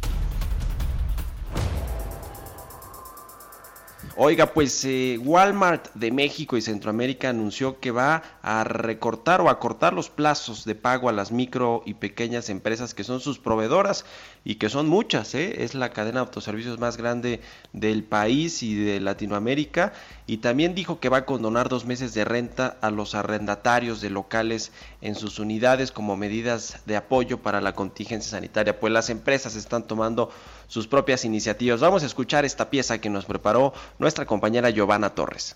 Oiga, 4.18 4.54
pues 4.54 4.86
eh, 4.86 5.20
Walmart 5.22 5.94
de 5.94 6.10
México 6.10 6.56
y 6.56 6.62
Centroamérica 6.62 7.32
anunció 7.32 7.82
que 7.82 7.92
va 7.92 8.24
a 8.42 8.64
recortar 8.64 9.42
o 9.42 9.50
acortar 9.50 9.92
los 9.92 10.10
plazos 10.10 10.64
de 10.64 10.74
pago 10.74 11.10
a 11.10 11.12
las 11.12 11.34
micro 11.34 11.84
y 11.86 11.96
pequeñas 11.96 12.50
empresas 12.50 12.94
que 12.94 13.04
son 13.04 13.20
sus 13.20 13.40
proveedoras 13.40 14.06
y 14.46 14.56
que 14.56 14.70
son 14.70 14.88
muchas, 14.88 15.36
¿eh? 15.36 15.66
es 15.66 15.76
la 15.76 15.90
cadena 15.90 16.22
de 16.22 16.28
autoservicios 16.28 16.80
más 16.80 16.96
grande 16.96 17.42
del 17.74 18.06
país 18.06 18.64
y 18.64 18.76
de 18.76 19.02
Latinoamérica 19.02 19.92
y 20.28 20.38
también 20.38 20.76
dijo 20.76 21.02
que 21.02 21.10
va 21.10 21.18
a 21.18 21.26
condonar 21.26 21.68
dos 21.68 21.84
meses 21.84 22.14
de 22.14 22.24
renta 22.24 22.78
a 22.80 22.92
los 22.92 23.16
arrendatarios 23.16 24.00
de 24.00 24.12
locales 24.12 24.72
en 25.02 25.16
sus 25.16 25.40
unidades 25.40 25.92
como 25.92 26.16
medidas 26.16 26.80
de 26.86 26.96
apoyo 26.96 27.42
para 27.42 27.60
la 27.60 27.74
contingencia 27.74 28.32
sanitaria, 28.32 28.80
pues 28.80 28.94
las 28.94 29.10
empresas 29.10 29.58
están 29.58 29.84
tomando 29.84 30.30
sus 30.68 30.88
propias 30.88 31.26
iniciativas. 31.26 31.80
Vamos 31.80 32.04
a 32.04 32.06
escuchar 32.06 32.46
esta 32.46 32.70
pieza 32.70 33.00
que 33.00 33.10
nos 33.10 33.26
preparó 33.26 33.74
nuestra 34.00 34.26
compañera 34.26 34.70
Giovanna 34.70 35.10
Torres. 35.12 35.56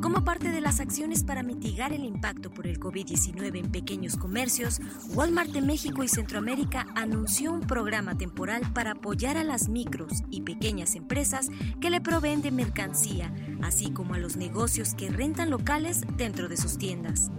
Como 0.00 0.24
parte 0.24 0.50
de 0.50 0.60
las 0.60 0.80
acciones 0.80 1.24
para 1.24 1.42
mitigar 1.42 1.92
el 1.92 2.04
impacto 2.04 2.50
por 2.50 2.66
el 2.66 2.78
COVID-19 2.78 3.58
en 3.58 3.72
pequeños 3.72 4.16
comercios, 4.16 4.80
Walmart 5.14 5.50
de 5.50 5.60
México 5.60 6.02
y 6.04 6.08
Centroamérica 6.08 6.86
anunció 6.94 7.52
un 7.52 7.60
programa 7.60 8.16
temporal 8.16 8.62
para 8.72 8.92
apoyar 8.92 9.36
a 9.36 9.44
las 9.44 9.68
micros 9.68 10.22
y 10.30 10.42
pequeñas 10.42 10.94
empresas 10.94 11.48
que 11.80 11.90
le 11.90 12.00
proveen 12.00 12.40
de 12.40 12.50
mercancía, 12.50 13.34
así 13.62 13.90
como 13.90 14.14
a 14.14 14.18
los 14.18 14.36
negocios 14.36 14.94
que 14.94 15.10
rentan 15.10 15.50
locales 15.50 16.02
dentro 16.16 16.48
de 16.48 16.56
sus 16.56 16.78
tiendas 16.78 17.30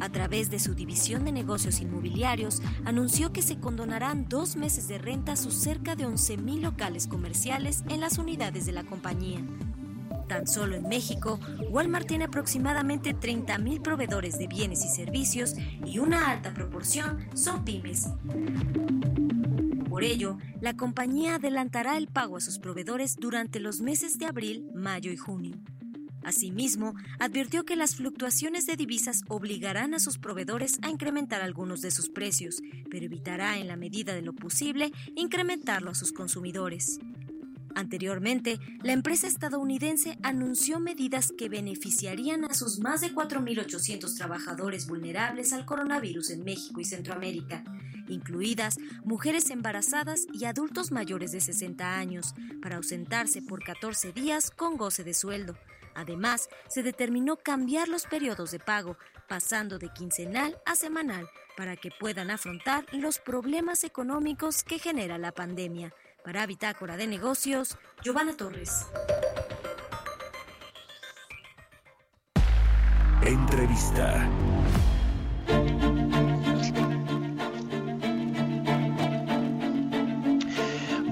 a 0.00 0.08
través 0.10 0.50
de 0.50 0.58
su 0.58 0.74
división 0.74 1.24
de 1.24 1.32
negocios 1.32 1.80
inmobiliarios, 1.80 2.62
anunció 2.84 3.32
que 3.32 3.42
se 3.42 3.58
condonarán 3.58 4.28
dos 4.28 4.56
meses 4.56 4.88
de 4.88 4.98
renta 4.98 5.32
a 5.32 5.36
sus 5.36 5.54
cerca 5.54 5.96
de 5.96 6.06
11.000 6.06 6.60
locales 6.60 7.06
comerciales 7.06 7.84
en 7.88 8.00
las 8.00 8.18
unidades 8.18 8.66
de 8.66 8.72
la 8.72 8.84
compañía. 8.84 9.40
Tan 10.28 10.46
solo 10.46 10.76
en 10.76 10.88
México, 10.88 11.38
Walmart 11.70 12.06
tiene 12.06 12.24
aproximadamente 12.24 13.14
30.000 13.14 13.82
proveedores 13.82 14.38
de 14.38 14.46
bienes 14.46 14.84
y 14.84 14.88
servicios 14.88 15.54
y 15.84 15.98
una 15.98 16.30
alta 16.30 16.54
proporción 16.54 17.26
son 17.34 17.64
pymes. 17.64 18.08
Por 19.88 20.02
ello, 20.02 20.38
la 20.60 20.74
compañía 20.74 21.36
adelantará 21.36 21.96
el 21.96 22.08
pago 22.08 22.36
a 22.36 22.40
sus 22.40 22.58
proveedores 22.58 23.16
durante 23.16 23.60
los 23.60 23.80
meses 23.80 24.18
de 24.18 24.26
abril, 24.26 24.68
mayo 24.74 25.12
y 25.12 25.16
junio. 25.16 25.56
Asimismo, 26.24 26.94
advirtió 27.18 27.64
que 27.64 27.76
las 27.76 27.96
fluctuaciones 27.96 28.66
de 28.66 28.76
divisas 28.76 29.22
obligarán 29.28 29.94
a 29.94 29.98
sus 29.98 30.18
proveedores 30.18 30.78
a 30.82 30.88
incrementar 30.88 31.42
algunos 31.42 31.80
de 31.82 31.90
sus 31.90 32.08
precios, 32.08 32.62
pero 32.90 33.04
evitará 33.04 33.58
en 33.58 33.68
la 33.68 33.76
medida 33.76 34.14
de 34.14 34.22
lo 34.22 34.32
posible 34.32 34.92
incrementarlo 35.16 35.90
a 35.90 35.94
sus 35.94 36.12
consumidores. 36.12 36.98
Anteriormente, 37.74 38.60
la 38.82 38.92
empresa 38.92 39.26
estadounidense 39.26 40.16
anunció 40.22 40.78
medidas 40.78 41.32
que 41.36 41.48
beneficiarían 41.48 42.44
a 42.44 42.54
sus 42.54 42.78
más 42.78 43.00
de 43.00 43.12
4.800 43.12 44.16
trabajadores 44.16 44.86
vulnerables 44.86 45.52
al 45.52 45.66
coronavirus 45.66 46.30
en 46.30 46.44
México 46.44 46.80
y 46.80 46.84
Centroamérica, 46.84 47.64
incluidas 48.08 48.78
mujeres 49.04 49.50
embarazadas 49.50 50.26
y 50.32 50.44
adultos 50.44 50.92
mayores 50.92 51.32
de 51.32 51.40
60 51.40 51.98
años, 51.98 52.34
para 52.62 52.76
ausentarse 52.76 53.42
por 53.42 53.64
14 53.64 54.12
días 54.12 54.52
con 54.52 54.76
goce 54.76 55.02
de 55.02 55.14
sueldo, 55.14 55.56
Además, 55.94 56.48
se 56.68 56.82
determinó 56.82 57.36
cambiar 57.36 57.88
los 57.88 58.06
periodos 58.06 58.50
de 58.50 58.58
pago, 58.58 58.96
pasando 59.28 59.78
de 59.78 59.88
quincenal 59.88 60.60
a 60.66 60.74
semanal, 60.74 61.28
para 61.56 61.76
que 61.76 61.90
puedan 61.98 62.30
afrontar 62.30 62.84
los 62.92 63.18
problemas 63.18 63.84
económicos 63.84 64.64
que 64.64 64.78
genera 64.78 65.18
la 65.18 65.32
pandemia. 65.32 65.92
Para 66.24 66.46
Bitácora 66.46 66.96
de 66.96 67.06
Negocios, 67.06 67.78
Giovanna 68.02 68.36
Torres. 68.36 68.86
Entrevista. 73.22 74.28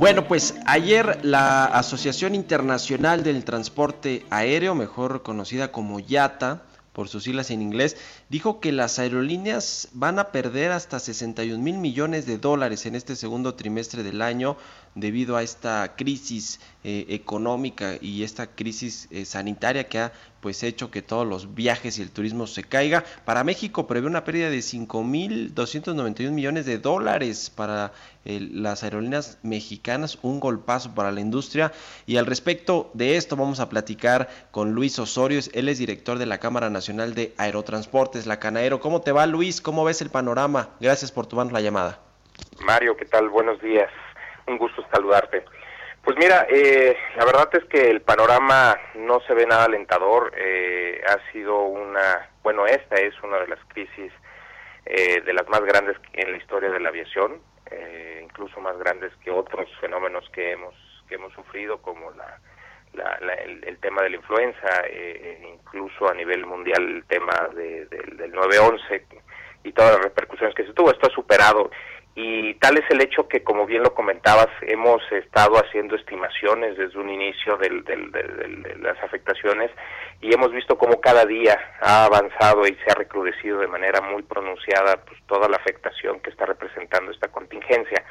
Bueno, 0.03 0.27
pues 0.27 0.57
ayer 0.67 1.25
la 1.25 1.65
Asociación 1.65 2.35
Internacional 2.35 3.23
del 3.23 3.45
Transporte 3.45 4.27
Aéreo, 4.31 4.75
mejor 4.75 5.23
conocida 5.23 5.71
como 5.71 6.01
IATA, 6.01 6.63
por 6.93 7.09
sus 7.09 7.23
siglas 7.23 7.53
en 7.53 7.63
inglés, 7.63 7.97
dijo 8.29 8.59
que 8.59 8.73
las 8.73 8.99
aerolíneas 8.99 9.91
van 9.93 10.19
a 10.19 10.33
perder 10.33 10.73
hasta 10.73 10.99
61 10.99 11.63
mil 11.63 11.79
millones 11.79 12.27
de 12.27 12.37
dólares 12.37 12.85
en 12.85 12.97
este 12.97 13.15
segundo 13.15 13.55
trimestre 13.55 14.03
del 14.03 14.23
año 14.23 14.57
debido 14.95 15.37
a 15.37 15.43
esta 15.43 15.95
crisis 15.97 16.61
eh, 16.85 17.07
económica 17.09 17.95
y 18.01 18.25
esta 18.25 18.47
crisis 18.49 19.09
eh, 19.11 19.25
sanitaria 19.25 19.89
que 19.89 19.99
ha 19.99 20.13
pues 20.41 20.65
hecho 20.65 20.91
que 20.91 21.03
todos 21.03 21.25
los 21.27 21.55
viajes 21.55 21.99
y 21.99 22.03
el 22.03 22.11
turismo 22.11 22.49
se 22.49 22.65
caiga. 22.65 23.05
Para 23.25 23.45
México 23.45 23.87
prevé 23.87 24.09
una 24.09 24.25
pérdida 24.25 24.51
de 24.51 24.59
5.291 24.59 26.31
millones 26.33 26.67
de 26.67 26.79
dólares 26.79 27.49
para 27.49 27.93
las 28.25 28.83
aerolíneas 28.83 29.39
mexicanas, 29.43 30.19
un 30.23 30.41
golpazo 30.41 30.97
para 30.97 31.13
la 31.13 31.21
industria. 31.21 31.71
Y 32.07 32.17
al 32.17 32.27
respecto 32.27 32.91
de 32.93 33.17
esto 33.17 33.37
vamos 33.37 33.61
a 33.61 33.69
platicar 33.69 34.29
con 34.51 34.73
Luis 34.73 34.99
Osorio, 34.99 35.41
él 35.53 35.69
es 35.69 35.79
director 35.79 36.19
de 36.19 36.27
la 36.27 36.39
Cámara 36.39 36.71
Nacional 36.71 37.15
de 37.15 37.35
Aerotransportes, 37.39 38.27
la 38.27 38.41
Canaero. 38.41 38.81
¿Cómo 38.81 39.01
te 39.01 39.13
va 39.13 39.27
Luis? 39.27 39.61
¿Cómo 39.61 39.85
ves 39.85 40.03
el 40.03 40.11
panorama? 40.11 40.71
Gracias 40.81 41.13
por 41.13 41.27
tomarnos 41.27 41.53
la 41.53 41.61
llamada. 41.61 42.01
Mario, 42.65 42.97
¿qué 42.97 43.05
tal? 43.05 43.29
Buenos 43.29 43.61
días. 43.61 43.91
Un 44.47 44.59
gusto 44.59 44.85
saludarte. 44.93 45.45
Pues 46.03 46.17
mira, 46.17 46.47
eh, 46.51 46.97
la 47.17 47.25
verdad 47.25 47.49
es 47.53 47.65
que 47.67 47.89
el 47.89 48.01
panorama 48.01 48.77
no 48.97 49.21
se 49.21 49.35
ve 49.35 49.47
nada 49.47 49.67
alentador. 49.67 50.33
Eh, 50.37 51.01
ha 51.07 51.31
sido 51.31 51.63
una, 51.63 52.29
bueno, 52.43 52.67
esta 52.67 52.97
es 52.97 53.15
una 53.23 53.39
de 53.39 53.47
las 53.47 53.61
crisis 53.69 54.13
eh, 54.85 55.21
de 55.21 55.33
las 55.33 55.49
más 55.49 55.61
grandes 55.61 55.97
en 56.15 56.33
la 56.33 56.39
historia 56.39 56.71
de 56.71 56.81
la 56.81 56.89
aviación, 56.89 57.41
incluso 58.21 58.61
más 58.61 58.77
grandes 58.79 59.13
que 59.25 59.31
otros 59.31 59.69
fenómenos 59.81 60.29
que 60.31 60.53
hemos 60.53 60.75
que 61.09 61.15
hemos 61.15 61.33
sufrido, 61.35 61.81
como 61.81 62.11
la, 62.13 62.39
el, 63.45 63.79
tema 63.79 64.03
de 64.03 64.11
la 64.11 64.17
influenza, 64.17 64.69
incluso 65.55 66.09
a 66.09 66.15
nivel 66.15 66.47
mundial 66.47 66.83
el 66.83 67.05
tema 67.05 67.49
de, 67.55 67.87
del 67.87 68.33
9/11 68.33 69.03
y 69.65 69.73
todas 69.73 69.93
las 69.93 70.03
repercusiones 70.03 70.55
que 70.55 70.65
se 70.65 70.73
tuvo. 70.73 70.91
Esto 70.91 71.07
ha 71.07 71.15
superado 71.15 71.71
y 72.15 72.55
tal 72.55 72.77
es 72.77 72.85
el 72.91 73.01
hecho 73.01 73.27
que, 73.27 73.43
como 73.43 73.65
bien 73.65 73.83
lo 73.83 73.95
comentabas, 73.95 74.49
hemos 74.63 75.01
estado 75.13 75.57
haciendo 75.57 75.97
estimaciones 75.97 76.77
desde 76.77 76.99
un 76.99 77.09
inicio 77.09 77.57
de 77.57 77.71
las 78.81 79.03
afectaciones 79.03 79.71
y 80.21 80.33
hemos 80.35 80.53
visto 80.53 80.77
cómo 80.77 81.01
cada 81.01 81.25
día 81.25 81.59
ha 81.81 82.05
avanzado 82.05 82.67
y 82.67 82.75
se 82.85 82.91
ha 82.91 82.95
recrudecido 82.95 83.61
de 83.61 83.67
manera 83.67 84.03
muy 84.03 84.23
pronunciada 84.23 84.97
pues, 85.07 85.19
toda 85.27 85.49
la 85.49 85.57
afectación 85.57 86.21
que 86.21 86.31
está 86.31 86.45
representando 86.45 87.11
esta 87.11 87.29
contingencia. 87.29 88.05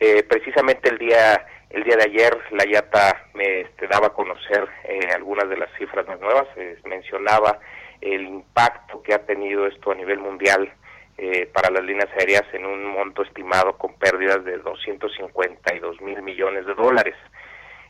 Eh, 0.00 0.22
precisamente 0.22 0.88
el 0.88 0.98
día 0.98 1.46
el 1.70 1.84
día 1.84 1.96
de 1.96 2.04
ayer 2.04 2.38
la 2.50 2.66
IATA 2.66 3.28
me 3.34 3.62
este, 3.62 3.86
daba 3.86 4.08
a 4.08 4.12
conocer 4.12 4.68
eh, 4.84 5.08
algunas 5.14 5.48
de 5.48 5.56
las 5.56 5.70
cifras 5.78 6.06
más 6.06 6.20
nuevas, 6.20 6.46
mencionaba 6.84 7.58
el 8.00 8.26
impacto 8.26 9.02
que 9.02 9.14
ha 9.14 9.24
tenido 9.24 9.66
esto 9.66 9.90
a 9.90 9.94
nivel 9.94 10.18
mundial 10.18 10.70
eh, 11.18 11.46
para 11.52 11.70
las 11.70 11.84
líneas 11.84 12.08
aéreas 12.18 12.42
en 12.54 12.64
un 12.64 12.86
monto 12.86 13.22
estimado 13.22 13.76
con 13.76 13.94
pérdidas 13.94 14.42
de 14.44 14.56
252 14.56 16.00
mil 16.00 16.22
millones 16.22 16.64
de 16.64 16.74
dólares. 16.74 17.14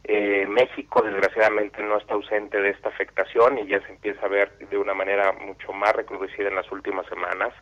Eh, 0.02 0.44
México 0.48 1.00
desgraciadamente 1.02 1.80
no 1.84 1.98
está 1.98 2.14
ausente 2.14 2.60
de 2.60 2.70
esta 2.70 2.88
afectación 2.88 3.58
y 3.58 3.68
ya 3.68 3.80
se 3.86 3.92
empieza 3.92 4.26
a 4.26 4.28
ver 4.28 4.58
de 4.58 4.76
una 4.76 4.92
manera 4.92 5.30
mucho 5.32 5.72
más 5.72 5.92
recrudecida 5.92 6.48
en 6.48 6.56
las 6.56 6.70
últimas 6.72 7.06
semanas. 7.06 7.54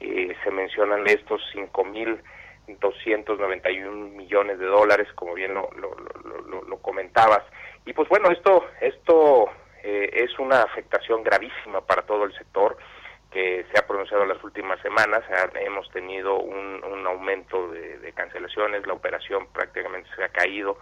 Eh, 0.00 0.36
se 0.44 0.50
mencionan 0.50 1.06
estos 1.06 1.40
5 1.52 1.84
mil 1.84 2.20
291 2.68 3.90
millones 4.10 4.58
de 4.58 4.66
dólares, 4.66 5.08
como 5.14 5.32
bien 5.32 5.54
lo, 5.54 5.70
lo, 5.78 6.62
lo, 6.62 6.76
comentabas. 6.78 7.42
Y 7.86 7.94
pues 7.94 8.08
bueno, 8.08 8.30
esto, 8.30 8.66
esto 8.80 9.48
es 9.82 10.36
una 10.38 10.62
afectación 10.62 11.22
gravísima 11.22 11.80
para 11.80 12.02
todo 12.02 12.24
el 12.24 12.34
sector 12.36 12.76
que 13.36 13.66
se 13.70 13.78
ha 13.78 13.86
pronunciado 13.86 14.22
en 14.22 14.30
las 14.30 14.42
últimas 14.42 14.80
semanas. 14.80 15.22
hemos 15.60 15.90
tenido 15.90 16.38
un, 16.38 17.06
aumento 17.06 17.68
de, 17.68 18.10
cancelaciones, 18.14 18.86
la 18.86 18.94
operación 18.94 19.46
prácticamente 19.52 20.08
se 20.16 20.24
ha 20.24 20.30
caído 20.30 20.78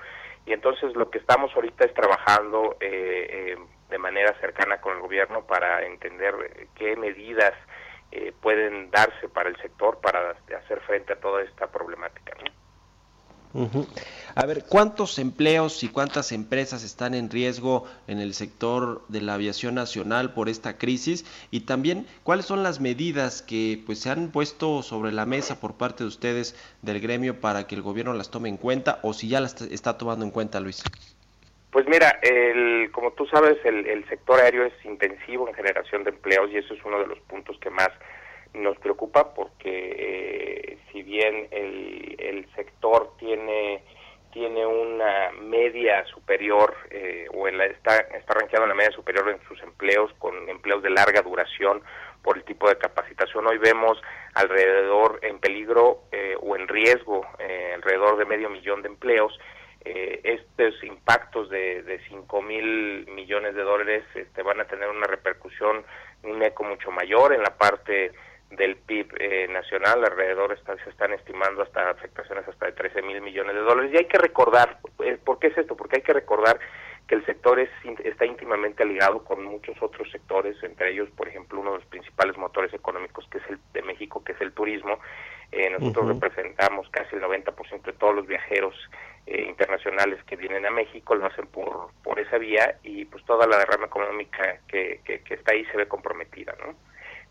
y 0.46 0.52
entonces 0.52 0.94
lo 0.94 1.10
que 1.10 1.18
estamos 1.18 1.50
ahorita 1.52 1.84
es 1.84 1.92
trabajando 1.94 2.76
eh, 2.78 3.26
eh, 3.28 3.58
de 3.90 3.98
manera 3.98 4.38
cercana 4.40 4.80
con 4.80 4.94
el 4.94 5.00
gobierno 5.00 5.44
para 5.44 5.84
entender 5.84 6.68
qué 6.76 6.94
medidas 6.94 7.54
pueden 8.40 8.92
darse 8.92 9.28
para 9.28 9.48
el 9.48 9.56
sector 9.56 9.98
para 10.00 10.36
hacer 10.56 10.80
frente 10.82 11.14
a 11.14 11.16
toda 11.16 11.42
esta 11.42 11.66
problemática. 11.66 12.32
A 14.34 14.46
ver, 14.46 14.64
¿cuántos 14.68 15.18
empleos 15.20 15.84
y 15.84 15.88
cuántas 15.88 16.32
empresas 16.32 16.82
están 16.82 17.14
en 17.14 17.30
riesgo 17.30 17.86
en 18.08 18.18
el 18.18 18.34
sector 18.34 19.02
de 19.08 19.20
la 19.20 19.34
aviación 19.34 19.76
nacional 19.76 20.34
por 20.34 20.48
esta 20.48 20.76
crisis? 20.76 21.24
Y 21.52 21.60
también, 21.60 22.06
¿cuáles 22.24 22.46
son 22.46 22.64
las 22.64 22.80
medidas 22.80 23.42
que 23.42 23.80
pues 23.86 24.00
se 24.00 24.10
han 24.10 24.32
puesto 24.32 24.82
sobre 24.82 25.12
la 25.12 25.24
mesa 25.24 25.60
por 25.60 25.74
parte 25.76 26.02
de 26.02 26.08
ustedes 26.08 26.56
del 26.82 27.00
gremio 27.00 27.40
para 27.40 27.66
que 27.68 27.76
el 27.76 27.82
gobierno 27.82 28.12
las 28.12 28.30
tome 28.30 28.48
en 28.48 28.56
cuenta 28.56 28.98
o 29.02 29.12
si 29.12 29.28
ya 29.28 29.40
las 29.40 29.60
está 29.62 29.96
tomando 29.98 30.24
en 30.24 30.32
cuenta, 30.32 30.58
Luis? 30.58 30.82
Pues 31.70 31.86
mira, 31.86 32.18
el, 32.22 32.90
como 32.92 33.12
tú 33.12 33.26
sabes, 33.26 33.56
el, 33.64 33.86
el 33.86 34.08
sector 34.08 34.40
aéreo 34.40 34.64
es 34.64 34.84
intensivo 34.84 35.48
en 35.48 35.54
generación 35.54 36.02
de 36.02 36.10
empleos 36.10 36.50
y 36.52 36.56
eso 36.56 36.74
es 36.74 36.84
uno 36.84 36.98
de 36.98 37.06
los 37.06 37.18
puntos 37.20 37.56
que 37.58 37.70
más 37.70 37.90
nos 38.54 38.78
preocupa 38.78 39.34
porque 39.34 39.60
eh, 39.98 40.78
si 40.90 41.02
bien 41.02 41.48
el, 41.50 42.16
el 42.18 42.46
sector 42.54 43.12
tiene 43.18 43.82
tiene 44.32 44.66
una 44.66 45.30
media 45.42 46.04
superior 46.06 46.74
eh, 46.90 47.26
o 47.32 47.46
en 47.46 47.56
la, 47.56 47.66
está 47.66 47.96
está 47.98 48.34
rankeado 48.34 48.64
en 48.64 48.70
la 48.70 48.74
media 48.74 48.90
superior 48.90 49.28
en 49.28 49.40
sus 49.46 49.62
empleos 49.62 50.12
con 50.18 50.48
empleos 50.48 50.82
de 50.82 50.90
larga 50.90 51.22
duración 51.22 51.82
por 52.22 52.36
el 52.36 52.44
tipo 52.44 52.68
de 52.68 52.78
capacitación 52.78 53.46
hoy 53.46 53.58
vemos 53.58 54.00
alrededor 54.34 55.20
en 55.22 55.38
peligro 55.38 56.02
eh, 56.10 56.36
o 56.40 56.56
en 56.56 56.66
riesgo 56.66 57.26
alrededor 57.74 58.16
de 58.16 58.24
medio 58.24 58.48
millón 58.48 58.82
de 58.82 58.88
empleos. 58.88 59.38
Estos 59.84 60.82
impactos 60.82 61.50
de, 61.50 61.82
de 61.82 62.00
5 62.08 62.40
mil 62.40 63.06
millones 63.08 63.54
de 63.54 63.62
dólares 63.62 64.04
este, 64.14 64.42
van 64.42 64.58
a 64.58 64.64
tener 64.64 64.88
una 64.88 65.06
repercusión 65.06 65.84
un 66.22 66.42
eco 66.42 66.64
mucho 66.64 66.90
mayor 66.90 67.34
en 67.34 67.42
la 67.42 67.56
parte 67.56 68.12
del 68.56 68.76
PIB 68.76 69.14
eh, 69.18 69.48
nacional, 69.48 70.04
alrededor 70.04 70.56
se 70.82 70.90
están 70.90 71.12
estimando 71.12 71.62
hasta 71.62 71.90
afectaciones 71.90 72.46
hasta 72.48 72.66
de 72.66 72.72
13 72.72 73.02
mil 73.02 73.20
millones 73.20 73.54
de 73.54 73.60
dólares. 73.60 73.92
Y 73.92 73.96
hay 73.98 74.06
que 74.06 74.18
recordar, 74.18 74.78
eh, 75.04 75.18
¿por 75.24 75.38
qué 75.38 75.48
es 75.48 75.58
esto? 75.58 75.76
Porque 75.76 75.96
hay 75.96 76.02
que 76.02 76.12
recordar 76.12 76.58
que 77.06 77.16
el 77.16 77.26
sector 77.26 77.58
es, 77.58 77.68
está 78.04 78.24
íntimamente 78.24 78.84
ligado 78.84 79.24
con 79.24 79.44
muchos 79.44 79.76
otros 79.82 80.10
sectores, 80.10 80.56
entre 80.62 80.92
ellos, 80.92 81.08
por 81.10 81.28
ejemplo, 81.28 81.60
uno 81.60 81.72
de 81.72 81.78
los 81.78 81.86
principales 81.86 82.36
motores 82.36 82.72
económicos 82.72 83.26
que 83.30 83.38
es 83.38 83.44
el 83.50 83.58
de 83.72 83.82
México, 83.82 84.24
que 84.24 84.32
es 84.32 84.40
el 84.40 84.52
turismo. 84.52 84.98
Eh, 85.52 85.70
nosotros 85.70 86.08
representamos 86.08 86.88
casi 86.90 87.14
el 87.16 87.22
90% 87.22 87.82
de 87.82 87.92
todos 87.92 88.14
los 88.14 88.26
viajeros 88.26 88.74
internacionales 89.26 90.22
que 90.24 90.36
vienen 90.36 90.66
a 90.66 90.70
México, 90.70 91.14
lo 91.14 91.24
hacen 91.24 91.46
por, 91.46 91.88
por 92.02 92.20
esa 92.20 92.36
vía 92.36 92.76
y 92.82 93.06
pues 93.06 93.24
toda 93.24 93.46
la 93.46 93.56
derrama 93.56 93.86
económica 93.86 94.58
que, 94.68 95.00
que, 95.02 95.20
que 95.20 95.34
está 95.34 95.52
ahí 95.52 95.64
se 95.66 95.78
ve 95.78 95.88
comprometida, 95.88 96.54
¿no? 96.62 96.74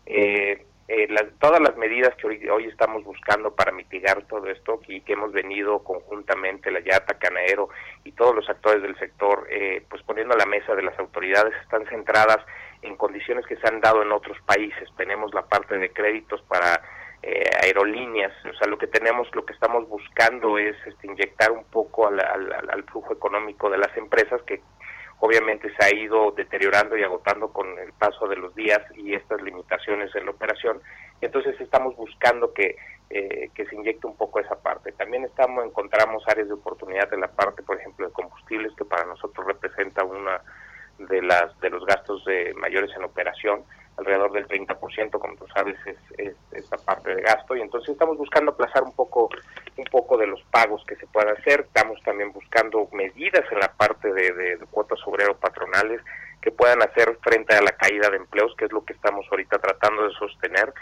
Eh, 0.06 0.64
eh, 0.86 1.08
todas 1.40 1.60
las 1.60 1.76
medidas 1.76 2.14
que 2.16 2.26
hoy, 2.26 2.66
estamos 2.66 3.04
buscando 3.04 3.54
para 3.54 3.72
mitigar 3.72 4.22
todo 4.26 4.48
esto 4.48 4.80
y 4.86 5.00
que 5.00 5.14
hemos 5.14 5.32
venido 5.32 5.82
conjuntamente, 5.82 6.70
la 6.70 6.80
Yata, 6.80 7.14
Canaero 7.18 7.70
y 8.04 8.12
todos 8.12 8.34
los 8.34 8.48
actores 8.50 8.82
del 8.82 8.98
sector, 8.98 9.46
eh, 9.50 9.82
pues 9.88 10.02
poniendo 10.02 10.34
a 10.34 10.38
la 10.38 10.46
mesa 10.46 10.74
de 10.74 10.82
las 10.82 10.98
autoridades, 10.98 11.54
están 11.62 11.86
centradas 11.86 12.38
en 12.82 12.96
condiciones 12.96 13.46
que 13.46 13.56
se 13.56 13.66
han 13.66 13.80
dado 13.80 14.02
en 14.02 14.12
otros 14.12 14.36
países. 14.44 14.88
Tenemos 14.96 15.32
la 15.32 15.46
parte 15.46 15.78
de 15.78 15.90
créditos 15.90 16.42
para 16.42 16.82
eh, 17.22 17.48
aerolíneas, 17.62 18.32
o 18.44 18.52
sea, 18.52 18.68
lo 18.68 18.76
que 18.76 18.86
tenemos, 18.86 19.26
lo 19.34 19.46
que 19.46 19.54
estamos 19.54 19.88
buscando 19.88 20.58
es 20.58 20.76
este, 20.86 21.06
inyectar 21.06 21.50
un 21.50 21.64
poco 21.64 22.08
al, 22.08 22.20
al 22.20 22.84
flujo 22.84 23.14
económico 23.14 23.70
de 23.70 23.78
las 23.78 23.96
empresas 23.96 24.42
que 24.42 24.60
obviamente 25.24 25.72
se 25.74 25.86
ha 25.86 25.94
ido 25.94 26.32
deteriorando 26.32 26.98
y 26.98 27.02
agotando 27.02 27.48
con 27.48 27.66
el 27.78 27.94
paso 27.94 28.28
de 28.28 28.36
los 28.36 28.54
días 28.54 28.80
y 28.94 29.14
estas 29.14 29.40
limitaciones 29.40 30.14
en 30.14 30.26
la 30.26 30.32
operación. 30.32 30.82
Entonces 31.22 31.58
estamos 31.62 31.96
buscando 31.96 32.52
que, 32.52 32.76
eh, 33.08 33.48
que 33.54 33.64
se 33.64 33.74
inyecte 33.74 34.06
un 34.06 34.16
poco 34.16 34.40
esa 34.40 34.56
parte. 34.56 34.92
También 34.92 35.24
estamos 35.24 35.64
encontramos 35.64 36.22
áreas 36.28 36.48
de 36.48 36.52
oportunidad 36.52 37.10
en 37.14 37.22
la 37.22 37.28
parte, 37.28 37.62
por 37.62 37.78
ejemplo, 37.78 38.06
de 38.06 38.12
combustibles, 38.12 38.74
que 38.76 38.84
para 38.84 39.06
nosotros 39.06 39.46
representa 39.46 40.04
una 40.04 40.42
de 40.98 41.22
las 41.22 41.58
de 41.58 41.70
los 41.70 41.86
gastos 41.86 42.22
mayores 42.56 42.90
en 42.94 43.04
operación 43.04 43.64
alrededor 43.96 44.32
del 44.32 44.48
30%, 44.48 45.18
como 45.18 45.36
tú 45.36 45.46
sabes, 45.54 45.76
es, 45.86 45.96
es, 46.18 46.34
esta 46.52 46.76
parte 46.76 47.14
de 47.14 47.22
gasto 47.22 47.54
y 47.56 47.60
entonces 47.60 47.90
estamos 47.90 48.16
buscando 48.16 48.52
aplazar 48.52 48.82
un 48.82 48.92
poco 48.92 49.28
un 49.76 49.84
poco 49.84 50.16
de 50.16 50.26
los 50.26 50.42
pagos 50.50 50.84
que 50.86 50.96
se 50.96 51.06
puedan 51.06 51.36
hacer, 51.36 51.60
estamos 51.60 52.00
también 52.02 52.32
buscando 52.32 52.88
medidas 52.92 53.44
en 53.50 53.58
la 53.58 53.72
parte 53.72 54.12
de, 54.12 54.32
de, 54.32 54.58
cuotas 54.70 55.00
obrero 55.06 55.36
patronales 55.36 56.00
que 56.40 56.50
puedan 56.50 56.82
hacer 56.82 57.16
frente 57.22 57.54
a 57.54 57.62
la 57.62 57.72
caída 57.72 58.10
de 58.10 58.18
empleos, 58.18 58.54
que 58.56 58.66
es 58.66 58.72
lo 58.72 58.84
que 58.84 58.92
estamos 58.92 59.26
ahorita 59.30 59.58
tratando 59.58 60.06
de 60.06 60.14
sostener. 60.14 60.72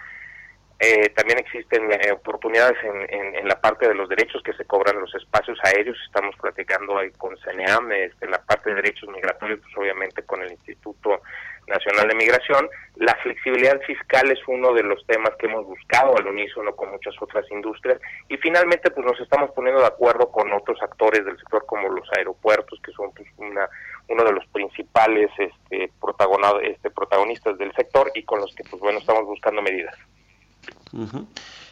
Eh, 0.85 1.11
también 1.11 1.39
existen 1.39 1.93
eh, 1.93 2.11
oportunidades 2.11 2.77
en, 2.83 3.37
en, 3.37 3.47
la 3.47 3.61
parte 3.61 3.87
de 3.87 3.95
los 3.95 4.09
derechos 4.09 4.43
que 4.43 4.53
se 4.55 4.65
cobran 4.65 4.99
los 4.99 5.15
espacios 5.15 5.57
aéreos. 5.63 5.97
Estamos 6.05 6.35
platicando 6.41 6.99
ahí 6.99 7.13
con 7.13 7.37
CNEAM, 7.37 7.93
este, 7.93 8.25
en 8.25 8.33
la 8.33 8.43
parte 8.43 8.71
de 8.71 8.83
derechos 8.83 9.09
migratorios, 9.11 9.61
pues 9.61 9.77
obviamente 9.77 10.25
con 10.25 10.43
el 10.43 10.51
Instituto 10.51 11.23
Nacional 11.69 12.09
de 12.09 12.17
Migración. 12.17 12.69
La 12.97 13.15
flexibilidad 13.23 13.81
fiscal 13.83 14.29
es 14.33 14.41
uno 14.49 14.75
de 14.75 14.83
los 14.83 15.07
temas 15.07 15.31
que 15.39 15.47
hemos 15.47 15.65
buscado 15.65 16.17
al 16.17 16.27
unísono 16.27 16.75
con 16.75 16.91
muchas 16.91 17.15
otras 17.21 17.49
industrias 17.53 18.01
y 18.29 18.37
finalmente 18.39 18.91
pues 18.91 19.07
nos 19.07 19.21
estamos 19.21 19.53
poniendo 19.53 19.83
de 19.83 19.87
acuerdo 19.87 20.33
con 20.33 20.53
otros 20.53 20.83
actores 20.83 21.25
del 21.25 21.39
sector 21.39 21.65
como 21.65 21.91
los 21.91 22.09
aeropuertos 22.19 22.81
que 22.85 22.91
son 22.91 23.13
pues, 23.13 23.29
una, 23.37 23.69
uno 24.09 24.25
de 24.25 24.33
los 24.33 24.45
principales 24.47 25.31
este, 25.39 25.93
este, 26.65 26.91
protagonistas 26.91 27.57
del 27.57 27.73
sector 27.75 28.11
y 28.17 28.25
con 28.25 28.41
los 28.41 28.53
que 28.57 28.65
pues 28.69 28.83
bueno 28.83 28.99
estamos 28.99 29.27
buscando 29.27 29.63
medidas. 29.63 29.97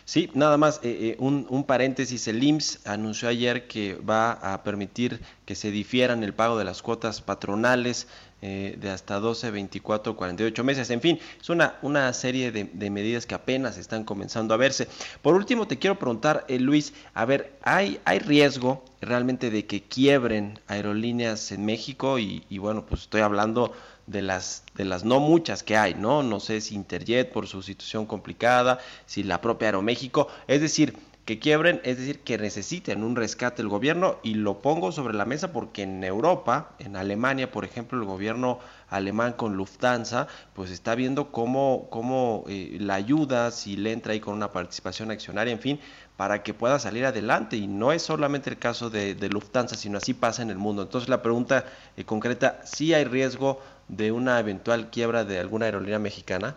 Sí, 0.05 0.31
nada 0.35 0.57
más 0.57 0.81
eh, 0.83 1.13
eh, 1.13 1.17
un, 1.19 1.47
un, 1.51 1.65
paréntesis. 1.65 2.27
El 2.27 2.43
IMSS 2.43 2.87
anunció 2.87 3.29
ayer 3.29 3.69
que 3.69 3.95
va 3.95 4.33
a 4.33 4.63
permitir 4.65 5.21
que 5.45 5.55
se 5.55 5.71
difieran 5.71 6.25
el 6.25 6.35
pago 6.35 6.59
de 6.59 6.65
las 6.65 6.83
cuotas 6.83 7.21
patronales 7.21 8.09
eh, 8.43 8.77
de 8.81 8.91
hasta 8.91 9.21
12, 9.21 9.51
24, 9.51 10.17
48 10.17 10.65
meses. 10.65 10.91
En 10.91 11.01
fin, 11.01 11.19
es 11.41 11.49
una, 11.51 11.77
una 11.83 12.13
serie 12.13 12.53
de, 12.53 12.91
medidas 12.91 13.27
que 13.27 13.35
apenas 13.35 13.79
están 13.79 14.05
comenzando 14.05 14.55
a 14.55 14.57
verse. 14.57 14.89
Por 15.23 15.35
último, 15.35 15.67
te 15.67 15.79
quiero 15.79 15.99
preguntar, 15.99 16.45
Luis, 16.49 16.93
a 17.15 17.25
ver, 17.25 17.53
¿hay, 17.63 18.01
¿hay 18.05 18.19
riesgo 18.19 18.85
realmente 19.01 19.51
de 19.51 19.67
que 19.67 19.83
quiebren 19.83 20.59
aerolíneas 20.67 21.53
en 21.53 21.65
México? 21.65 22.19
Y, 22.19 22.45
y 22.49 22.59
bueno, 22.59 22.87
pues 22.87 23.03
estoy 23.03 23.21
hablando 23.21 23.73
de 24.11 24.23
las, 24.23 24.65
de 24.75 24.85
las 24.85 25.05
no 25.05 25.21
muchas 25.21 25.63
que 25.63 25.77
hay, 25.77 25.95
¿no? 25.95 26.23
No 26.23 26.41
sé 26.41 26.61
si 26.61 26.75
Interjet 26.75 27.31
por 27.31 27.47
su 27.47 27.63
situación 27.63 28.07
complicada, 28.07 28.81
si 29.07 29.23
la 29.23 29.41
propia 29.41 29.69
Aeroméxico, 29.69 30.29
es 30.49 30.61
decir, 30.61 30.97
que 31.25 31.39
quiebren, 31.39 31.81
es 31.85 31.99
decir, 31.99 32.21
que 32.21 32.39
necesiten 32.39 33.05
un 33.05 33.15
rescate 33.15 33.63
el 33.63 33.69
gobierno 33.69 34.17
y 34.23 34.35
lo 34.35 34.61
pongo 34.63 34.91
sobre 34.91 35.15
la 35.15 35.25
mesa 35.25 35.53
porque 35.53 35.83
en 35.83 36.03
Europa, 36.03 36.73
en 36.79 36.97
Alemania, 36.97 37.53
por 37.53 37.65
ejemplo, 37.65 37.99
el 37.99 38.05
gobierno 38.05 38.59
alemán 38.89 39.35
con 39.35 39.57
Lufthansa, 39.57 40.27
pues 40.55 40.71
está 40.71 40.95
viendo 40.95 41.31
cómo, 41.31 41.87
cómo 41.91 42.45
eh, 42.49 42.79
la 42.81 42.95
ayuda, 42.95 43.51
si 43.51 43.77
le 43.77 43.93
entra 43.93 44.13
ahí 44.13 44.21
con 44.21 44.35
una 44.35 44.51
participación 44.51 45.11
accionaria, 45.11 45.53
en 45.53 45.61
fin, 45.61 45.81
para 46.17 46.43
que 46.43 46.55
pueda 46.55 46.79
salir 46.79 47.05
adelante. 47.07 47.57
Y 47.57 47.67
no 47.67 47.93
es 47.93 48.03
solamente 48.03 48.51
el 48.51 48.59
caso 48.59 48.91
de, 48.91 49.15
Lufthansa, 49.31 49.77
sino 49.77 49.99
así 49.99 50.15
pasa 50.15 50.43
en 50.43 50.51
el 50.51 50.59
mundo. 50.59 50.83
Entonces 50.83 51.09
la 51.09 51.23
pregunta 51.23 51.65
eh, 51.97 52.05
concreta, 52.05 52.61
¿sí 52.65 52.95
hay 52.95 53.05
riesgo 53.05 53.61
de 53.89 54.11
una 54.13 54.39
eventual 54.41 54.91
quiebra 54.91 55.25
de 55.25 55.39
alguna 55.39 55.67
aerolínea 55.67 55.99
mexicana? 55.99 56.57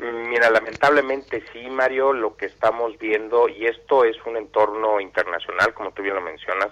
Mira, 0.00 0.48
lamentablemente 0.48 1.42
sí, 1.52 1.68
Mario, 1.68 2.12
lo 2.12 2.36
que 2.36 2.46
estamos 2.46 2.96
viendo, 2.98 3.48
y 3.48 3.66
esto 3.66 4.04
es 4.04 4.16
un 4.26 4.36
entorno 4.36 5.00
internacional, 5.00 5.74
como 5.74 5.90
tú 5.90 6.02
bien 6.02 6.14
lo 6.14 6.20
mencionas, 6.20 6.68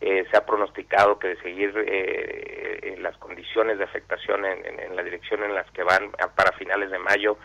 eh, 0.00 0.26
se 0.28 0.36
ha 0.36 0.44
pronosticado 0.44 1.16
que 1.18 1.28
de 1.28 1.36
seguir 1.42 1.72
eh, 1.76 2.96
las 2.98 3.16
condiciones 3.18 3.78
de 3.78 3.84
afectación 3.84 4.44
en, 4.44 4.96
la 4.96 5.02
dirección 5.04 5.44
en 5.44 5.54
las 5.54 5.70
que 5.70 5.84
van 5.84 6.10
para 6.34 6.52
finales 6.52 6.90
de 6.90 6.98
mayo, 6.98 7.38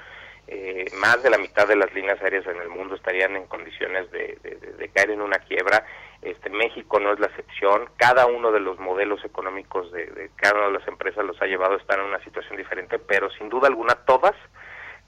eh, 0.47 0.85
más 0.99 1.21
de 1.21 1.29
la 1.29 1.37
mitad 1.37 1.67
de 1.67 1.75
las 1.75 1.93
líneas 1.93 2.19
aéreas 2.21 2.47
en 2.47 2.59
el 2.59 2.69
mundo 2.69 2.95
estarían 2.95 3.35
en 3.35 3.45
condiciones 3.45 4.09
de, 4.11 4.39
de, 4.41 4.89
caer 4.89 5.11
en 5.11 5.21
una 5.21 5.37
quiebra. 5.37 5.85
Este, 6.23 6.49
México 6.49 6.99
no 6.99 7.13
es 7.13 7.19
la 7.19 7.27
excepción. 7.27 7.89
Cada 7.95 8.25
uno 8.25 8.51
de 8.51 8.59
los 8.59 8.79
modelos 8.79 9.23
económicos 9.23 9.91
de, 9.91 10.07
de 10.07 10.31
cada 10.35 10.55
una 10.55 10.67
de 10.67 10.79
las 10.79 10.87
empresas 10.87 11.23
los 11.23 11.39
ha 11.41 11.45
llevado 11.45 11.75
a 11.75 11.77
estar 11.77 11.99
en 11.99 12.05
una 12.05 12.23
situación 12.23 12.57
diferente, 12.57 12.97
pero 12.97 13.29
sin 13.29 13.49
duda 13.49 13.67
alguna 13.67 13.95
todas 14.05 14.35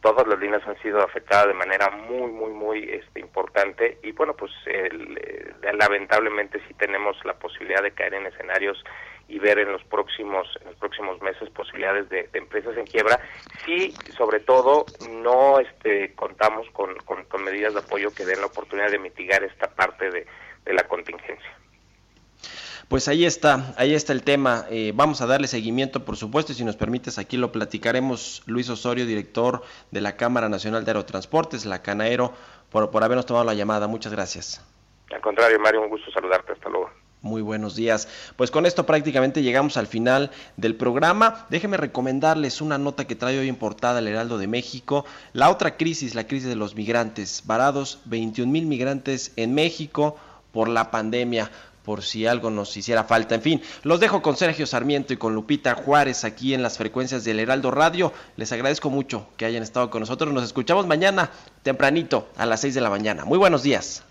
todas 0.04 0.28
las 0.28 0.38
líneas 0.38 0.62
han 0.68 0.80
sido 0.82 1.02
afectadas 1.02 1.48
de 1.48 1.54
manera 1.54 1.90
muy, 1.90 2.30
muy, 2.30 2.52
muy 2.52 2.84
este, 2.92 3.22
importante. 3.22 3.98
Y 4.04 4.12
bueno, 4.12 4.36
pues 4.36 4.52
el, 4.66 5.18
eh, 5.18 5.54
lamentablemente 5.80 6.60
sí 6.68 6.74
tenemos 6.76 7.16
la 7.24 7.34
posibilidad 7.34 7.82
de 7.82 7.94
caer 7.94 8.14
en 8.14 8.28
escenarios 8.28 8.84
y 9.30 9.40
ver 9.40 9.60
en 9.60 9.72
los 9.72 9.84
próximos 9.86 10.46
en 10.60 10.68
los 10.68 10.76
próximos 10.76 11.22
meses 11.22 11.50
posibilidades 11.52 12.10
de, 12.10 12.30
empresas 12.34 12.76
en 12.76 12.86
quiebra. 12.86 13.18
Si 13.66 13.92
sobre 14.18 14.42
todo 14.42 14.86
no 15.10 15.60
este 15.60 16.14
contamos 16.16 16.70
con, 16.72 16.94
con, 17.06 17.44
medidas 17.44 17.74
de 17.74 17.80
apoyo 17.80 18.14
que 18.14 18.26
den 18.26 18.42
la 18.42 18.48
oportunidad 18.48 18.92
de 18.92 19.00
mitigar 19.00 19.44
esta 19.44 19.68
parte 19.74 20.10
de 20.10 20.74
la 20.74 20.84
contingencia 20.84 21.63
Pues 22.94 23.08
ahí 23.08 23.26
está, 23.26 23.74
ahí 23.76 23.96
está 23.96 24.14
el 24.14 24.22
tema. 24.22 24.68
Eh, 24.70 24.92
vamos 24.94 25.20
a 25.22 25.26
darle 25.26 25.48
seguimiento, 25.48 26.06
por 26.06 26.16
supuesto, 26.16 26.52
y 26.52 26.56
si 26.56 26.64
nos 26.64 26.76
permites, 26.76 27.18
aquí 27.18 27.38
lo 27.38 27.52
platicaremos. 27.52 28.44
Luis 28.46 28.70
Osorio, 28.70 29.08
director 29.08 29.64
de 29.90 30.00
la 30.00 30.16
Cámara 30.16 30.48
Nacional 30.48 30.86
de 30.86 30.92
Aerotransportes, 30.92 31.66
la 31.66 31.82
Canaero, 31.82 32.34
por, 32.70 32.92
por 32.92 33.04
habernos 33.04 33.26
tomado 33.26 33.46
la 33.46 33.56
llamada. 33.56 33.88
Muchas 33.88 34.12
gracias. 34.12 34.64
Al 35.12 35.22
contrario, 35.22 35.60
Mario, 35.60 35.82
un 35.82 35.90
gusto 35.90 36.12
saludarte. 36.12 36.52
Hasta 36.52 36.70
luego. 36.70 36.92
Muy 37.24 37.42
buenos 37.42 37.76
días. 37.76 38.08
Pues 38.36 38.52
con 38.52 38.68
esto 38.68 38.86
prácticamente 38.86 39.42
llegamos 39.42 39.76
al 39.76 39.88
final 39.88 40.30
del 40.58 40.76
programa. 40.76 41.48
Déjenme 41.50 41.78
recomendarles 41.78 42.62
una 42.62 42.78
nota 42.78 43.08
que 43.08 43.16
trae 43.16 43.40
hoy 43.40 43.50
en 43.50 43.56
portada 43.56 43.98
el 43.98 44.08
Heraldo 44.08 44.38
de 44.38 44.46
México. 44.46 45.04
La 45.32 45.50
otra 45.50 45.78
crisis, 45.78 46.14
la 46.14 46.28
crisis 46.28 46.48
de 46.48 46.56
los 46.56 46.76
migrantes. 46.76 47.42
Varados 47.48 48.02
21 48.06 48.52
mil 48.52 48.68
migrantes 48.68 49.34
en 49.36 49.56
México 49.56 50.16
por 50.52 50.70
la 50.70 50.92
pandemia 50.92 51.50
por 51.84 52.04
si 52.04 52.26
algo 52.26 52.50
nos 52.50 52.76
hiciera 52.76 53.04
falta. 53.04 53.36
En 53.36 53.42
fin, 53.42 53.62
los 53.84 54.00
dejo 54.00 54.22
con 54.22 54.38
Sergio 54.38 54.66
Sarmiento 54.66 55.14
y 55.14 55.18
con 55.18 55.36
Lupita 55.36 55.76
Juárez 55.76 56.24
aquí 56.24 56.54
en 56.54 56.64
las 56.64 56.78
frecuencias 56.78 57.24
del 57.24 57.40
Heraldo 57.40 57.72
Radio. 57.72 58.14
Les 58.38 58.52
agradezco 58.52 58.90
mucho 58.90 59.28
que 59.38 59.46
hayan 59.46 59.64
estado 59.64 59.90
con 59.90 60.02
nosotros. 60.02 60.34
Nos 60.34 60.44
escuchamos 60.44 60.88
mañana 60.88 61.32
tempranito 61.62 62.30
a 62.38 62.46
las 62.46 62.62
6 62.62 62.76
de 62.76 62.82
la 62.82 62.90
mañana. 62.90 63.26
Muy 63.26 63.38
buenos 63.38 63.64
días. 63.64 64.04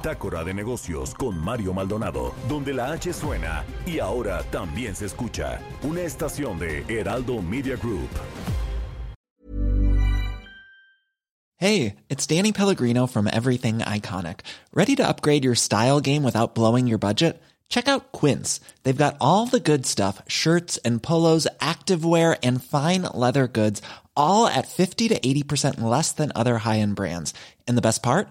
Bitácora 0.00 0.42
de 0.44 0.54
Negocios 0.54 1.14
con 1.14 1.38
Mario 1.38 1.74
Maldonado, 1.74 2.34
donde 2.48 2.72
la 2.72 2.92
H 2.92 3.12
suena 3.12 3.64
y 3.84 3.98
ahora 3.98 4.42
también 4.44 4.96
se 4.96 5.04
escucha 5.04 5.60
una 5.82 6.00
estación 6.00 6.58
de 6.58 6.84
Heraldo 6.88 7.42
Media 7.42 7.76
Group. 7.76 8.08
Hey, 11.58 11.96
it's 12.08 12.26
Danny 12.26 12.52
Pellegrino 12.52 13.06
from 13.06 13.28
Everything 13.28 13.80
Iconic. 13.80 14.40
¿Ready 14.72 14.96
to 14.96 15.06
upgrade 15.06 15.44
your 15.44 15.54
style 15.54 16.00
game 16.00 16.22
without 16.22 16.54
blowing 16.54 16.86
your 16.86 16.98
budget? 16.98 17.38
Check 17.68 17.86
out 17.86 18.12
Quince. 18.12 18.60
They've 18.82 18.96
got 18.96 19.18
all 19.20 19.46
the 19.46 19.60
good 19.60 19.84
stuff 19.84 20.22
shirts 20.26 20.78
and 20.78 21.02
polos, 21.02 21.46
activewear, 21.60 22.38
and 22.42 22.64
fine 22.64 23.02
leather 23.12 23.46
goods, 23.46 23.82
all 24.16 24.46
at 24.46 24.66
50 24.66 25.08
to 25.08 25.20
80% 25.20 25.82
less 25.82 26.12
than 26.12 26.32
other 26.34 26.56
high 26.56 26.78
end 26.78 26.96
brands. 26.96 27.34
And 27.68 27.76
the 27.76 27.82
best 27.82 28.02
part? 28.02 28.30